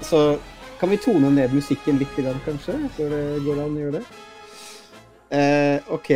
[0.00, 0.38] så
[0.80, 2.78] kan vi tone ned musikken litt, kanskje?
[2.96, 4.02] så det går an å gjøre det.
[5.30, 6.12] Eh, OK.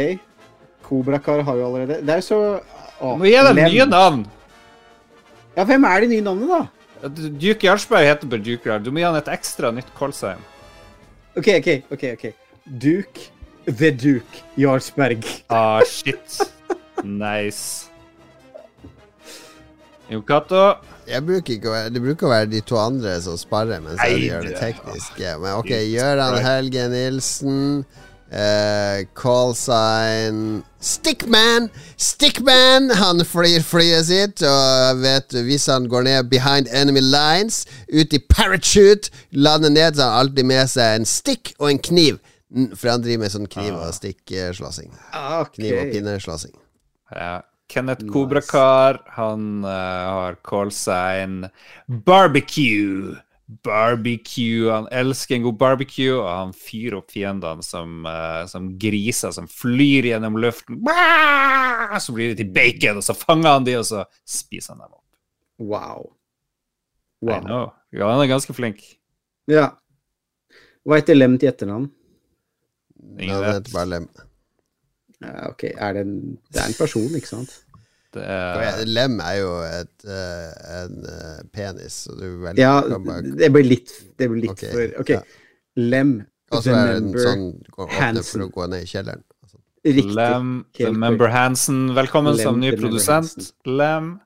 [0.86, 2.38] Kobrakar har jo allerede Det er jo så
[3.02, 4.22] må gi dem nye navn.
[5.56, 7.08] Ja, hvem er de nye navnene, da?
[7.10, 8.82] Duke Jarlsberg heter bare Duke Jarl.
[8.84, 10.40] Du må gi han et ekstra nytt callsign.
[11.36, 11.70] OK, OK.
[11.90, 12.26] ok, ok.
[12.64, 13.26] Duke
[13.66, 15.26] The Duke Jarlsberg.
[15.50, 16.38] Ah, shit.
[17.02, 17.88] Nice.
[20.12, 20.76] Jo Cato.
[21.08, 23.98] Jeg bruker ikke å være, Det bruker å være de to andre som sparer mens
[24.06, 25.34] jeg gjør det tekniske.
[25.42, 27.62] Men ok, Gøran Helge Nilsen.
[28.32, 31.68] Eh, call sign Stickman!
[31.96, 32.90] Stickman!
[32.90, 38.22] Han flyr flyet sitt, og vet hvis han går ned behind enemy lines, ut i
[38.32, 42.18] parachute, lander ned, så har han alltid med seg en stick og en kniv.
[42.72, 44.90] For han driver med sånn kniv- og stikkslåssing.
[45.12, 45.58] Ah, OK.
[45.60, 46.56] Kniv- og pinneslåssing.
[47.12, 47.40] Ja.
[47.72, 51.46] Kenneth Kobrakar, han uh, har callsign
[51.88, 53.16] Barbecue.
[53.64, 54.70] Barbecue.
[54.70, 59.48] Han elsker en god barbecue, og han fyrer opp fiendene som, uh, som griser som
[59.50, 60.80] flyr gjennom luften.
[60.86, 61.98] Bah!
[62.00, 64.96] Så blir det til bacon, og så fanger han de, og så spiser han dem
[64.96, 65.06] opp.
[65.62, 66.10] Wow.
[67.22, 67.72] Wow.
[67.94, 68.82] Ja, han er ganske flink.
[69.50, 69.68] Ja.
[70.82, 71.90] Hva heter Lem til etternavn?
[73.18, 73.58] Ingen vet.
[73.60, 74.08] heter bare Lem.
[75.22, 76.16] Ja, ok, er det en
[76.50, 77.52] Det er en person, ikke sant?
[78.12, 80.50] Det er, jeg- Lem er jo et, eh,
[80.82, 84.64] en eh, penis, så du velger Ja, bare det blir litt, det blir litt Ok,
[84.70, 85.08] for OK.
[85.16, 85.20] ja.
[85.76, 88.24] Lem, Og så er det en remember, sånn gå- åpne Hansen.
[88.40, 89.22] for å gå ned i kjelleren.
[89.84, 90.14] riktig.
[90.14, 91.88] Lem, The Member Hansen.
[91.94, 94.20] Velkommen Lem, som ny produsent, Lem.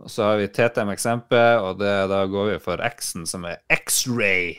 [0.00, 3.58] Og så har vi TTM Eksempel, og det, da går vi for X-en, som er
[3.70, 4.58] X-ray.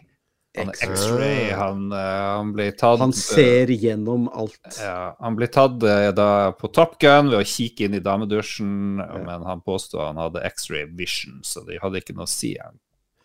[0.57, 1.51] Han er X-ray.
[1.57, 1.97] Han, eh,
[2.38, 4.59] han blir tatt Han ser gjennom alt.
[4.77, 9.01] ja, Han blir tatt eh, da på Top Gun ved å kikke inn i damedusjen,
[9.25, 12.53] men han påstod han hadde X-ray vision, så de hadde ikke noe å si.
[12.61, 12.77] Han.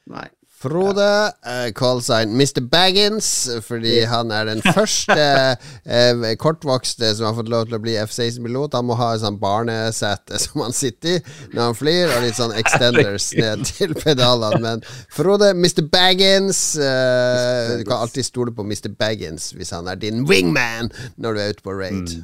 [0.08, 0.26] Nei.
[0.58, 1.04] Frode
[1.46, 2.64] uh, call sign Mr.
[2.66, 3.28] Baggins,
[3.62, 8.74] fordi han er den første uh, kortvokste som har fått lov til å bli F-16-pilot.
[8.74, 12.40] Han må ha en sånn barnesete som han sitter i når han flyr, og litt
[12.40, 14.58] sånn extenders ned til pedalene.
[14.64, 14.82] Men
[15.14, 15.84] Frode, Mr.
[15.92, 18.90] Baggins uh, Du kan alltid stole på Mr.
[18.98, 20.90] Baggins hvis han er din wingman
[21.22, 22.18] når du er ute på raid.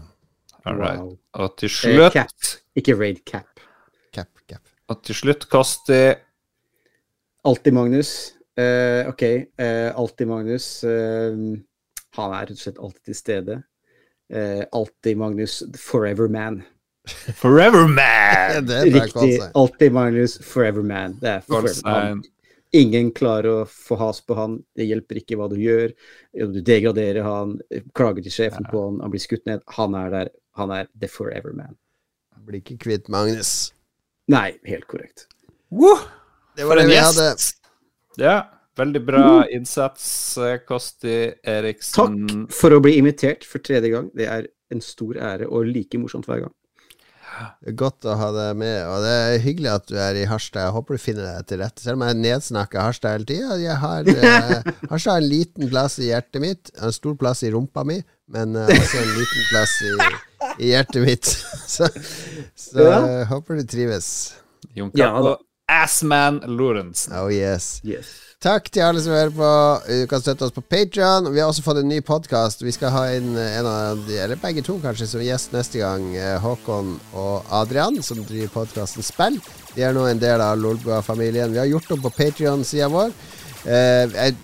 [0.67, 0.99] All right.
[0.99, 1.15] Wow.
[1.39, 2.53] Og til Eh, slutt cap.
[2.75, 3.47] Ikke raid cap.
[4.11, 4.63] Cap, cap.
[4.91, 6.03] Og til slutt Kosti
[7.45, 8.33] Alltid Magnus.
[8.59, 9.23] Uh, OK.
[9.23, 10.85] uh, alltid Magnus.
[10.85, 11.33] Eh,
[12.15, 13.57] han er rett og slett alltid til stede.
[14.33, 16.63] Eh, alltid Magnus Forever Man.
[17.43, 18.67] Forever Man!
[18.69, 19.41] Det Riktig.
[19.55, 21.19] Alltid Magnus Forever Man.
[21.21, 22.23] Det er forever man.
[22.75, 24.57] Ingen klarer å få has på han.
[24.75, 25.93] Det hjelper ikke hva du gjør.
[26.33, 27.59] Du degraderer han,
[27.95, 29.63] klager til sjefen på han, han blir skutt ned.
[29.77, 30.33] Han er der.
[30.59, 31.77] Han er the forever man.
[32.35, 33.75] Han Blir ikke kvitt Magnus.
[34.31, 35.29] Nei, helt korrekt.
[35.71, 35.99] Woo!
[36.57, 37.29] Det For var det vi hadde.
[38.21, 38.35] Ja,
[38.79, 40.07] veldig bra innsats,
[40.39, 41.95] eh, Kosti Eriksen.
[41.97, 44.11] Takk for å bli invitert for tredje gang.
[44.15, 46.53] Det er en stor ære og like morsomt hver gang.
[47.65, 50.27] Det er godt å ha deg med, og det er hyggelig at du er i
[50.31, 50.69] Harstad.
[50.69, 51.83] Jeg håper du finner deg til rette.
[51.83, 53.57] Selv om jeg nedsnakker Harstad hele tida.
[53.59, 57.51] Jeg har eh, Harstad har en liten plass i hjertet mitt, en stor plass i
[57.51, 57.97] rumpa mi,
[58.31, 59.91] men eh, også en liten plass i,
[60.63, 61.33] i hjertet mitt.
[61.75, 61.89] Så,
[62.55, 63.01] så Ja.
[63.33, 64.13] håper du trives.
[64.79, 65.35] Jon Ja, da.
[65.35, 67.15] og Assman Lorentzen.
[67.17, 67.81] Oh yes.
[67.85, 68.11] Yes.
[68.45, 69.51] Takk til alle som hører på.
[69.89, 72.61] Du kan støtte oss på Patreon Vi har også fått en ny podkast.
[72.61, 76.11] Vi skal ha inn en av de, eller begge to kanskje, som gjest neste gang.
[76.13, 79.41] Eh, Håkon og Adrian, som driver podkasten Spill.
[79.73, 81.55] De er nå en del av Lolbua-familien.
[81.57, 83.17] Vi har gjort om på Patreon-sida vår.
[83.65, 84.35] Eh, jeg,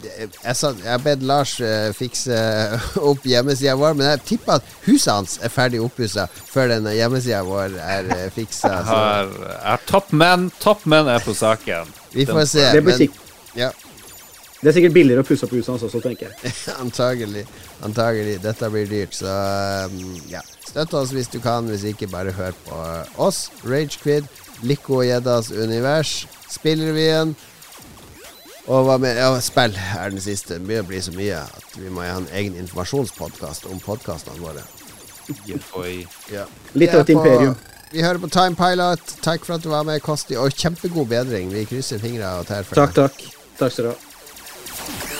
[0.45, 2.37] jeg, jeg, bedt Lars uh, fikse
[3.11, 7.43] opp hjemmesida vår, men jeg tipper at huset hans er ferdig oppussa før den hjemmesida
[7.45, 8.73] vår er uh, fiksa.
[8.79, 9.37] Jeg har,
[9.67, 10.49] har Top Men.
[10.63, 11.93] Top Men er på saken.
[12.15, 12.67] Vi får se.
[12.73, 13.21] Det, blir Men,
[13.59, 13.71] ja,
[14.61, 16.55] det er sikkert billigere å pusse opp huset hans også, tenker jeg.
[16.85, 17.47] antagelig.
[17.87, 18.35] Antagelig.
[18.45, 19.37] Dette blir dyrt, så
[19.89, 20.43] um, ja.
[20.71, 22.81] Støtt oss hvis du kan, hvis ikke bare hør på
[23.25, 23.47] oss.
[23.65, 24.29] Ragequid,
[24.65, 26.13] Lico og Gjeddas univers,
[26.53, 27.33] Spillrevyen.
[28.71, 30.59] Og hva med Ja, spill er den siste.
[30.59, 34.39] Det begynner å bli så mye at vi må ha en egen informasjonspodkast om podkastene
[34.39, 34.63] våre.
[36.31, 36.47] Ja.
[36.79, 37.57] Litt av et imperium.
[37.57, 39.17] På, vi hører på Time Pilot.
[39.27, 40.39] Takk for at du var med, Kosti.
[40.39, 41.51] Og kjempegod bedring.
[41.55, 43.11] Vi krysser fingra og tær for Takk, deg.
[43.11, 43.57] takk.
[43.59, 45.20] Takk skal du ha.